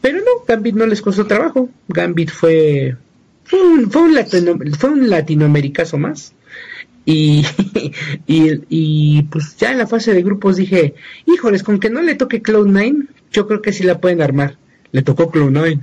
Pero 0.00 0.18
no, 0.18 0.44
Gambit 0.46 0.74
no 0.74 0.86
les 0.86 1.02
costó 1.02 1.26
trabajo. 1.26 1.68
Gambit 1.88 2.30
fue, 2.30 2.96
fue, 3.52 3.60
un, 3.60 3.90
fue, 4.78 4.90
un, 4.90 5.10
latinoamericazo 5.10 5.98
más. 5.98 6.32
Y, 7.04 7.44
y, 8.26 8.60
y, 8.68 9.22
pues 9.24 9.56
ya 9.56 9.72
en 9.72 9.78
la 9.78 9.86
fase 9.86 10.14
de 10.14 10.22
grupos 10.22 10.56
dije, 10.56 10.94
híjoles, 11.26 11.62
con 11.62 11.78
que 11.78 11.90
no 11.90 12.00
le 12.00 12.14
toque 12.14 12.42
Cloud9, 12.42 13.08
yo 13.30 13.46
creo 13.46 13.60
que 13.60 13.72
sí 13.72 13.82
la 13.82 14.00
pueden 14.00 14.22
armar. 14.22 14.56
Le 14.92 15.02
tocó 15.02 15.30
Cloud9. 15.30 15.80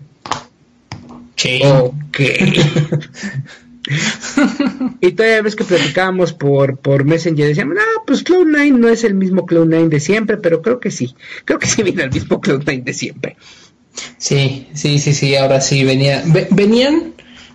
Ok. 1.63 2.20
y 4.99 5.11
todavía 5.11 5.41
ves 5.41 5.55
que 5.55 5.63
platicábamos 5.63 6.34
por, 6.34 6.78
por 6.78 7.05
Messenger, 7.05 7.47
decíamos, 7.47 7.78
ah, 7.80 8.03
pues 8.05 8.26
Cloud9 8.26 8.78
no 8.78 8.89
es 8.89 9.03
el 9.03 9.13
mismo 9.13 9.45
Cloud9 9.45 9.89
de 9.89 9.99
siempre, 9.99 10.38
pero 10.38 10.61
creo 10.61 10.80
que 10.80 10.91
sí, 10.91 11.15
creo 11.45 11.59
que 11.59 11.67
sí 11.67 11.84
viene 11.84 12.03
el 12.03 12.11
mismo 12.11 12.41
Cloud9 12.41 12.84
de 12.84 12.93
siempre. 12.93 13.38
Sí, 14.17 14.67
sí, 14.74 14.99
sí, 14.99 15.13
sí, 15.13 15.36
ahora 15.36 15.61
sí, 15.61 15.84
venía, 15.84 16.24
venían, 16.51 17.13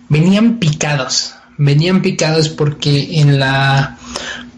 venían 0.09 0.59
picados, 0.59 1.35
venían 1.57 2.01
picados 2.01 2.49
porque 2.49 3.19
en 3.19 3.39
la, 3.39 3.97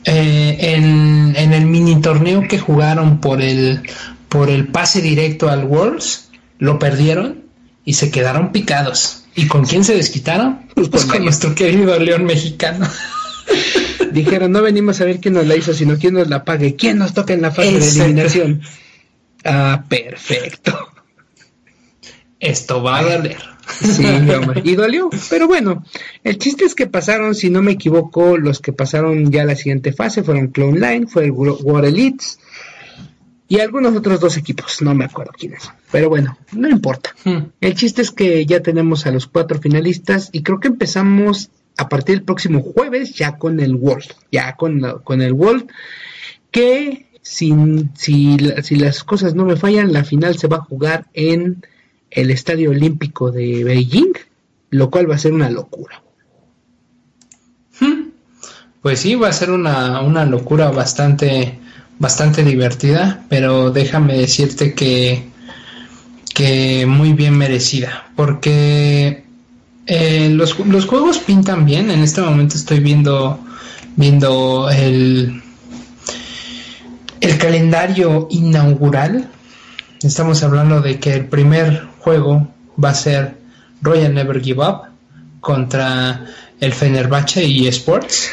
eh, 0.03 0.57
en, 0.59 1.35
en 1.35 1.53
el 1.53 1.65
mini 1.65 2.01
torneo 2.01 2.47
que 2.47 2.59
jugaron 2.59 3.19
por 3.19 3.41
el, 3.41 3.81
por 4.29 4.49
el 4.49 4.67
pase 4.67 5.01
directo 5.01 5.49
al 5.49 5.65
Worlds, 5.65 6.29
lo 6.59 6.79
perdieron 6.79 7.43
y 7.85 7.93
se 7.93 8.11
quedaron 8.11 8.51
picados. 8.51 9.23
¿Y 9.35 9.47
con 9.47 9.65
quién 9.65 9.83
se 9.83 9.95
desquitaron? 9.95 10.67
Pues, 10.73 10.89
pues 10.89 11.05
con, 11.05 11.23
nuestro 11.23 11.53
querido 11.53 11.97
León 11.99 12.25
mexicano. 12.25 12.89
Dijeron, 14.11 14.51
no 14.51 14.61
venimos 14.61 14.99
a 14.99 15.05
ver 15.05 15.19
quién 15.19 15.35
nos 15.35 15.45
la 15.45 15.55
hizo, 15.55 15.73
sino 15.73 15.97
quién 15.97 16.15
nos 16.15 16.27
la 16.27 16.43
pague. 16.43 16.75
¿Quién 16.75 16.97
nos 16.97 17.13
toca 17.13 17.33
en 17.33 17.43
la 17.43 17.51
fase 17.51 17.79
de 17.79 17.87
eliminación? 17.87 18.61
Ah, 19.45 19.83
perfecto. 19.87 20.89
Esto 22.39 22.81
va 22.81 22.97
a 22.97 23.03
doler. 23.03 23.37
Sí, 23.67 24.05
hombre. 24.35 24.61
Y 24.63 24.75
dolió. 24.75 25.09
Pero 25.29 25.47
bueno, 25.47 25.83
el 26.23 26.37
chiste 26.37 26.65
es 26.65 26.75
que 26.75 26.87
pasaron, 26.87 27.35
si 27.35 27.49
no 27.49 27.61
me 27.61 27.73
equivoco, 27.73 28.37
los 28.37 28.59
que 28.59 28.73
pasaron 28.73 29.31
ya 29.31 29.43
a 29.43 29.45
la 29.45 29.55
siguiente 29.55 29.93
fase 29.93 30.23
fueron 30.23 30.47
Clone 30.47 30.79
Line, 30.79 31.07
fue 31.07 31.25
el 31.25 31.31
War 31.31 31.85
Elites, 31.85 32.39
y 33.49 33.59
algunos 33.59 33.95
otros 33.95 34.19
dos 34.19 34.37
equipos, 34.37 34.81
no 34.81 34.93
me 34.93 35.05
acuerdo 35.05 35.31
quiénes. 35.37 35.71
Pero 35.91 36.09
bueno, 36.09 36.37
no 36.51 36.67
importa. 36.67 37.15
Hmm. 37.23 37.49
El 37.61 37.75
chiste 37.75 38.01
es 38.01 38.11
que 38.11 38.45
ya 38.45 38.61
tenemos 38.61 39.05
a 39.05 39.11
los 39.11 39.27
cuatro 39.27 39.59
finalistas 39.59 40.29
y 40.33 40.43
creo 40.43 40.59
que 40.59 40.67
empezamos 40.67 41.49
a 41.77 41.87
partir 41.87 42.15
del 42.15 42.25
próximo 42.25 42.61
jueves 42.61 43.13
ya 43.13 43.37
con 43.37 43.59
el 43.59 43.75
World, 43.75 44.11
ya 44.31 44.55
con, 44.55 44.81
con 45.03 45.21
el 45.21 45.31
World, 45.31 45.69
que 46.51 47.05
si, 47.21 47.53
si 47.95 48.37
las 48.37 49.03
cosas 49.03 49.35
no 49.35 49.45
me 49.45 49.55
fallan, 49.55 49.93
la 49.93 50.03
final 50.03 50.37
se 50.37 50.47
va 50.47 50.57
a 50.57 50.61
jugar 50.61 51.05
en 51.13 51.63
el 52.11 52.31
Estadio 52.31 52.71
Olímpico 52.71 53.31
de 53.31 53.63
Beijing, 53.63 54.13
lo 54.71 54.89
cual 54.89 55.09
va 55.09 55.15
a 55.15 55.19
ser 55.19 55.33
una 55.33 55.49
locura. 55.49 56.01
Hmm. 57.79 58.09
Pues 58.81 58.99
sí, 58.99 59.15
va 59.15 59.29
a 59.29 59.33
ser 59.33 59.51
una, 59.51 60.01
una 60.01 60.25
locura 60.25 60.71
bastante 60.71 61.59
bastante 61.99 62.43
divertida, 62.43 63.23
pero 63.29 63.71
déjame 63.71 64.17
decirte 64.17 64.73
que, 64.73 65.29
que 66.33 66.85
muy 66.85 67.13
bien 67.13 67.37
merecida, 67.37 68.09
porque 68.15 69.23
eh, 69.85 70.29
los, 70.31 70.59
los, 70.59 70.85
juegos 70.85 71.19
pintan 71.19 71.65
bien. 71.65 71.89
En 71.91 72.01
este 72.01 72.21
momento 72.21 72.55
estoy 72.55 72.79
viendo, 72.79 73.39
viendo 73.95 74.69
el, 74.69 75.41
el 77.21 77.37
calendario 77.37 78.27
inaugural. 78.29 79.29
Estamos 80.01 80.43
hablando 80.43 80.81
de 80.81 80.99
que 80.99 81.13
el 81.13 81.25
primer 81.25 81.87
juego 82.07 82.47
va 82.81 82.91
a 82.91 82.93
ser 82.93 83.35
Royal 83.81 84.13
Never 84.13 84.41
Give 84.41 84.65
Up 84.65 84.83
contra 85.41 86.25
el 86.61 86.71
Fenerbahce 86.71 87.43
y 87.43 87.67
Sports, 87.67 88.29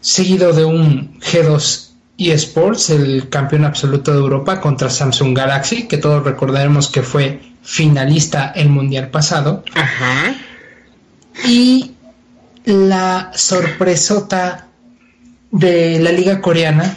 seguido 0.00 0.52
de 0.52 0.64
un 0.64 1.18
G2 1.18 1.88
eSports, 2.16 2.90
el 2.90 3.28
campeón 3.28 3.64
absoluto 3.64 4.12
de 4.12 4.18
Europa, 4.18 4.60
contra 4.60 4.88
Samsung 4.88 5.36
Galaxy, 5.36 5.88
que 5.88 5.96
todos 5.96 6.22
recordaremos 6.22 6.86
que 6.86 7.02
fue 7.02 7.40
finalista 7.64 8.52
el 8.54 8.68
mundial 8.68 9.08
pasado. 9.10 9.64
Ajá. 9.74 10.36
Y 11.44 11.90
la 12.66 13.32
sorpresota 13.34 14.68
de 15.50 15.98
la 15.98 16.12
liga 16.12 16.40
coreana, 16.40 16.96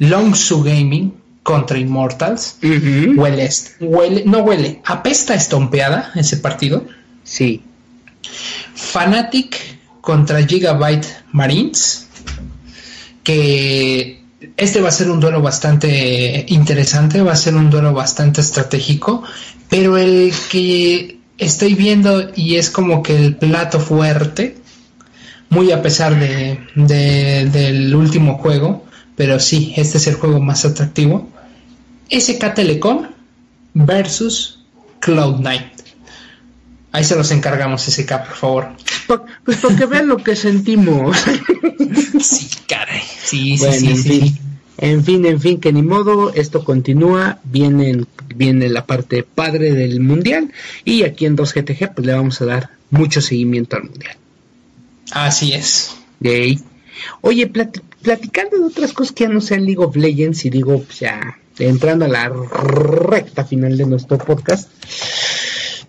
Longsu 0.00 0.62
Gaming 0.62 1.17
contra 1.48 1.78
Immortals. 1.78 2.58
huele, 2.60 3.48
huele, 3.80 4.22
no 4.26 4.40
huele, 4.40 4.82
apesta 4.84 5.34
estompeada 5.34 6.12
ese 6.14 6.36
partido. 6.36 6.86
Sí. 7.24 7.62
Fanatic 8.74 9.56
contra 10.02 10.46
Gigabyte 10.46 11.06
Marines, 11.32 12.06
que 13.22 14.22
este 14.58 14.82
va 14.82 14.90
a 14.90 14.92
ser 14.92 15.10
un 15.10 15.20
duelo 15.20 15.40
bastante 15.40 16.44
interesante, 16.48 17.22
va 17.22 17.32
a 17.32 17.36
ser 17.36 17.54
un 17.54 17.70
duelo 17.70 17.94
bastante 17.94 18.42
estratégico, 18.42 19.22
pero 19.70 19.96
el 19.96 20.34
que 20.50 21.18
estoy 21.38 21.72
viendo 21.72 22.30
y 22.36 22.56
es 22.56 22.68
como 22.68 23.02
que 23.02 23.16
el 23.16 23.36
plato 23.36 23.80
fuerte, 23.80 24.58
muy 25.48 25.72
a 25.72 25.80
pesar 25.80 26.14
de, 26.20 26.60
del 26.74 27.94
último 27.94 28.36
juego, 28.36 28.84
pero 29.16 29.40
sí, 29.40 29.72
este 29.76 29.96
es 29.96 30.06
el 30.08 30.16
juego 30.16 30.40
más 30.40 30.66
atractivo, 30.66 31.27
SK 32.10 32.54
Telecom 32.54 33.06
versus 33.74 34.60
Cloud9. 35.00 35.70
Ahí 36.92 37.04
se 37.04 37.16
los 37.16 37.30
encargamos, 37.30 37.82
SK, 37.82 38.08
por 38.08 38.34
favor. 38.34 38.68
pues 39.44 39.58
para 39.58 39.76
que 39.76 39.86
vean 39.86 40.08
lo 40.08 40.16
que 40.16 40.34
sentimos. 40.34 41.16
sí, 42.20 42.48
caray. 42.66 43.02
Sí, 43.22 43.58
sí, 43.58 43.72
sí, 43.72 43.86
en 43.88 43.96
sí. 43.96 44.20
Fin, 44.20 44.38
en 44.78 45.04
fin, 45.04 45.26
en 45.26 45.40
fin, 45.40 45.60
que 45.60 45.72
ni 45.72 45.82
modo, 45.82 46.32
esto 46.32 46.64
continúa, 46.64 47.40
viene, 47.44 48.04
viene 48.34 48.68
la 48.68 48.86
parte 48.86 49.22
padre 49.22 49.72
del 49.74 50.00
mundial 50.00 50.52
y 50.84 51.02
aquí 51.02 51.26
en 51.26 51.36
2GTG 51.36 51.94
pues 51.94 52.06
le 52.06 52.14
vamos 52.14 52.40
a 52.40 52.46
dar 52.46 52.70
mucho 52.90 53.20
seguimiento 53.20 53.76
al 53.76 53.84
mundial. 53.84 54.16
Así 55.10 55.52
es. 55.52 55.96
Gay. 56.20 56.60
Oye, 57.20 57.46
platicando 57.48 58.58
de 58.58 58.64
otras 58.64 58.92
cosas 58.92 59.12
que 59.12 59.24
ya 59.24 59.30
no 59.30 59.40
sean 59.40 59.64
League 59.64 59.82
of 59.82 59.96
Legends 59.96 60.44
y 60.44 60.50
digo, 60.50 60.82
pues 60.82 61.00
ya 61.00 61.38
entrando 61.58 62.04
a 62.04 62.08
la 62.08 62.28
recta 62.28 63.44
final 63.44 63.76
de 63.76 63.86
nuestro 63.86 64.18
podcast, 64.18 64.70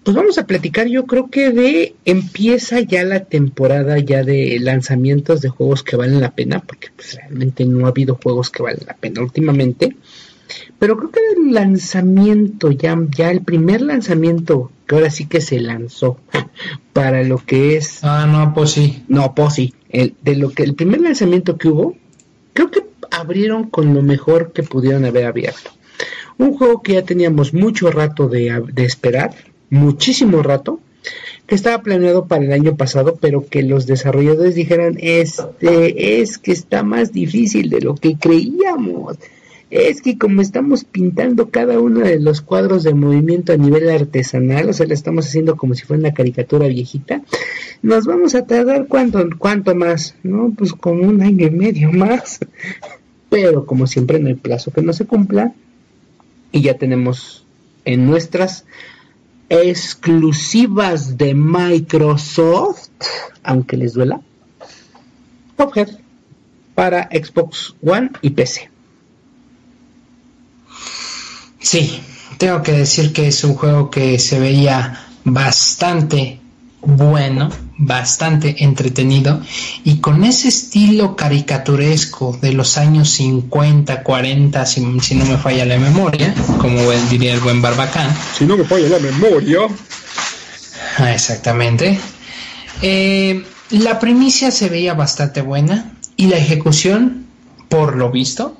pues 0.03 0.15
vamos 0.15 0.38
a 0.38 0.47
platicar 0.47 0.88
yo 0.88 1.05
creo 1.05 1.30
que 1.30 1.51
de 1.51 1.95
empieza 2.05 2.80
ya 2.80 3.03
la 3.03 3.26
temporada 3.26 3.99
ya 3.99 4.24
de 4.24 4.57
lanzamientos 4.59 5.41
de 5.41 5.49
juegos 5.49 5.84
que 5.84 5.97
valen 5.97 6.22
la 6.22 6.32
pena, 6.32 6.61
porque 6.61 6.88
pues, 6.95 7.15
realmente 7.15 7.65
no 7.65 7.86
ha 7.86 7.89
habido 7.89 8.15
juegos 8.15 8.49
que 8.49 8.63
valen 8.63 8.86
la 8.88 8.95
pena 8.95 9.22
últimamente. 9.22 9.95
Pero 10.80 10.97
creo 10.97 11.11
que 11.11 11.20
el 11.38 11.53
lanzamiento, 11.53 12.72
ya, 12.72 12.97
ya 13.15 13.30
el 13.30 13.41
primer 13.41 13.82
lanzamiento 13.82 14.72
que 14.88 14.95
ahora 14.95 15.11
sí 15.11 15.26
que 15.26 15.41
se 15.41 15.59
lanzó 15.59 16.17
para 16.93 17.24
lo 17.24 17.38
que 17.38 17.78
es. 17.78 18.03
Ah, 18.03 18.26
no, 18.26 18.53
pues 18.53 18.72
sí. 18.72 19.03
No, 19.07 19.36
pues 19.36 19.53
sí. 19.53 19.74
El, 19.89 20.15
de 20.24 20.36
lo 20.36 20.49
que 20.49 20.63
el 20.63 20.74
primer 20.74 21.01
lanzamiento 21.01 21.57
que 21.57 21.67
hubo, 21.67 21.95
creo 22.53 22.72
que 22.72 22.89
abrieron 23.20 23.70
con 23.70 23.93
lo 23.93 24.01
mejor 24.01 24.51
que 24.51 24.63
pudieron 24.63 25.05
haber 25.05 25.26
abierto. 25.26 25.72
Un 26.38 26.53
juego 26.53 26.82
que 26.82 26.93
ya 26.93 27.03
teníamos 27.03 27.53
mucho 27.53 27.91
rato 27.91 28.28
de, 28.28 28.63
de 28.74 28.86
esperar, 28.86 29.36
muchísimo 29.70 30.41
rato, 30.41 30.80
que 31.45 31.55
estaba 31.55 31.82
planeado 31.82 32.28
para 32.28 32.45
el 32.45 32.53
año 32.53 32.76
pasado, 32.78 33.17
pero 33.20 33.45
que 33.47 33.63
los 33.63 33.86
desarrolladores 33.88 34.55
dijeran, 34.55 34.97
este 34.99 36.22
es 36.22 36.38
que 36.38 36.51
está 36.51 36.84
más 36.84 37.11
difícil 37.11 37.70
de 37.70 37.82
lo 37.82 37.95
que 37.95 38.17
creíamos 38.17 39.17
es 39.70 40.01
que 40.01 40.17
como 40.17 40.41
estamos 40.41 40.84
pintando 40.84 41.49
cada 41.49 41.80
uno 41.80 41.99
de 41.99 42.20
los 42.20 42.41
cuadros 42.41 42.84
de 42.84 42.93
movimiento 42.93 43.53
a 43.53 43.57
nivel 43.57 43.89
artesanal, 43.89 44.70
o 44.70 44.74
sea, 44.74 44.88
lo 44.88 44.93
estamos 44.93 45.28
haciendo 45.28 45.55
como 45.55 45.76
si 45.76 45.84
fuera 45.84 45.99
una 45.99 46.13
caricatura 46.13 46.67
viejita, 46.67 47.22
nos 47.82 48.05
vamos 48.05 48.36
a 48.36 48.45
tardar 48.45 48.88
cuánto, 48.88 49.28
cuánto 49.38 49.76
más, 49.76 50.15
¿no? 50.24 50.53
Pues 50.57 50.74
como 50.74 51.03
un 51.03 51.22
año 51.22 51.47
y 51.47 51.51
medio 51.51 51.91
más. 51.91 52.39
Pero 53.30 53.66
como 53.66 53.88
siempre 53.88 54.20
no 54.20 54.28
hay 54.28 54.36
plazo 54.36 54.72
que 54.72 54.82
no 54.82 54.94
se 54.94 55.06
cumpla 55.06 55.54
y 56.52 56.62
ya 56.62 56.78
tenemos 56.78 57.46
en 57.86 58.06
nuestras 58.06 58.66
exclusivas 59.50 61.18
de 61.18 61.34
Microsoft, 61.34 62.90
aunque 63.44 63.78
les 63.78 63.94
duela, 63.94 64.22
Cuphead 65.58 65.90
para 66.76 67.10
Xbox 67.12 67.76
One 67.84 68.12
y 68.22 68.30
PC. 68.30 68.70
Sí, 71.60 72.00
tengo 72.38 72.64
que 72.64 72.72
decir 72.72 73.12
que 73.12 73.28
es 73.28 73.44
un 73.44 73.56
juego 73.56 73.90
que 73.90 74.18
se 74.18 74.40
veía 74.40 75.06
bastante 75.26 76.40
bueno, 76.82 77.50
bastante 77.80 78.64
entretenido 78.64 79.42
y 79.86 80.00
con 80.00 80.26
ese 80.26 80.50
estilo 80.50 81.16
caricaturesco 81.16 82.38
de 82.42 82.52
los 82.54 82.78
años 82.78 83.10
50, 83.12 84.04
40, 84.04 84.66
si, 84.66 84.82
no 84.82 85.26
me 85.26 85.38
falla 85.38 85.66
la 85.66 85.78
memoria, 85.78 86.36
como 86.60 86.92
diría 87.10 87.34
el 87.34 87.40
buen 87.40 87.62
Barbacán. 87.62 88.14
Si 88.38 88.46
no 88.46 88.58
me 88.58 88.66
falla 88.66 88.90
la 88.90 89.00
memoria. 89.00 89.62
Ah, 90.98 91.14
exactamente. 91.14 91.98
Eh, 92.82 93.46
la 93.72 93.98
primicia 93.98 94.52
se 94.52 94.68
veía 94.68 94.94
bastante 94.94 95.42
buena 95.42 95.94
y 96.18 96.28
la 96.28 96.38
ejecución, 96.38 97.28
por 97.70 97.96
lo 97.96 98.12
visto, 98.12 98.58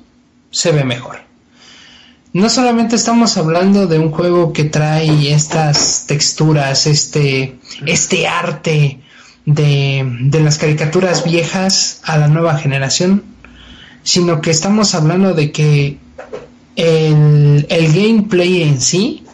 se 0.50 0.72
ve 0.72 0.82
mejor 0.82 1.30
no 2.32 2.48
solamente 2.48 2.94
estamos 2.94 3.36
hablando 3.36 3.88
de 3.88 3.98
un 3.98 4.12
juego 4.12 4.52
que 4.52 4.62
trae 4.62 5.32
estas 5.32 6.04
texturas, 6.06 6.86
este, 6.86 7.58
este 7.86 8.28
arte 8.28 9.00
de, 9.46 10.06
de 10.22 10.40
las 10.40 10.58
caricaturas 10.58 11.24
viejas 11.24 12.00
a 12.04 12.18
la 12.18 12.28
nueva 12.28 12.58
generación, 12.58 13.24
sino 14.02 14.40
que 14.40 14.50
estamos 14.50 14.94
hablando 14.94 15.34
de 15.34 15.52
que 15.52 15.98
el, 16.76 17.66
el 17.68 17.92
gameplay 17.92 18.62
en 18.62 18.80
sí 18.80 19.24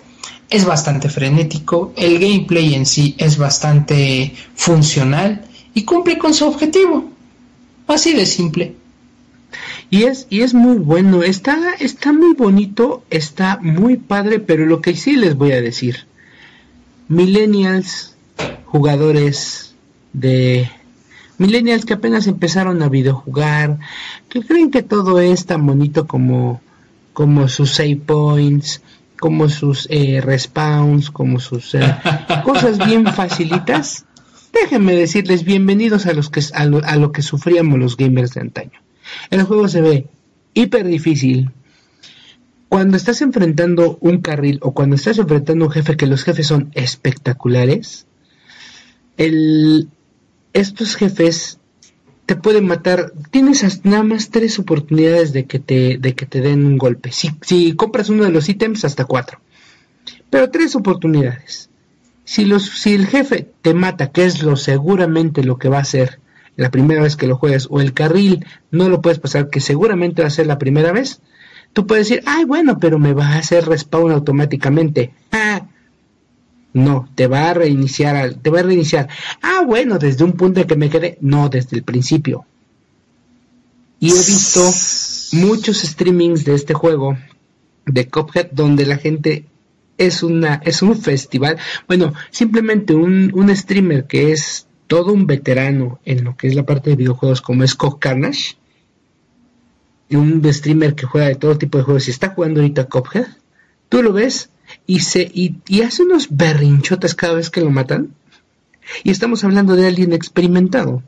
es 0.51 0.65
bastante 0.65 1.09
frenético, 1.09 1.93
el 1.97 2.19
gameplay 2.19 2.75
en 2.75 2.87
sí 2.87 3.15
es 3.19 3.37
bastante 3.37 4.35
funcional 4.55 5.45
y 5.75 5.85
cumple 5.85 6.19
con 6.19 6.35
su 6.35 6.47
objetivo. 6.47 7.11
Así 7.87 8.15
de 8.15 8.27
simple. 8.27 8.75
Y 9.91 10.05
es, 10.05 10.27
y 10.31 10.41
es 10.41 10.55
muy 10.55 10.79
bueno, 10.79 11.23
está, 11.23 11.75
está 11.79 12.13
muy 12.13 12.35
bonito, 12.35 13.05
está 13.11 13.59
muy 13.63 13.97
padre, 13.97 14.41
pero 14.41 14.67
lo 14.67 14.81
que 14.81 14.97
sí 14.97 15.15
les 15.15 15.37
voy 15.37 15.53
a 15.53 15.61
decir, 15.61 16.07
millennials, 17.09 18.17
jugadores 18.65 19.66
de 20.17 20.71
millennials 21.39 21.85
que 21.85 21.95
apenas 21.95 22.27
empezaron 22.27 22.83
a 22.83 22.89
videojugar, 22.89 23.79
que 24.29 24.41
creen 24.43 24.71
que 24.71 24.83
todo 24.83 25.21
es 25.21 25.45
tan 25.45 25.67
bonito 25.67 26.07
como, 26.07 26.63
como 27.13 27.49
sus 27.49 27.75
save 27.75 27.97
points, 27.97 28.83
como 29.19 29.49
sus 29.49 29.87
eh, 29.91 30.21
respawns, 30.23 31.11
como 31.11 31.39
sus 31.39 31.75
eh, 31.75 31.97
cosas 32.45 32.79
bien 32.79 33.07
facilitas. 33.07 34.07
Déjenme 34.53 34.95
decirles 34.95 35.45
bienvenidos 35.45 36.07
a 36.07 36.15
los 36.15 36.31
que 36.31 36.41
a 36.55 36.97
lo 36.97 37.13
que 37.13 37.21
sufríamos 37.21 37.79
los 37.79 37.97
gamers 37.99 38.33
de 38.33 38.41
antaño. 38.41 38.81
El 39.31 39.43
juego 39.43 39.69
se 39.69 39.83
ve 39.83 40.07
hiper 40.55 40.87
difícil. 40.87 41.51
Cuando 42.71 42.97
estás 42.97 43.21
enfrentando 43.21 43.99
un 44.01 44.23
carril 44.23 44.59
o 44.63 44.73
cuando 44.73 44.97
estás 44.97 45.19
enfrentando 45.19 45.67
un 45.67 45.71
jefe, 45.71 45.97
que 45.97 46.07
los 46.07 46.25
jefes 46.25 46.47
son 46.47 46.71
espectaculares, 46.75 48.07
el, 49.19 49.89
estos 50.57 50.97
jefes 50.97 51.59
te 52.25 52.35
pueden 52.35 52.67
matar. 52.67 53.13
Tienes 53.31 53.85
nada 53.85 54.03
más 54.03 54.31
tres 54.31 54.59
oportunidades 54.59 55.33
de 55.33 55.45
que 55.45 55.59
te, 55.59 55.99
de 55.99 56.15
que 56.15 56.27
te 56.27 56.41
den 56.41 56.65
un 56.65 56.79
golpe. 56.79 57.13
Si, 57.13 57.31
si 57.43 57.75
compras 57.75 58.09
uno 58.09 58.25
de 58.25 58.31
los 58.31 58.49
ítems, 58.49 58.85
hasta 58.85 59.05
cuatro. 59.05 59.39
Pero 60.31 60.51
tres 60.51 60.75
oportunidades. 60.75 61.71
Si, 62.25 62.45
los, 62.45 62.65
si 62.65 62.95
el 62.95 63.07
jefe 63.07 63.49
te 63.63 63.75
mata, 63.75 64.11
que 64.11 64.25
es 64.25 64.43
lo 64.43 64.57
seguramente 64.57 65.45
lo 65.45 65.59
que 65.59 65.69
va 65.69 65.79
a 65.79 65.83
hacer, 65.83 66.19
la 66.57 66.71
primera 66.71 67.03
vez 67.03 67.17
que 67.17 67.27
lo 67.27 67.37
juegas 67.37 67.69
o 67.71 67.81
el 67.81 67.93
carril 67.93 68.45
no 68.71 68.89
lo 68.89 69.01
puedes 69.03 69.19
pasar, 69.19 69.51
que 69.51 69.61
seguramente 69.61 70.23
va 70.23 70.29
a 70.29 70.33
ser 70.33 70.47
la 70.47 70.59
primera 70.59 70.91
vez, 70.91 71.21
tú 71.73 71.87
puedes 71.87 72.09
decir, 72.09 72.25
ay, 72.27 72.45
bueno, 72.45 72.79
pero 72.79 72.99
me 72.99 73.13
va 73.13 73.29
a 73.29 73.39
hacer 73.39 73.67
respawn 73.67 74.11
automáticamente. 74.11 75.13
Ah, 75.31 75.67
no, 76.77 77.09
te 77.15 77.27
va 77.27 77.49
a 77.49 77.55
reiniciar, 77.55 78.35
te 78.35 78.51
va 78.51 78.61
a 78.61 78.63
reiniciar. 78.63 79.09
Ah, 79.41 79.63
bueno, 79.67 79.99
desde 79.99 80.25
un 80.25 80.33
punto 80.33 80.61
en 80.61 80.67
que 80.67 80.77
me 80.77 80.91
quedé, 80.91 81.17
no, 81.23 81.49
desde 81.49 81.79
el 81.79 81.85
principio. 81.85 82.45
Y 83.99 84.11
he 84.11 84.13
visto 84.13 84.61
muchos 85.33 85.79
streamings 85.79 86.45
de 86.45 86.55
este 86.55 86.75
juego, 86.75 87.17
de 87.87 88.09
Cuphead, 88.09 88.51
donde 88.53 88.85
la 88.85 88.99
gente 88.99 89.47
es 89.97 90.23
una, 90.23 90.61
es 90.67 90.83
un 90.83 91.01
festival. 91.01 91.57
Bueno, 91.89 92.13
simplemente 92.31 92.95
un, 92.95 93.31
un 93.33 93.57
streamer 93.57 94.05
que 94.05 94.33
es 94.33 94.67
todo 94.87 95.15
un 95.15 95.27
veterano 95.27 95.99
en 96.05 96.25
lo 96.25 96.37
que 96.37 96.49
es 96.49 96.55
la 96.55 96.67
parte 96.67 96.91
de 96.91 96.97
videojuegos 96.97 97.41
como 97.41 97.65
es 97.65 97.75
Cock 97.75 98.01
Carnage, 98.01 98.59
y 100.11 100.17
un 100.17 100.43
streamer 100.53 100.95
que 100.95 101.07
juega 101.07 101.29
de 101.29 101.37
todo 101.37 101.57
tipo 101.57 101.79
de 101.79 101.85
juegos 101.85 102.07
y 102.07 102.11
está 102.11 102.29
jugando 102.29 102.61
ahorita 102.61 102.85
Cuphead, 102.85 103.29
tú 103.89 104.03
lo 104.03 104.13
ves 104.13 104.51
y, 104.87 105.01
se, 105.01 105.31
y, 105.33 105.83
hace 105.83 106.03
unos 106.03 106.29
berrinchotes 106.31 107.15
cada 107.15 107.35
vez 107.35 107.51
que 107.51 107.61
lo 107.61 107.71
matan. 107.71 108.15
Y 109.03 109.11
estamos 109.11 109.43
hablando 109.45 109.75
de 109.75 109.87
alguien 109.87 110.13
experimentado. 110.13 111.03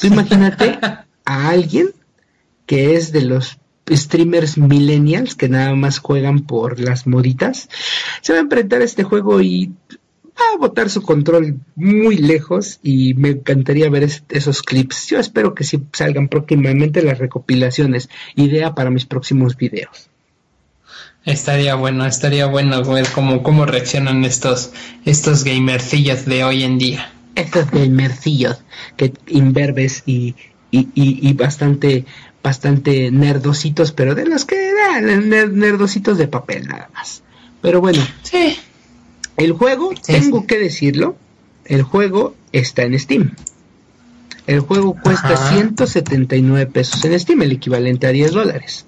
Tú 0.00 0.06
imagínate 0.06 0.78
a 1.24 1.48
alguien 1.48 1.90
que 2.66 2.94
es 2.94 3.12
de 3.12 3.22
los 3.22 3.58
streamers 3.90 4.58
millennials 4.58 5.34
que 5.34 5.48
nada 5.48 5.74
más 5.74 5.98
juegan 5.98 6.40
por 6.40 6.78
las 6.78 7.06
moditas, 7.06 7.68
se 8.20 8.32
va 8.34 8.38
a 8.38 8.42
enfrentar 8.42 8.82
a 8.82 8.84
este 8.84 9.02
juego 9.02 9.40
y 9.40 9.72
a 10.36 10.58
botar 10.58 10.90
su 10.90 11.02
control 11.02 11.58
muy 11.74 12.18
lejos 12.18 12.78
y 12.82 13.14
me 13.14 13.30
encantaría 13.30 13.90
ver 13.90 14.08
esos 14.28 14.62
clips. 14.62 15.08
Yo 15.08 15.18
espero 15.18 15.54
que 15.54 15.64
sí 15.64 15.82
salgan 15.92 16.28
próximamente 16.28 17.02
las 17.02 17.18
recopilaciones. 17.18 18.08
Idea 18.36 18.74
para 18.74 18.90
mis 18.90 19.06
próximos 19.06 19.56
videos. 19.56 20.10
Estaría 21.28 21.74
bueno, 21.74 22.06
estaría 22.06 22.46
bueno 22.46 22.82
ver 22.84 23.06
cómo, 23.14 23.42
cómo 23.42 23.66
reaccionan 23.66 24.24
estos, 24.24 24.70
estos 25.04 25.44
gamercillos 25.44 26.24
de 26.24 26.42
hoy 26.42 26.62
en 26.62 26.78
día. 26.78 27.12
Estos 27.34 27.70
gamercillos 27.70 28.62
que 28.96 29.12
inverbes 29.26 30.04
y, 30.06 30.36
y, 30.70 30.88
y, 30.94 31.32
bastante, 31.34 32.06
bastante 32.42 33.10
nerdositos, 33.10 33.92
pero 33.92 34.14
de 34.14 34.24
los 34.24 34.46
que 34.46 34.70
eran 34.70 35.28
nerdositos 35.28 36.16
de 36.16 36.28
papel 36.28 36.66
nada 36.66 36.88
más. 36.94 37.22
Pero 37.60 37.82
bueno. 37.82 38.02
Sí. 38.22 38.56
El 39.36 39.52
juego, 39.52 39.92
tengo 40.06 40.46
que 40.46 40.58
decirlo, 40.58 41.18
el 41.66 41.82
juego 41.82 42.36
está 42.52 42.84
en 42.84 42.98
Steam. 42.98 43.34
El 44.46 44.60
juego 44.60 44.96
cuesta 44.98 45.36
179 45.36 46.70
pesos 46.72 47.04
en 47.04 47.20
Steam, 47.20 47.42
el 47.42 47.52
equivalente 47.52 48.06
a 48.06 48.12
10 48.12 48.32
dólares. 48.32 48.86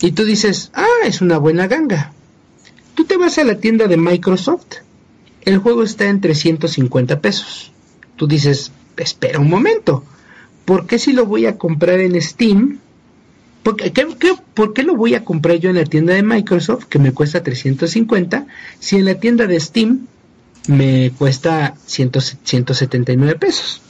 Y 0.00 0.12
tú 0.12 0.24
dices, 0.24 0.70
ah, 0.74 0.86
es 1.04 1.20
una 1.20 1.38
buena 1.38 1.66
ganga. 1.66 2.12
Tú 2.94 3.04
te 3.04 3.16
vas 3.16 3.38
a 3.38 3.44
la 3.44 3.58
tienda 3.58 3.86
de 3.86 3.96
Microsoft, 3.96 4.78
el 5.42 5.58
juego 5.58 5.82
está 5.82 6.06
en 6.06 6.20
350 6.20 7.20
pesos. 7.20 7.72
Tú 8.16 8.26
dices, 8.26 8.72
espera 8.96 9.38
un 9.38 9.48
momento, 9.48 10.04
¿por 10.64 10.86
qué 10.86 10.98
si 10.98 11.12
lo 11.12 11.26
voy 11.26 11.46
a 11.46 11.56
comprar 11.56 12.00
en 12.00 12.20
Steam? 12.20 12.80
¿Por 13.62 13.76
qué, 13.76 13.92
qué, 13.92 14.34
¿Por 14.54 14.72
qué 14.72 14.82
lo 14.82 14.94
voy 14.94 15.14
a 15.14 15.24
comprar 15.24 15.56
yo 15.56 15.70
en 15.70 15.76
la 15.76 15.84
tienda 15.84 16.14
de 16.14 16.22
Microsoft 16.22 16.84
que 16.84 16.98
me 16.98 17.12
cuesta 17.12 17.42
350 17.42 18.46
si 18.78 18.96
en 18.96 19.04
la 19.04 19.14
tienda 19.16 19.46
de 19.46 19.58
Steam 19.58 20.06
me 20.68 21.12
cuesta 21.16 21.74
100, 21.86 22.12
179 22.44 23.36
pesos? 23.36 23.82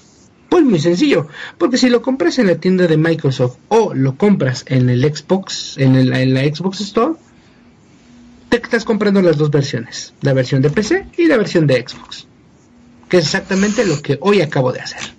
Pues 0.49 0.65
muy 0.65 0.79
sencillo, 0.79 1.27
porque 1.59 1.77
si 1.77 1.91
lo 1.91 2.01
compras 2.01 2.39
en 2.39 2.47
la 2.47 2.57
tienda 2.57 2.87
de 2.87 2.97
Microsoft 2.97 3.59
o 3.69 3.93
lo 3.95 4.17
compras 4.17 4.65
en 4.67 4.89
el 4.89 5.03
Xbox, 5.03 5.77
en, 5.77 6.09
la 6.09 6.41
Xbox 6.43 6.81
Store, 6.81 7.15
te 8.49 8.57
estás 8.57 8.85
comprando 8.85 9.21
las 9.21 9.37
dos 9.37 9.51
versiones, 9.51 10.15
la 10.23 10.33
versión 10.33 10.63
de 10.63 10.71
PC 10.71 11.07
y 11.19 11.27
la 11.27 11.37
versión 11.37 11.67
de 11.67 11.85
Xbox, 11.87 12.27
que 13.09 13.19
es 13.19 13.25
exactamente 13.25 13.85
lo 13.85 14.01
que 14.01 14.19
hoy 14.23 14.41
acabo 14.41 14.73
de 14.73 14.81
hacer. 14.81 15.18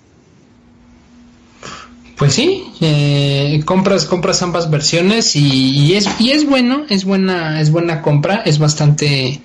Pues 2.20 2.34
sí, 2.34 2.70
eh, 2.82 3.62
compras 3.64 4.04
compras 4.04 4.42
ambas 4.42 4.70
versiones 4.70 5.34
y, 5.36 5.94
es 5.94 6.06
y 6.18 6.32
es 6.32 6.44
bueno, 6.44 6.84
es 6.90 7.06
buena 7.06 7.62
es 7.62 7.70
buena 7.70 8.02
compra, 8.02 8.42
es 8.44 8.58
bastante 8.58 9.40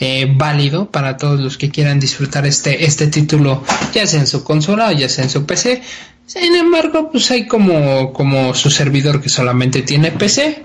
eh, 0.00 0.32
válido 0.34 0.90
para 0.90 1.18
todos 1.18 1.38
los 1.38 1.58
que 1.58 1.68
quieran 1.68 2.00
disfrutar 2.00 2.46
este 2.46 2.86
este 2.86 3.08
título, 3.08 3.62
ya 3.92 4.06
sea 4.06 4.20
en 4.20 4.26
su 4.26 4.42
consola 4.42 4.88
o 4.88 4.92
ya 4.92 5.10
sea 5.10 5.24
en 5.24 5.28
su 5.28 5.44
PC. 5.44 5.82
Sin 6.24 6.54
embargo, 6.54 7.10
pues 7.12 7.30
hay 7.30 7.46
como 7.46 8.14
como 8.14 8.54
su 8.54 8.70
servidor 8.70 9.20
que 9.20 9.28
solamente 9.28 9.82
tiene 9.82 10.10
PC, 10.10 10.62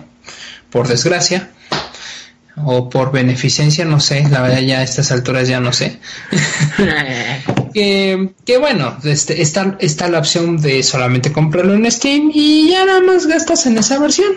por 0.69 0.87
desgracia 0.87 1.51
o 2.65 2.89
por 2.89 3.11
beneficencia, 3.11 3.85
no 3.85 3.99
sé, 3.99 4.27
la 4.29 4.41
verdad 4.41 4.59
ya 4.59 4.79
a 4.79 4.83
estas 4.83 5.11
alturas 5.11 5.47
ya 5.47 5.59
no 5.59 5.73
sé. 5.73 5.99
que, 7.73 8.29
que, 8.45 8.57
bueno, 8.57 8.97
este, 9.03 9.41
está, 9.41 9.77
está 9.79 10.09
la 10.09 10.19
opción 10.19 10.57
de 10.61 10.83
solamente 10.83 11.31
comprarlo 11.31 11.73
en 11.73 11.89
Steam 11.91 12.31
y 12.33 12.69
ya 12.69 12.85
nada 12.85 13.01
más 13.01 13.27
gastas 13.27 13.65
en 13.65 13.77
esa 13.77 13.99
versión. 13.99 14.33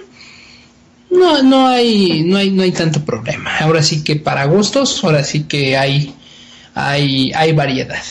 No, 1.11 1.43
no 1.43 1.69
hay, 1.69 2.25
no 2.25 2.39
hay, 2.39 2.51
no 2.51 2.63
hay 2.63 2.73
tanto 2.73 3.05
problema. 3.05 3.59
Ahora 3.59 3.83
sí 3.83 4.03
que 4.03 4.17
para 4.17 4.45
gustos, 4.47 5.05
ahora 5.05 5.23
sí 5.25 5.45
que 5.45 5.77
hay, 5.77 6.15
hay, 6.75 7.33
hay 7.35 7.53
variedad. 7.53 8.03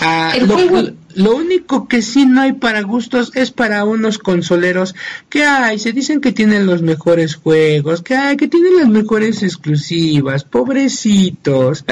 Ah, 0.00 0.32
el 0.36 0.46
juego, 0.46 0.90
lo 1.14 1.36
único 1.36 1.88
que 1.88 2.02
sí 2.02 2.26
no 2.26 2.42
hay 2.42 2.52
para 2.52 2.82
gustos 2.82 3.32
es 3.34 3.50
para 3.50 3.84
unos 3.84 4.18
consoleros 4.18 4.94
que 5.28 5.44
hay, 5.44 5.78
se 5.78 5.92
dicen 5.92 6.20
que 6.20 6.32
tienen 6.32 6.66
los 6.66 6.82
mejores 6.82 7.36
juegos, 7.36 8.02
que 8.02 8.14
hay, 8.14 8.36
que 8.36 8.48
tienen 8.48 8.76
las 8.76 8.88
mejores 8.88 9.42
exclusivas, 9.42 10.44
pobrecitos. 10.44 11.84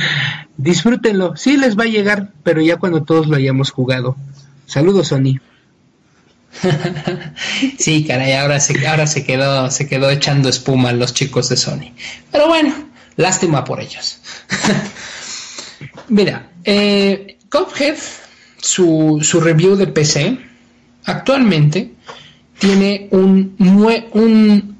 Disfrútenlo, 0.56 1.36
sí 1.36 1.56
les 1.56 1.78
va 1.78 1.84
a 1.84 1.88
llegar, 1.88 2.32
pero 2.42 2.60
ya 2.60 2.76
cuando 2.76 3.02
todos 3.02 3.28
lo 3.28 3.36
hayamos 3.36 3.70
jugado. 3.70 4.16
Saludos, 4.66 5.08
Sony. 5.08 5.40
sí, 7.78 8.04
caray, 8.04 8.32
ahora 8.32 8.60
se, 8.60 8.86
ahora 8.86 9.06
se 9.06 9.24
quedó, 9.24 9.70
se 9.70 9.86
quedó 9.86 10.10
echando 10.10 10.48
espuma 10.48 10.92
los 10.92 11.14
chicos 11.14 11.48
de 11.48 11.56
Sony. 11.56 11.92
Pero 12.30 12.48
bueno, 12.48 12.74
lástima 13.16 13.64
por 13.64 13.80
ellos. 13.80 14.20
Mira, 16.08 16.50
eh, 16.64 17.38
su, 18.58 19.20
su 19.22 19.40
review 19.40 19.76
de 19.76 19.86
PC, 19.86 20.38
actualmente 21.04 21.92
tiene 22.58 23.08
un, 23.10 23.54
un, 23.58 24.76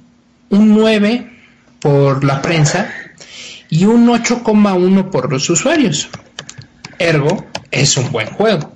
un 0.50 0.74
9 0.74 1.32
por 1.80 2.24
la 2.24 2.42
prensa 2.42 2.92
y 3.70 3.84
un 3.84 4.08
8,1 4.08 5.10
por 5.10 5.32
los 5.32 5.48
usuarios. 5.50 6.08
Ergo, 6.98 7.46
es 7.70 7.96
un 7.96 8.10
buen 8.10 8.28
juego. 8.28 8.72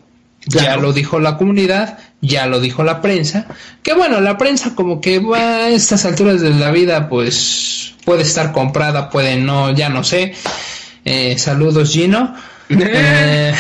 Ya 0.47 0.77
lo 0.77 0.93
dijo 0.93 1.21
la 1.21 1.37
comunidad, 1.37 1.99
ya 2.21 2.47
lo 2.47 2.61
dijo 2.61 2.83
la 2.83 3.01
prensa. 3.01 3.47
Que 3.83 3.95
bueno, 3.95 4.21
la 4.21 4.37
prensa 4.39 4.75
como 4.75 5.01
que 5.01 5.21
va 5.21 5.39
a 5.39 5.69
estas 5.69 6.05
alturas 6.05 6.41
de 6.41 6.51
la 6.51 6.71
vida, 6.73 7.09
pues 7.09 7.95
puede 8.05 8.23
estar 8.23 8.53
comprada, 8.53 9.09
puede 9.11 9.37
no, 9.37 9.73
ya 9.73 9.89
no 9.89 10.03
sé. 10.03 10.35
Eh, 11.05 11.39
saludos 11.39 11.91
Gino. 11.91 12.35
Eh, 12.69 13.55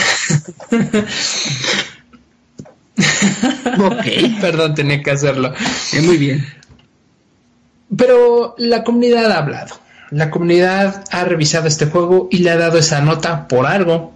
ok. 3.78 4.40
Perdón, 4.40 4.74
tenía 4.74 5.02
que 5.02 5.10
hacerlo. 5.10 5.52
Eh, 5.92 6.00
muy 6.02 6.16
bien. 6.16 6.46
Pero 7.96 8.54
la 8.58 8.84
comunidad 8.84 9.30
ha 9.32 9.38
hablado. 9.38 9.80
La 10.10 10.30
comunidad 10.30 11.04
ha 11.10 11.24
revisado 11.24 11.66
este 11.68 11.86
juego 11.86 12.28
y 12.30 12.38
le 12.38 12.50
ha 12.50 12.56
dado 12.56 12.78
esa 12.78 13.00
nota 13.00 13.48
por 13.48 13.66
algo. 13.66 14.12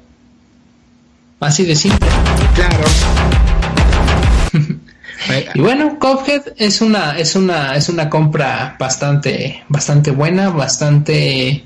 Así 1.41 1.65
de 1.65 1.77
simple. 1.77 2.09
Claro. 2.55 2.85
y 5.55 5.61
bueno, 5.61 5.99
Cuphead 5.99 6.55
es 6.57 6.81
una, 6.81 7.19
es 7.19 7.35
una, 7.37 7.77
es 7.77 7.89
una 7.89 8.09
compra 8.09 8.77
bastante, 8.79 9.65
bastante 9.69 10.11
buena, 10.11 10.51
bastante 10.51 11.65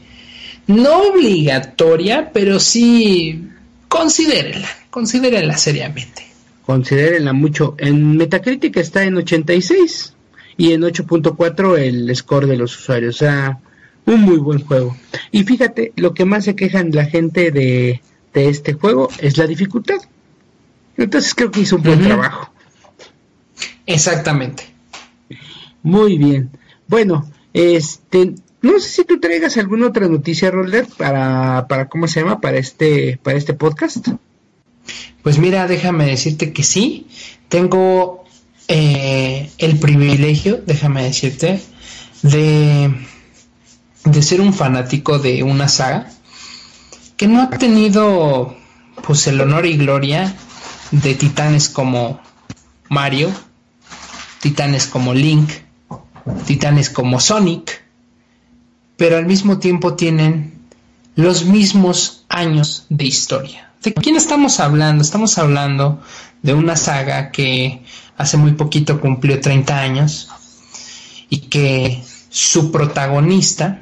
no 0.70 1.02
obligatoria, 1.10 2.30
pero 2.32 2.60
sí 2.60 3.48
considérenla, 3.88 4.68
considérenla 4.90 5.56
seriamente. 5.56 6.26
Considérenla 6.64 7.32
mucho. 7.32 7.74
En 7.78 8.16
Metacritic 8.16 8.76
está 8.76 9.02
en 9.04 9.16
86 9.16 10.14
y 10.56 10.72
en 10.72 10.82
8.4 10.82 11.78
el 11.78 12.14
score 12.14 12.46
de 12.46 12.56
los 12.56 12.78
usuarios. 12.78 13.16
O 13.16 13.18
sea, 13.18 13.58
un 14.06 14.20
muy 14.22 14.38
buen 14.38 14.64
juego. 14.64 14.96
Y 15.32 15.42
fíjate, 15.42 15.92
lo 15.96 16.14
que 16.14 16.24
más 16.24 16.44
se 16.44 16.54
quejan 16.54 16.92
la 16.92 17.06
gente 17.06 17.50
de, 17.50 18.00
de 18.32 18.48
este 18.48 18.74
juego 18.74 19.08
es 19.18 19.36
la 19.38 19.46
dificultad. 19.46 19.98
Entonces 20.96 21.34
creo 21.34 21.50
que 21.50 21.60
hizo 21.60 21.76
un 21.76 21.82
buen 21.82 22.02
trabajo. 22.02 22.52
Exactamente. 23.86 24.64
Muy 25.82 26.18
bien. 26.18 26.50
Bueno, 26.86 27.28
este, 27.52 28.34
no 28.62 28.78
sé 28.78 28.88
si 28.88 29.04
tú 29.04 29.20
traigas 29.20 29.56
alguna 29.56 29.86
otra 29.86 30.08
noticia, 30.08 30.50
Roller, 30.50 30.86
para, 30.96 31.66
para 31.68 31.88
¿cómo 31.88 32.08
se 32.08 32.20
llama? 32.20 32.40
Para 32.40 32.58
este, 32.58 33.18
para 33.22 33.38
este 33.38 33.54
podcast. 33.54 34.08
Pues 35.22 35.38
mira, 35.38 35.66
déjame 35.66 36.06
decirte 36.06 36.52
que 36.52 36.62
sí. 36.62 37.06
Tengo 37.48 38.24
eh, 38.68 39.50
el 39.58 39.78
privilegio, 39.78 40.62
déjame 40.66 41.04
decirte, 41.04 41.60
de, 42.22 42.94
de 44.04 44.22
ser 44.22 44.40
un 44.40 44.52
fanático 44.52 45.18
de 45.18 45.42
una 45.42 45.68
saga 45.68 46.10
que 47.16 47.26
no 47.26 47.42
ha 47.42 47.50
tenido 47.50 48.56
pues 49.02 49.26
el 49.26 49.40
honor 49.40 49.66
y 49.66 49.76
gloria 49.76 50.34
de 50.90 51.14
titanes 51.14 51.68
como 51.68 52.20
Mario, 52.88 53.30
titanes 54.40 54.86
como 54.86 55.14
Link, 55.14 55.50
titanes 56.46 56.90
como 56.90 57.20
Sonic, 57.20 57.79
pero 59.00 59.16
al 59.16 59.24
mismo 59.24 59.58
tiempo 59.58 59.94
tienen 59.94 60.52
los 61.16 61.46
mismos 61.46 62.26
años 62.28 62.84
de 62.90 63.06
historia. 63.06 63.70
¿De 63.82 63.94
quién 63.94 64.14
estamos 64.14 64.60
hablando? 64.60 65.02
Estamos 65.02 65.38
hablando 65.38 66.02
de 66.42 66.52
una 66.52 66.76
saga 66.76 67.30
que 67.30 67.82
hace 68.18 68.36
muy 68.36 68.52
poquito 68.52 69.00
cumplió 69.00 69.40
30 69.40 69.80
años 69.80 70.28
y 71.30 71.38
que 71.38 72.04
su 72.28 72.70
protagonista, 72.70 73.80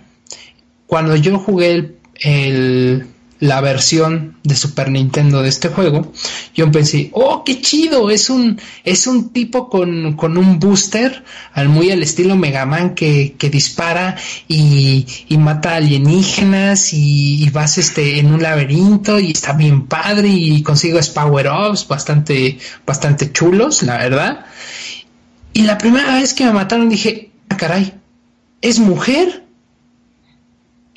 cuando 0.87 1.17
yo 1.17 1.37
jugué 1.41 1.97
el, 2.21 3.09
la 3.41 3.61
versión 3.61 4.37
de 4.43 4.57
Super 4.57 4.91
Nintendo 4.91 5.43
de 5.43 5.49
este 5.49 5.69
juego, 5.69 6.13
yo 6.55 6.71
pensé, 6.73 7.11
oh, 7.13 7.45
qué 7.45 7.61
chido, 7.61 8.11
es 8.11 8.31
un, 8.31 8.61
es 8.85 9.07
un 9.07 9.31
tipo 9.31 9.69
con, 9.69 10.15
con 10.15 10.37
un 10.37 10.59
booster, 10.59 11.25
al 11.53 11.69
muy 11.69 11.91
al 11.91 12.03
estilo 12.03 12.37
Mega 12.37 12.67
Man 12.67 12.95
que, 12.95 13.35
que 13.39 13.49
dispara 13.49 14.17
y, 14.49 15.07
y, 15.29 15.39
mata 15.39 15.77
alienígenas 15.77 16.93
y, 16.93 17.49
vas 17.51 17.79
este, 17.79 18.19
en 18.19 18.33
un 18.33 18.43
laberinto 18.43 19.19
y 19.19 19.31
está 19.31 19.53
bien 19.53 19.87
padre 19.87 20.29
y 20.29 20.63
consigo 20.63 20.99
power-ups 21.15 21.87
bastante, 21.89 22.59
bastante 22.87 23.33
chulos, 23.33 23.83
la 23.83 23.99
verdad. 23.99 24.47
Y 25.53 25.63
la 25.63 25.79
primera 25.79 26.15
vez 26.15 26.35
que 26.35 26.45
me 26.45 26.53
mataron 26.53 26.89
dije, 26.89 27.31
ah, 27.49 27.57
caray, 27.57 27.95
¿es 28.61 28.79
mujer? 28.79 29.48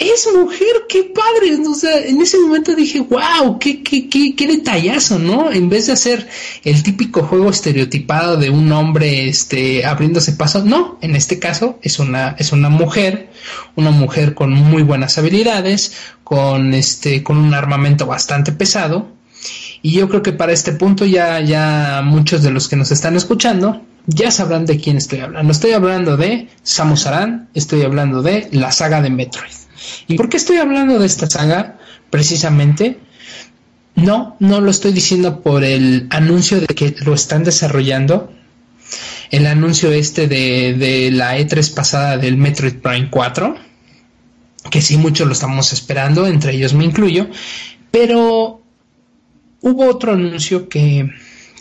Es 0.01 0.27
mujer, 0.35 0.85
qué 0.89 1.03
padre. 1.03 1.57
O 1.67 1.75
sea, 1.75 1.99
en 1.99 2.21
ese 2.21 2.39
momento 2.39 2.75
dije, 2.75 2.99
wow, 2.99 3.59
qué, 3.59 3.83
qué, 3.83 4.09
qué, 4.09 4.35
qué 4.35 4.47
detallazo, 4.47 5.19
¿no? 5.19 5.51
En 5.51 5.69
vez 5.69 5.87
de 5.87 5.93
hacer 5.93 6.27
el 6.63 6.81
típico 6.81 7.23
juego 7.23 7.49
estereotipado 7.49 8.37
de 8.37 8.49
un 8.49 8.71
hombre 8.71 9.27
este, 9.27 9.85
abriéndose 9.85 10.33
paso, 10.33 10.63
no, 10.65 10.97
en 11.01 11.15
este 11.15 11.39
caso 11.39 11.79
es 11.83 11.99
una, 11.99 12.35
es 12.39 12.51
una 12.51 12.69
mujer, 12.69 13.29
una 13.75 13.91
mujer 13.91 14.33
con 14.33 14.51
muy 14.51 14.83
buenas 14.83 15.17
habilidades, 15.17 15.93
con 16.23 16.73
este, 16.73 17.23
con 17.23 17.37
un 17.37 17.53
armamento 17.53 18.05
bastante 18.07 18.51
pesado. 18.51 19.09
Y 19.83 19.93
yo 19.93 20.09
creo 20.09 20.21
que 20.21 20.33
para 20.33 20.51
este 20.51 20.73
punto 20.73 21.05
ya, 21.05 21.39
ya 21.41 22.01
muchos 22.03 22.43
de 22.43 22.51
los 22.51 22.67
que 22.67 22.75
nos 22.75 22.91
están 22.91 23.15
escuchando 23.15 23.81
ya 24.07 24.31
sabrán 24.31 24.65
de 24.65 24.77
quién 24.77 24.97
estoy 24.97 25.19
hablando. 25.19 25.51
Estoy 25.51 25.71
hablando 25.71 26.17
de 26.17 26.47
Samus 26.63 27.05
Aran, 27.05 27.49
estoy 27.53 27.83
hablando 27.83 28.21
de 28.21 28.49
la 28.51 28.71
saga 28.71 29.01
de 29.01 29.09
Metroid. 29.09 29.51
¿Y 30.07 30.15
por 30.15 30.29
qué 30.29 30.37
estoy 30.37 30.57
hablando 30.57 30.99
de 30.99 31.05
esta 31.05 31.29
saga? 31.29 31.79
Precisamente, 32.09 32.99
no, 33.95 34.35
no 34.39 34.61
lo 34.61 34.71
estoy 34.71 34.93
diciendo 34.93 35.41
por 35.41 35.63
el 35.63 36.07
anuncio 36.09 36.59
de 36.59 36.67
que 36.67 36.95
lo 37.05 37.13
están 37.13 37.43
desarrollando. 37.43 38.33
el 39.31 39.47
anuncio 39.47 39.91
este 39.93 40.27
de, 40.27 40.73
de 40.73 41.09
la 41.11 41.37
E3 41.37 41.73
pasada 41.73 42.17
del 42.17 42.35
Metroid 42.35 42.75
Prime 42.75 43.09
4, 43.09 43.55
que 44.69 44.81
sí 44.81 44.97
muchos 44.97 45.25
lo 45.25 45.33
estamos 45.33 45.71
esperando, 45.71 46.27
entre 46.27 46.53
ellos 46.53 46.73
me 46.73 46.83
incluyo, 46.83 47.29
pero 47.91 48.61
hubo 49.61 49.89
otro 49.89 50.13
anuncio 50.13 50.67
que, 50.67 51.09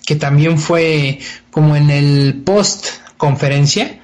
que 0.05 0.17
también 0.17 0.59
fue 0.59 1.21
como 1.51 1.77
en 1.77 1.91
el 1.91 2.43
post 2.45 2.87
conferencia, 3.17 4.00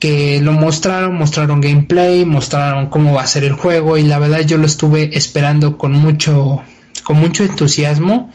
que 0.00 0.40
lo 0.40 0.52
mostraron, 0.52 1.16
mostraron 1.16 1.60
gameplay, 1.60 2.24
mostraron 2.24 2.86
cómo 2.86 3.12
va 3.12 3.22
a 3.22 3.26
ser 3.26 3.44
el 3.44 3.52
juego 3.52 3.98
y 3.98 4.02
la 4.02 4.18
verdad 4.18 4.40
yo 4.40 4.56
lo 4.56 4.66
estuve 4.66 5.16
esperando 5.16 5.76
con 5.76 5.92
mucho, 5.92 6.62
con 7.04 7.18
mucho 7.18 7.44
entusiasmo 7.44 8.32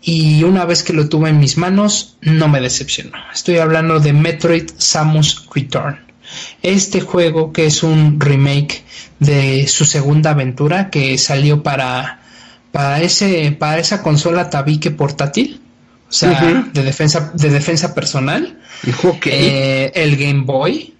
y 0.00 0.44
una 0.44 0.64
vez 0.64 0.82
que 0.84 0.92
lo 0.92 1.08
tuve 1.08 1.30
en 1.30 1.40
mis 1.40 1.58
manos 1.58 2.16
no 2.20 2.48
me 2.48 2.60
decepcionó. 2.60 3.18
Estoy 3.34 3.58
hablando 3.58 3.98
de 3.98 4.12
Metroid 4.12 4.70
Samus 4.76 5.48
Return. 5.52 5.98
Este 6.62 7.00
juego 7.00 7.52
que 7.52 7.66
es 7.66 7.82
un 7.82 8.20
remake 8.20 8.84
de 9.18 9.66
su 9.66 9.84
segunda 9.84 10.30
aventura 10.30 10.88
que 10.88 11.18
salió 11.18 11.64
para, 11.64 12.22
para, 12.70 13.02
ese, 13.02 13.50
para 13.58 13.80
esa 13.80 14.02
consola 14.02 14.50
tabique 14.50 14.92
portátil. 14.92 15.61
O 16.12 16.14
sea, 16.14 16.70
de 16.74 16.82
defensa, 16.82 17.32
de 17.34 17.48
defensa 17.48 17.94
personal. 17.94 18.58
Eh, 19.24 19.92
el 19.94 20.18
Game 20.18 20.42
Boy. 20.42 20.92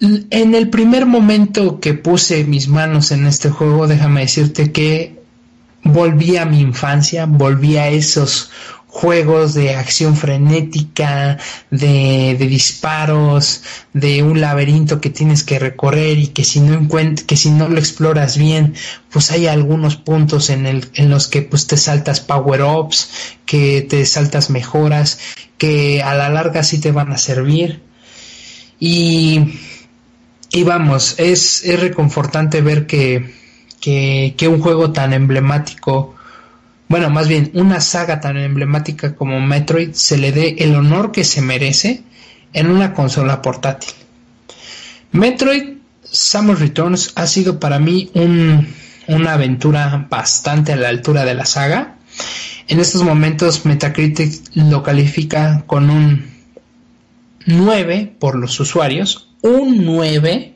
En 0.00 0.54
el 0.56 0.68
primer 0.68 1.06
momento 1.06 1.78
que 1.78 1.94
puse 1.94 2.42
mis 2.42 2.66
manos 2.66 3.12
en 3.12 3.28
este 3.28 3.50
juego, 3.50 3.86
déjame 3.86 4.22
decirte 4.22 4.72
que 4.72 5.22
volví 5.84 6.36
a 6.38 6.44
mi 6.44 6.58
infancia, 6.60 7.26
volví 7.26 7.76
a 7.76 7.86
esos 7.86 8.50
juegos 8.88 9.52
de 9.54 9.76
acción 9.76 10.16
frenética, 10.16 11.38
de, 11.70 12.36
disparos, 12.38 13.62
de 13.92 14.22
un 14.22 14.40
laberinto 14.40 15.00
que 15.00 15.10
tienes 15.10 15.44
que 15.44 15.58
recorrer 15.58 16.18
y 16.18 16.28
que 16.28 16.42
si 16.42 16.60
no 16.60 16.88
que 17.26 17.36
si 17.36 17.50
no 17.50 17.68
lo 17.68 17.78
exploras 17.78 18.38
bien, 18.38 18.74
pues 19.10 19.30
hay 19.30 19.46
algunos 19.46 19.96
puntos 19.96 20.50
en, 20.50 20.66
el, 20.66 20.88
en 20.94 21.10
los 21.10 21.28
que 21.28 21.42
pues 21.42 21.66
te 21.66 21.76
saltas 21.76 22.20
power 22.20 22.62
ups, 22.62 23.10
que 23.44 23.82
te 23.82 24.04
saltas 24.06 24.48
mejoras, 24.50 25.20
que 25.58 26.02
a 26.02 26.14
la 26.14 26.30
larga 26.30 26.62
sí 26.62 26.80
te 26.80 26.90
van 26.90 27.12
a 27.12 27.18
servir. 27.18 27.82
Y, 28.80 29.60
y 30.50 30.62
vamos, 30.62 31.16
es, 31.18 31.62
es 31.64 31.78
reconfortante 31.78 32.62
ver 32.62 32.86
que, 32.86 33.34
que, 33.80 34.34
que 34.36 34.48
un 34.48 34.60
juego 34.60 34.92
tan 34.92 35.12
emblemático, 35.12 36.14
bueno, 36.88 37.10
más 37.10 37.28
bien 37.28 37.50
una 37.54 37.80
saga 37.80 38.20
tan 38.20 38.36
emblemática 38.36 39.14
como 39.14 39.40
Metroid 39.40 39.92
se 39.92 40.16
le 40.16 40.32
dé 40.32 40.56
el 40.58 40.74
honor 40.74 41.12
que 41.12 41.24
se 41.24 41.42
merece 41.42 42.02
en 42.52 42.70
una 42.70 42.94
consola 42.94 43.42
portátil. 43.42 43.92
Metroid 45.12 45.78
Samus 46.02 46.60
Returns 46.60 47.12
ha 47.14 47.26
sido 47.26 47.60
para 47.60 47.78
mí 47.78 48.10
un, 48.14 48.66
una 49.06 49.34
aventura 49.34 50.06
bastante 50.08 50.72
a 50.72 50.76
la 50.76 50.88
altura 50.88 51.24
de 51.24 51.34
la 51.34 51.44
saga. 51.44 51.96
En 52.68 52.80
estos 52.80 53.02
momentos 53.02 53.66
Metacritic 53.66 54.42
lo 54.54 54.82
califica 54.82 55.64
con 55.66 55.90
un 55.90 56.26
9 57.46 58.14
por 58.18 58.36
los 58.36 58.58
usuarios, 58.60 59.28
un 59.42 59.84
9. 59.84 60.54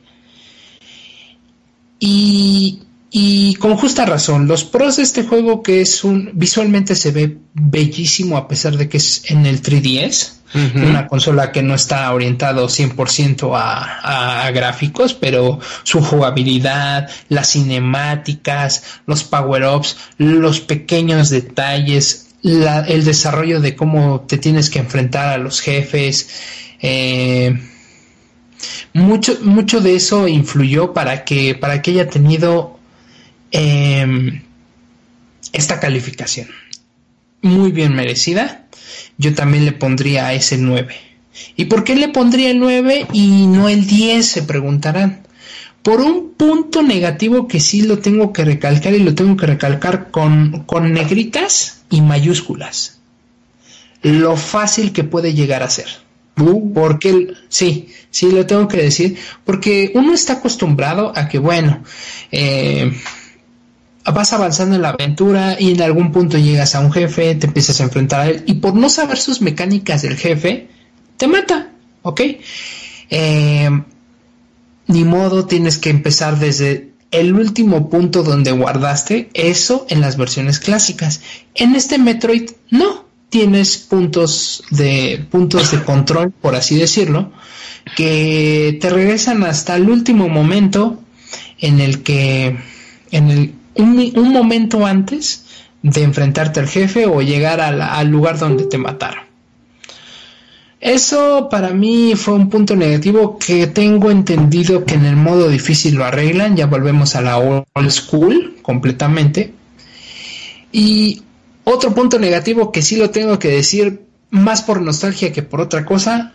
Y 1.99 2.83
y 3.15 3.53
con 3.55 3.77
justa 3.77 4.07
razón, 4.07 4.47
los 4.47 4.63
pros 4.63 4.97
de 4.97 5.03
este 5.03 5.21
juego 5.21 5.61
que 5.61 5.81
es 5.81 6.03
un 6.03 6.31
visualmente 6.33 6.95
se 6.95 7.11
ve 7.11 7.37
bellísimo 7.53 8.37
a 8.37 8.47
pesar 8.47 8.75
de 8.75 8.89
que 8.89 8.97
es 8.97 9.29
en 9.29 9.45
el 9.45 9.61
3DS, 9.61 10.31
una 10.75 11.07
consola 11.07 11.51
que 11.51 11.61
no 11.61 11.75
está 11.75 12.11
orientado 12.11 12.67
100% 12.67 13.55
a, 13.55 14.45
a, 14.45 14.49
gráficos, 14.49 15.13
pero 15.13 15.59
su 15.83 16.01
jugabilidad, 16.01 17.07
las 17.29 17.51
cinemáticas, 17.51 18.83
los 19.05 19.23
power-ups, 19.23 19.95
los 20.17 20.59
pequeños 20.59 21.29
detalles, 21.29 22.29
el 22.41 23.05
desarrollo 23.05 23.61
de 23.61 23.75
cómo 23.75 24.21
te 24.21 24.39
tienes 24.39 24.71
que 24.71 24.79
enfrentar 24.79 25.29
a 25.29 25.37
los 25.37 25.61
jefes, 25.61 26.29
eh, 26.81 27.61
mucho, 28.93 29.37
mucho 29.41 29.81
de 29.81 29.95
eso 29.95 30.27
influyó 30.27 30.93
para 30.93 31.25
que, 31.25 31.53
para 31.53 31.83
que 31.83 31.91
haya 31.91 32.09
tenido 32.09 32.79
Em, 33.53 34.41
esta 35.53 35.79
calificación. 35.79 36.47
Muy 37.43 37.71
bien 37.71 37.93
merecida. 37.93 38.65
Yo 39.19 39.35
también 39.35 39.65
le 39.65 39.73
pondría 39.73 40.25
a 40.25 40.33
ese 40.33 40.57
9. 40.57 40.95
¿Y 41.55 41.65
por 41.65 41.83
qué 41.83 41.95
le 41.95 42.09
pondría 42.09 42.49
el 42.49 42.59
9 42.59 43.07
y 43.13 43.45
no 43.45 43.69
el 43.69 43.85
10? 43.85 44.25
Se 44.25 44.41
preguntarán. 44.41 45.21
Por 45.83 46.01
un 46.01 46.31
punto 46.33 46.81
negativo 46.81 47.47
que 47.47 47.59
sí 47.59 47.83
lo 47.83 47.99
tengo 47.99 48.33
que 48.33 48.43
recalcar 48.43 48.93
y 48.95 48.99
lo 48.99 49.13
tengo 49.13 49.37
que 49.37 49.45
recalcar 49.45 50.09
con, 50.09 50.63
con 50.63 50.91
negritas 50.91 51.83
y 51.91 52.01
mayúsculas. 52.01 53.01
Lo 54.01 54.35
fácil 54.35 54.93
que 54.93 55.03
puede 55.03 55.33
llegar 55.35 55.61
a 55.61 55.69
ser. 55.69 55.87
Uh. 56.37 56.73
Porque, 56.73 57.33
sí, 57.49 57.89
sí, 58.09 58.31
lo 58.31 58.47
tengo 58.47 58.67
que 58.67 58.77
decir. 58.77 59.17
Porque 59.45 59.91
uno 59.93 60.13
está 60.13 60.33
acostumbrado 60.33 61.13
a 61.15 61.27
que, 61.27 61.37
bueno, 61.37 61.83
eh, 62.31 62.91
vas 64.05 64.33
avanzando 64.33 64.75
en 64.75 64.81
la 64.81 64.89
aventura 64.89 65.55
y 65.59 65.71
en 65.71 65.81
algún 65.81 66.11
punto 66.11 66.37
llegas 66.37 66.75
a 66.75 66.81
un 66.81 66.91
jefe, 66.91 67.35
te 67.35 67.47
empiezas 67.47 67.79
a 67.79 67.83
enfrentar 67.83 68.19
a 68.21 68.29
él 68.29 68.43
y 68.47 68.55
por 68.55 68.75
no 68.75 68.89
saber 68.89 69.17
sus 69.17 69.41
mecánicas 69.41 70.01
del 70.01 70.17
jefe, 70.17 70.67
te 71.17 71.27
mata, 71.27 71.71
¿ok? 72.01 72.21
Eh, 73.09 73.69
ni 74.87 75.03
modo, 75.03 75.45
tienes 75.45 75.77
que 75.77 75.89
empezar 75.89 76.39
desde 76.39 76.91
el 77.11 77.33
último 77.35 77.89
punto 77.89 78.23
donde 78.23 78.51
guardaste 78.51 79.29
eso 79.33 79.85
en 79.89 80.01
las 80.01 80.17
versiones 80.17 80.59
clásicas. 80.59 81.21
En 81.53 81.75
este 81.75 81.97
Metroid 81.99 82.49
no, 82.71 83.05
tienes 83.29 83.77
puntos 83.77 84.63
de 84.71 85.25
puntos 85.31 85.71
de 85.71 85.83
control, 85.83 86.31
por 86.31 86.55
así 86.55 86.75
decirlo, 86.75 87.31
que 87.95 88.77
te 88.81 88.89
regresan 88.89 89.43
hasta 89.43 89.75
el 89.75 89.89
último 89.89 90.27
momento 90.27 91.01
en 91.59 91.79
el 91.79 92.03
que 92.03 92.57
en 93.11 93.29
el 93.29 93.53
un, 93.75 94.33
momento 94.33 94.85
antes 94.85 95.45
de 95.81 96.03
enfrentarte 96.03 96.59
al 96.59 96.67
jefe 96.67 97.05
o 97.05 97.21
llegar 97.21 97.59
al 97.61 98.07
lugar 98.07 98.37
donde 98.39 98.65
te 98.65 98.77
mataron. 98.77 99.23
Eso 100.83 101.47
para 101.49 101.69
mí 101.69 102.13
fue 102.17 102.33
un 102.33 102.49
punto 102.49 102.75
negativo 102.75 103.39
que 103.39 103.67
tengo 103.67 104.11
entendido 104.11 104.83
que 104.83 104.95
en 104.95 105.05
el 105.05 105.15
modo 105.15 105.47
difícil 105.47 105.95
lo 105.95 106.03
arreglan, 106.03 106.57
ya 106.57 106.65
volvemos 106.65 107.15
a 107.15 107.21
la 107.21 107.37
old 107.37 107.89
school 107.89 108.57
completamente. 108.61 109.53
Y 110.73 111.23
otro 111.63 111.95
punto 111.95 112.19
negativo 112.19 112.73
que 112.73 112.81
sí 112.81 112.97
lo 112.97 113.11
tengo 113.11 113.39
que 113.39 113.47
decir, 113.47 114.01
más 114.29 114.61
por 114.61 114.81
nostalgia 114.81 115.31
que 115.31 115.41
por 115.41 115.61
otra 115.61 115.85
cosa, 115.85 116.33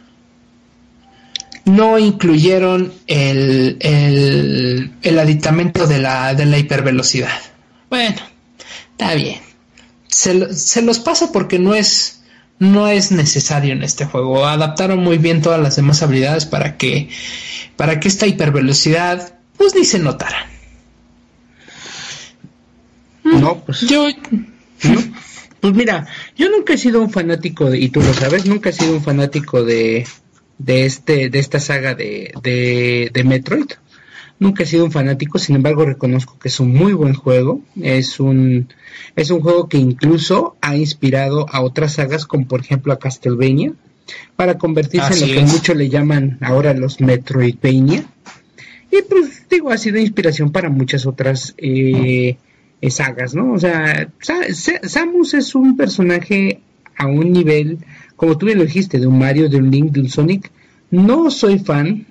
no 1.69 1.99
incluyeron 1.99 2.93
el, 3.07 3.77
el, 5.03 5.19
aditamento 5.19 5.87
de 5.87 5.99
la, 5.99 6.35
de 6.35 6.47
la 6.47 6.59
hipervelocidad. 6.59 7.41
Bueno, 7.91 8.17
está 8.93 9.15
bien. 9.15 9.41
Se, 10.07 10.55
se, 10.55 10.83
los 10.83 10.99
paso 10.99 11.31
porque 11.31 11.59
no 11.59 11.75
es, 11.75 12.23
no 12.59 12.89
es 12.89 13.13
necesario 13.13 13.73
en 13.73 13.83
este 13.83 14.07
juego. 14.07 14.47
Adaptaron 14.47 15.01
muy 15.01 15.19
bien 15.19 15.43
todas 15.43 15.61
las 15.61 15.77
demás 15.77 16.03
habilidades 16.03 16.47
para 16.47 16.77
que, 16.77 17.11
para 17.77 18.01
que 18.01 18.09
esta 18.09 18.27
hipervelocidad 18.27 19.35
pues 19.57 19.75
ni 19.75 19.85
se 19.85 19.99
notara. 19.99 20.47
No, 23.25 23.63
pues. 23.65 23.81
Yo. 23.83 24.09
Pues 25.61 25.75
mira, 25.75 26.07
yo 26.37 26.49
nunca 26.51 26.75
he 26.75 26.79
sido 26.79 27.03
un 27.03 27.11
fanático 27.11 27.69
de, 27.69 27.79
y 27.79 27.89
tú 27.89 28.01
lo 28.01 28.15
sabes, 28.15 28.47
nunca 28.47 28.71
he 28.71 28.73
sido 28.73 28.95
un 28.95 29.03
fanático 29.03 29.65
de, 29.65 30.07
de 30.59 30.85
este 30.85 31.31
de 31.31 31.39
esta 31.39 31.61
saga 31.61 31.95
de, 31.95 32.33
de, 32.43 33.25
Metroid. 33.25 33.71
Nunca 34.41 34.63
he 34.63 34.67
sido 34.67 34.85
un 34.85 34.93
fanático, 34.93 35.39
sin 35.39 35.57
embargo 35.57 35.85
reconozco 35.85 36.39
que 36.39 36.49
es 36.49 36.61
un 36.61 36.73
muy 36.73 36.93
buen 36.93 37.15
juego. 37.15 37.61
Es 37.81 38.21
un 38.21 38.69
es 39.17 39.31
un 39.31 39.41
juego 39.41 39.69
que 39.69 39.79
incluso 39.79 40.57
ha 40.61 40.77
inspirado 40.77 41.47
a 41.51 41.61
otras 41.61 41.95
sagas, 41.95 42.27
como 42.27 42.47
por 42.47 42.61
ejemplo 42.61 42.93
a 42.93 42.99
Castlevania, 42.99 43.73
para 44.37 44.59
convertirse 44.59 45.15
en 45.15 45.21
lo 45.21 45.41
que 45.41 45.53
muchos 45.53 45.77
le 45.77 45.89
llaman 45.89 46.39
ahora 46.41 46.75
los 46.75 47.01
Metroidvania. 47.01 48.05
Y 48.91 49.03
pues 49.03 49.49
digo, 49.51 49.71
ha 49.71 49.79
sido 49.79 49.99
inspiración 49.99 50.51
para 50.51 50.71
muchas 50.71 51.05
otras 51.05 51.55
eh, 51.59 52.37
sagas, 52.91 53.35
¿no? 53.35 53.53
O 53.53 53.59
sea, 53.59 54.09
Samus 54.21 55.35
es 55.35 55.55
un 55.55 55.77
personaje 55.77 56.63
a 56.99 57.07
un 57.07 57.33
nivel 57.33 57.79
como 58.19 58.37
tú 58.37 58.47
bien 58.47 58.59
lo 58.59 58.65
dijiste, 58.65 58.99
de 58.99 59.07
un 59.07 59.17
Mario, 59.17 59.49
de 59.49 59.59
un 59.59 59.71
Link, 59.71 59.93
de 59.93 60.01
un 60.01 60.09
Sonic, 60.09 60.51
no 60.91 61.31
soy 61.31 61.61
fan 61.61 62.05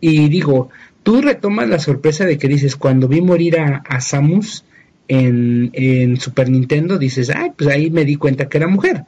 y 0.00 0.28
digo, 0.28 0.70
tú 1.04 1.22
retomas 1.22 1.68
la 1.68 1.78
sorpresa 1.78 2.24
de 2.24 2.36
que 2.36 2.48
dices, 2.48 2.74
cuando 2.74 3.06
vi 3.06 3.20
morir 3.20 3.60
a, 3.60 4.00
Samus 4.00 4.64
en, 5.06 6.16
Super 6.18 6.50
Nintendo, 6.50 6.98
dices, 6.98 7.30
ay, 7.30 7.52
pues 7.56 7.70
ahí 7.70 7.92
me 7.92 8.04
di 8.04 8.16
cuenta 8.16 8.48
que 8.48 8.58
era 8.58 8.66
mujer. 8.66 9.04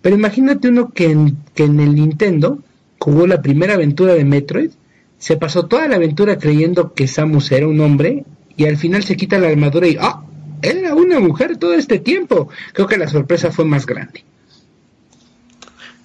Pero 0.00 0.16
imagínate 0.16 0.68
uno 0.68 0.92
que 0.94 1.10
en, 1.10 1.36
que 1.54 1.64
en 1.64 1.78
el 1.78 1.94
Nintendo 1.94 2.58
jugó 2.98 3.26
la 3.26 3.42
primera 3.42 3.74
aventura 3.74 4.14
de 4.14 4.24
Metroid, 4.24 4.70
se 5.18 5.36
pasó 5.36 5.66
toda 5.66 5.88
la 5.88 5.96
aventura 5.96 6.38
creyendo 6.38 6.94
que 6.94 7.06
Samus 7.06 7.52
era 7.52 7.68
un 7.68 7.80
hombre 7.80 8.24
y 8.56 8.64
al 8.64 8.78
final 8.78 9.04
se 9.04 9.14
quita 9.14 9.38
la 9.38 9.48
armadura 9.48 9.86
y 9.86 9.98
¡ah! 10.00 10.22
Era 10.62 10.94
una 10.94 11.20
mujer 11.20 11.58
todo 11.58 11.74
este 11.74 11.98
tiempo. 11.98 12.48
Creo 12.72 12.86
que 12.86 12.96
la 12.96 13.08
sorpresa 13.08 13.52
fue 13.52 13.66
más 13.66 13.84
grande. 13.84 14.24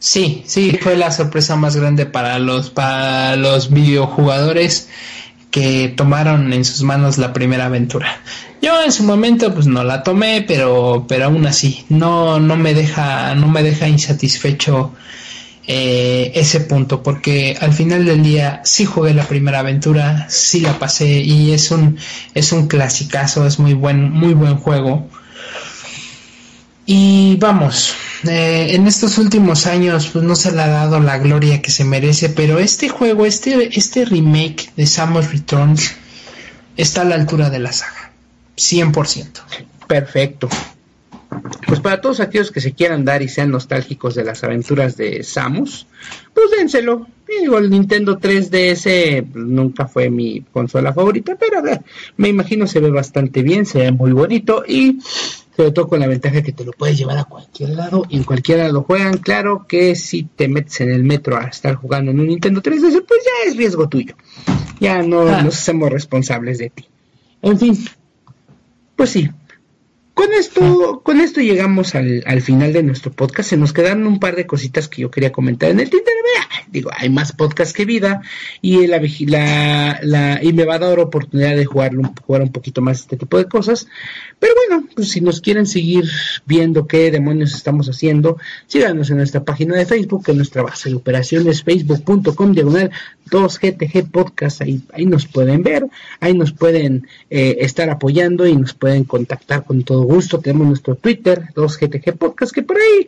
Sí, 0.03 0.43
sí, 0.45 0.77
fue 0.81 0.97
la 0.97 1.13
sorpresa 1.13 1.55
más 1.55 1.77
grande 1.77 2.05
para 2.05 2.37
los, 2.37 2.69
para 2.69 3.37
los 3.37 3.71
videojugadores 3.71 4.89
que 5.49 5.93
tomaron 5.95 6.51
en 6.51 6.65
sus 6.65 6.83
manos 6.83 7.17
la 7.17 7.31
primera 7.31 7.67
aventura. 7.67 8.21
Yo 8.61 8.83
en 8.83 8.91
su 8.91 9.05
momento 9.05 9.53
pues 9.53 9.65
no 9.65 9.81
la 9.85 10.03
tomé, 10.03 10.43
pero, 10.45 11.05
pero 11.07 11.27
aún 11.27 11.47
así 11.47 11.85
no, 11.87 12.37
no 12.41 12.57
me 12.57 12.73
deja, 12.73 13.33
no 13.35 13.47
me 13.47 13.63
deja 13.63 13.87
insatisfecho 13.87 14.91
eh, 15.67 16.33
ese 16.35 16.59
punto, 16.59 17.01
porque 17.01 17.55
al 17.61 17.71
final 17.71 18.03
del 18.03 18.23
día 18.23 18.59
sí 18.65 18.83
jugué 18.83 19.13
la 19.13 19.23
primera 19.23 19.59
aventura, 19.59 20.25
sí 20.29 20.59
la 20.59 20.79
pasé 20.79 21.21
y 21.21 21.53
es 21.53 21.71
un, 21.71 21.97
es 22.33 22.51
un 22.51 22.67
clasicazo, 22.67 23.47
es 23.47 23.57
muy 23.57 23.73
buen, 23.73 24.11
muy 24.11 24.33
buen 24.33 24.57
juego. 24.57 25.07
Y 26.85 27.37
vamos, 27.37 27.95
eh, 28.27 28.67
en 28.71 28.87
estos 28.87 29.17
últimos 29.17 29.67
años 29.67 30.09
pues 30.11 30.25
no 30.25 30.35
se 30.35 30.51
le 30.51 30.61
ha 30.61 30.67
dado 30.67 30.99
la 30.99 31.17
gloria 31.17 31.61
que 31.61 31.71
se 31.71 31.85
merece, 31.85 32.29
pero 32.29 32.59
este 32.59 32.89
juego, 32.89 33.25
este, 33.25 33.77
este 33.77 34.03
remake 34.03 34.69
de 34.75 34.85
Samus 34.85 35.31
Returns 35.31 35.95
está 36.75 37.01
a 37.01 37.05
la 37.05 37.15
altura 37.15 37.49
de 37.49 37.59
la 37.59 37.71
saga, 37.71 38.11
100%. 38.57 39.27
Perfecto. 39.87 40.49
Pues 41.65 41.79
para 41.79 42.01
todos 42.01 42.19
aquellos 42.19 42.51
que 42.51 42.61
se 42.61 42.73
quieran 42.73 43.05
dar 43.05 43.21
y 43.21 43.29
sean 43.29 43.49
nostálgicos 43.49 44.13
de 44.13 44.23
las 44.23 44.43
aventuras 44.43 44.97
de 44.97 45.23
Samus, 45.23 45.87
pues 46.33 46.51
dénselo. 46.51 47.07
Digo, 47.25 47.57
el 47.57 47.69
Nintendo 47.69 48.19
3DS 48.19 49.25
pues, 49.31 49.45
nunca 49.45 49.87
fue 49.87 50.09
mi 50.09 50.41
consola 50.51 50.93
favorita, 50.93 51.35
pero 51.39 51.59
a 51.59 51.61
ver, 51.61 51.81
me 52.17 52.27
imagino 52.27 52.67
se 52.67 52.79
ve 52.79 52.91
bastante 52.91 53.41
bien, 53.41 53.65
se 53.65 53.79
ve 53.79 53.91
muy 53.91 54.11
bonito 54.11 54.63
y 54.67 54.99
sobre 55.55 55.71
todo 55.71 55.87
con 55.87 55.99
la 55.99 56.07
ventaja 56.07 56.41
que 56.41 56.51
te 56.51 56.65
lo 56.65 56.71
puedes 56.71 56.97
llevar 56.97 57.17
a 57.17 57.25
cualquier 57.25 57.71
lado 57.71 58.05
y 58.09 58.17
en 58.17 58.23
cualquier 58.23 58.59
lado 58.59 58.83
juegan. 58.83 59.17
Claro 59.17 59.65
que 59.67 59.95
si 59.95 60.23
te 60.23 60.47
metes 60.47 60.81
en 60.81 60.91
el 60.91 61.03
metro 61.03 61.37
a 61.37 61.43
estar 61.43 61.75
jugando 61.75 62.11
en 62.11 62.19
un 62.19 62.27
Nintendo 62.27 62.61
3DS, 62.61 63.05
pues 63.07 63.23
ya 63.23 63.49
es 63.49 63.57
riesgo 63.57 63.87
tuyo. 63.87 64.15
Ya 64.79 65.01
no 65.03 65.21
ah. 65.21 65.41
nos 65.43 65.55
hacemos 65.55 65.89
responsables 65.91 66.57
de 66.57 66.69
ti. 66.69 66.85
En 67.41 67.59
fin, 67.59 67.77
pues 68.95 69.09
sí, 69.11 69.29
con 70.13 70.31
esto, 70.31 71.01
con 71.03 71.19
esto 71.19 71.41
llegamos 71.41 71.95
al, 71.95 72.23
al, 72.25 72.41
final 72.41 72.71
de 72.73 72.83
nuestro 72.83 73.11
podcast. 73.11 73.49
Se 73.49 73.57
nos 73.57 73.73
quedaron 73.73 74.05
un 74.05 74.19
par 74.19 74.35
de 74.35 74.45
cositas 74.45 74.87
que 74.87 75.01
yo 75.01 75.11
quería 75.11 75.31
comentar 75.31 75.71
en 75.71 75.79
el 75.79 75.89
Twitter. 75.89 76.13
Digo, 76.73 76.89
hay 76.95 77.09
más 77.09 77.31
podcast 77.31 77.75
que 77.75 77.85
vida 77.85 78.21
y 78.61 78.87
la, 78.87 78.99
la, 79.27 79.99
la, 80.01 80.43
y 80.43 80.53
me 80.53 80.65
va 80.65 80.75
a 80.75 80.79
dar 80.79 80.99
oportunidad 80.99 81.55
de 81.55 81.65
jugar, 81.65 81.91
jugar 82.25 82.41
un 82.41 82.51
poquito 82.51 82.81
más 82.81 83.01
este 83.01 83.15
tipo 83.15 83.37
de 83.37 83.45
cosas. 83.45 83.87
Pero 84.39 84.53
bueno, 84.55 84.87
pues 84.95 85.09
si 85.11 85.21
nos 85.21 85.39
quieren 85.39 85.67
seguir 85.67 86.05
viendo 86.45 86.87
qué 86.87 87.11
demonios 87.11 87.53
estamos 87.53 87.87
haciendo, 87.89 88.37
síganos 88.65 89.11
en 89.11 89.17
nuestra 89.17 89.43
página 89.43 89.75
de 89.77 89.85
Facebook, 89.85 90.23
en 90.27 90.37
nuestra 90.37 90.63
base 90.63 90.89
de 90.89 90.95
operaciones, 90.95 91.63
facebook.com 91.63 92.53
diagonal 92.53 92.91
2GTG 93.29 94.09
Podcast. 94.09 94.61
Ahí, 94.61 94.81
ahí 94.93 95.05
nos 95.05 95.27
pueden 95.27 95.61
ver, 95.61 95.85
ahí 96.19 96.33
nos 96.33 96.53
pueden 96.53 97.07
eh, 97.29 97.57
estar 97.59 97.89
apoyando 97.89 98.47
y 98.47 98.55
nos 98.55 98.73
pueden 98.73 99.03
contactar 99.03 99.63
con 99.63 99.83
todo 99.83 100.02
gusto. 100.05 100.39
Tenemos 100.39 100.67
nuestro 100.67 100.95
Twitter, 100.95 101.49
2GTG 101.55 102.17
Podcast, 102.17 102.53
que 102.53 102.63
por 102.63 102.77
ahí 102.77 103.07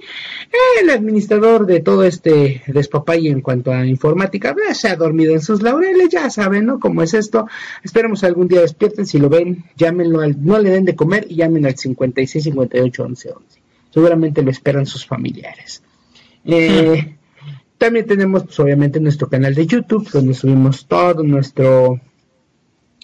el 0.82 0.90
administrador 0.90 1.66
de 1.66 1.80
todo 1.80 2.04
este 2.04 2.64
despapay 2.68 3.28
en 3.28 3.42
cuanto 3.42 3.72
a 3.72 3.86
informática 3.86 4.56
se 4.74 4.90
ha 4.90 4.96
dormido 4.96 5.34
en 5.34 5.42
sus 5.42 5.62
laureles, 5.62 6.10
ya 6.10 6.30
saben, 6.30 6.66
¿no? 6.66 6.80
Cómo 6.80 7.02
es 7.02 7.14
esto. 7.14 7.48
Esperemos 7.84 8.24
algún 8.24 8.48
día 8.48 8.62
despierten, 8.62 9.06
si 9.06 9.20
lo 9.20 9.30
ven, 9.30 9.66
llámenlo, 9.78 10.22
al, 10.22 10.44
no 10.44 10.60
le 10.60 10.70
den 10.70 10.86
de 10.86 10.96
comer 10.96 11.26
y 11.30 11.36
llamen 11.36 11.66
al 11.66 11.78
56 11.78 12.44
58 12.44 13.04
11 13.04 13.30
11. 13.30 13.60
Seguramente 13.94 14.42
lo 14.42 14.52
esperan 14.52 14.86
sus 14.86 15.06
familiares. 15.06 15.82
Eh, 16.46 17.16
también 17.78 18.06
tenemos, 18.06 18.44
pues, 18.44 18.60
obviamente, 18.60 19.00
nuestro 19.00 19.28
canal 19.30 19.56
de 19.56 19.66
YouTube, 19.66 20.10
donde 20.12 20.34
subimos 20.34 20.86
todo 20.86 21.24
nuestro 21.24 22.00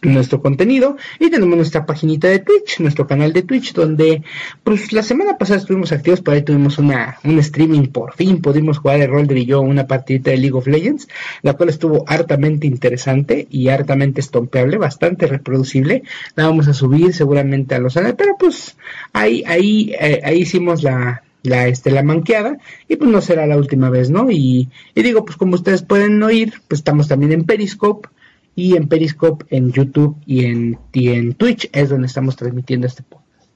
nuestro 0.02 0.42
contenido 0.42 0.98
y 1.20 1.30
tenemos 1.30 1.56
nuestra 1.56 1.86
paginita 1.86 2.28
de 2.28 2.40
Twitch, 2.40 2.80
nuestro 2.80 3.06
canal 3.06 3.34
de 3.34 3.44
Twitch 3.44 3.74
donde 3.74 4.24
pues 4.64 4.92
la 4.94 5.04
semana 5.04 5.38
pasada 5.38 5.60
estuvimos 5.60 5.92
activos, 5.92 6.22
por 6.22 6.34
ahí 6.34 6.42
tuvimos 6.42 6.78
una, 6.80 7.18
un 7.24 7.38
streaming, 7.40 7.88
por 7.88 8.14
fin 8.14 8.42
pudimos 8.42 8.80
jugar 8.80 9.02
el 9.02 9.10
rol 9.10 9.28
de 9.28 9.46
yo 9.46 9.62
una 9.62 9.88
partidita 9.88 10.32
de 10.32 10.38
League 10.38 10.58
of 10.58 10.68
Legends, 10.68 11.08
la 11.44 11.54
cual 11.54 11.70
estuvo 11.70 12.04
hartamente 12.08 12.68
interesante 12.68 13.48
y 13.50 13.70
hartamente 13.70 14.22
estompeable, 14.22 14.78
bastante 14.78 15.28
reproducible, 15.28 16.04
la 16.36 16.48
vamos 16.48 16.68
a 16.68 16.74
subir 16.74 17.14
seguramente 17.14 17.76
a 17.76 17.80
los 17.80 17.94
canales, 17.94 18.16
pero 18.18 18.36
pues 18.40 18.78
ahí, 19.14 19.44
ahí, 19.46 19.94
eh, 20.00 20.22
ahí 20.24 20.40
hicimos 20.40 20.82
la, 20.82 21.24
la, 21.44 21.68
este, 21.68 21.92
la 21.92 22.04
manqueada 22.04 22.58
y 22.88 22.96
pues 22.96 23.10
no 23.10 23.22
será 23.22 23.46
la 23.46 23.58
última 23.58 23.90
vez, 23.90 24.10
¿no? 24.10 24.32
Y, 24.32 24.70
y 24.96 25.02
digo, 25.04 25.26
pues 25.26 25.38
como 25.38 25.56
ustedes 25.56 25.84
pueden 25.84 26.22
oír, 26.24 26.54
pues 26.68 26.80
estamos 26.80 27.08
también 27.08 27.32
en 27.32 27.44
Periscope, 27.44 28.10
y 28.56 28.76
en 28.76 28.88
Periscope, 28.88 29.46
en 29.50 29.72
YouTube 29.72 30.18
y 30.26 30.46
en, 30.46 30.80
en 30.94 31.34
Twitch 31.34 31.70
es 31.72 31.90
donde 31.90 32.08
estamos 32.08 32.36
transmitiendo 32.36 32.88
este 32.88 33.04
podcast. 33.04 33.50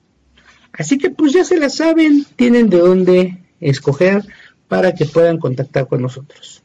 Así 0.74 0.98
que 0.98 1.10
pues 1.10 1.34
ya 1.34 1.44
se 1.44 1.60
la 1.60 1.70
saben, 1.70 2.26
tienen 2.36 2.70
de 2.70 2.80
dónde 2.80 3.38
escoger 3.60 4.26
para 4.68 4.94
que 4.94 5.06
puedan 5.06 5.38
contactar 5.38 5.88
con 5.88 6.02
nosotros. 6.02 6.62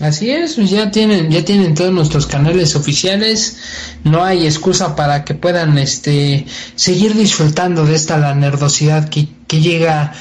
Así 0.00 0.30
es, 0.30 0.54
pues 0.54 0.70
ya 0.70 0.92
tienen, 0.92 1.30
ya 1.30 1.44
tienen 1.44 1.74
todos 1.74 1.92
nuestros 1.92 2.28
canales 2.28 2.76
oficiales, 2.76 3.58
no 4.04 4.22
hay 4.22 4.46
excusa 4.46 4.94
para 4.94 5.24
que 5.24 5.34
puedan 5.34 5.76
este 5.76 6.46
seguir 6.76 7.14
disfrutando 7.14 7.84
de 7.84 7.96
esta 7.96 8.16
la 8.16 8.34
nerdosidad 8.34 9.08
que, 9.08 9.26
que 9.48 9.60
llega 9.60 10.12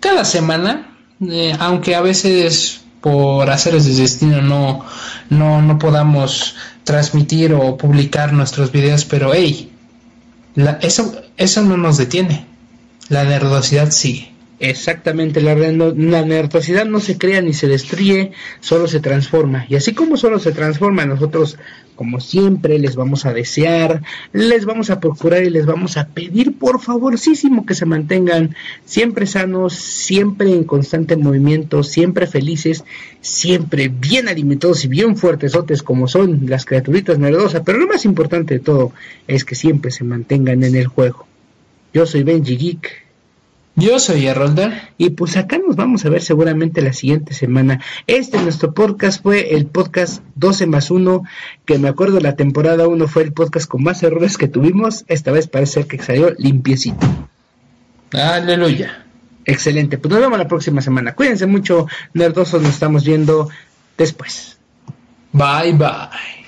cada 0.00 0.24
semana, 0.24 0.98
eh, 1.20 1.54
aunque 1.60 1.94
a 1.94 2.00
veces 2.00 2.83
por 3.04 3.50
haceres 3.50 3.84
de 3.84 3.92
destino 4.00 4.40
no, 4.40 4.82
no, 5.28 5.60
no 5.60 5.78
podamos 5.78 6.56
transmitir 6.84 7.52
o 7.52 7.76
publicar 7.76 8.32
nuestros 8.32 8.72
videos, 8.72 9.04
pero 9.04 9.34
hey, 9.34 9.70
eso, 10.80 11.14
eso 11.36 11.62
no 11.64 11.76
nos 11.76 11.98
detiene. 11.98 12.46
La 13.10 13.24
nerdosidad 13.24 13.90
sigue. 13.90 14.33
Exactamente, 14.60 15.40
la, 15.40 15.54
la 15.54 16.24
nerdosidad 16.24 16.86
no 16.86 17.00
se 17.00 17.18
crea 17.18 17.40
ni 17.42 17.52
se 17.52 17.66
destruye, 17.66 18.32
solo 18.60 18.86
se 18.86 19.00
transforma. 19.00 19.66
Y 19.68 19.74
así 19.74 19.94
como 19.94 20.16
solo 20.16 20.38
se 20.38 20.52
transforma, 20.52 21.04
nosotros 21.06 21.58
como 21.94 22.20
siempre, 22.20 22.78
les 22.78 22.96
vamos 22.96 23.24
a 23.24 23.32
desear, 23.32 24.02
les 24.32 24.64
vamos 24.64 24.90
a 24.90 25.00
procurar 25.00 25.44
y 25.44 25.50
les 25.50 25.66
vamos 25.66 25.96
a 25.96 26.08
pedir 26.08 26.58
por 26.58 26.80
favorcísimo 26.80 27.64
que 27.66 27.74
se 27.74 27.86
mantengan 27.86 28.56
siempre 28.84 29.26
sanos, 29.26 29.74
siempre 29.74 30.50
en 30.50 30.64
constante 30.64 31.16
movimiento, 31.16 31.82
siempre 31.82 32.26
felices, 32.26 32.84
siempre 33.20 33.88
bien 33.88 34.28
alimentados 34.28 34.84
y 34.84 34.88
bien 34.88 35.16
fuertesotes 35.16 35.82
como 35.82 36.08
son 36.08 36.46
las 36.46 36.64
criaturitas 36.64 37.18
nerdosas. 37.18 37.62
Pero 37.64 37.78
lo 37.78 37.86
más 37.86 38.04
importante 38.04 38.54
de 38.54 38.60
todo 38.60 38.92
es 39.28 39.44
que 39.44 39.54
siempre 39.54 39.90
se 39.90 40.04
mantengan 40.04 40.64
en 40.64 40.74
el 40.74 40.86
juego. 40.86 41.26
Yo 41.92 42.06
soy 42.06 42.24
Benji 42.24 42.56
Geek. 42.56 43.03
Yo 43.76 43.98
soy 43.98 44.26
Errolder. 44.26 44.72
Y 44.98 45.10
pues 45.10 45.36
acá 45.36 45.58
nos 45.58 45.76
vamos 45.76 46.04
a 46.04 46.08
ver 46.08 46.22
seguramente 46.22 46.80
la 46.82 46.92
siguiente 46.92 47.34
semana. 47.34 47.80
Este 48.06 48.40
nuestro 48.40 48.72
podcast 48.72 49.22
fue 49.22 49.54
el 49.54 49.66
podcast 49.66 50.22
12 50.36 50.66
más 50.66 50.90
1, 50.90 51.22
que 51.64 51.78
me 51.78 51.88
acuerdo 51.88 52.20
la 52.20 52.36
temporada 52.36 52.86
1 52.86 53.08
fue 53.08 53.24
el 53.24 53.32
podcast 53.32 53.68
con 53.68 53.82
más 53.82 54.02
errores 54.02 54.38
que 54.38 54.48
tuvimos. 54.48 55.04
Esta 55.08 55.32
vez 55.32 55.48
parece 55.48 55.86
que 55.86 56.00
salió 56.00 56.34
limpiecito. 56.38 57.06
Aleluya. 58.12 59.04
Excelente. 59.44 59.98
Pues 59.98 60.10
nos 60.12 60.20
vemos 60.20 60.38
la 60.38 60.48
próxima 60.48 60.80
semana. 60.80 61.14
Cuídense 61.14 61.46
mucho, 61.46 61.86
nerdosos. 62.12 62.62
Nos 62.62 62.72
estamos 62.72 63.04
viendo 63.04 63.50
después. 63.98 64.58
Bye 65.32 65.72
bye. 65.72 66.43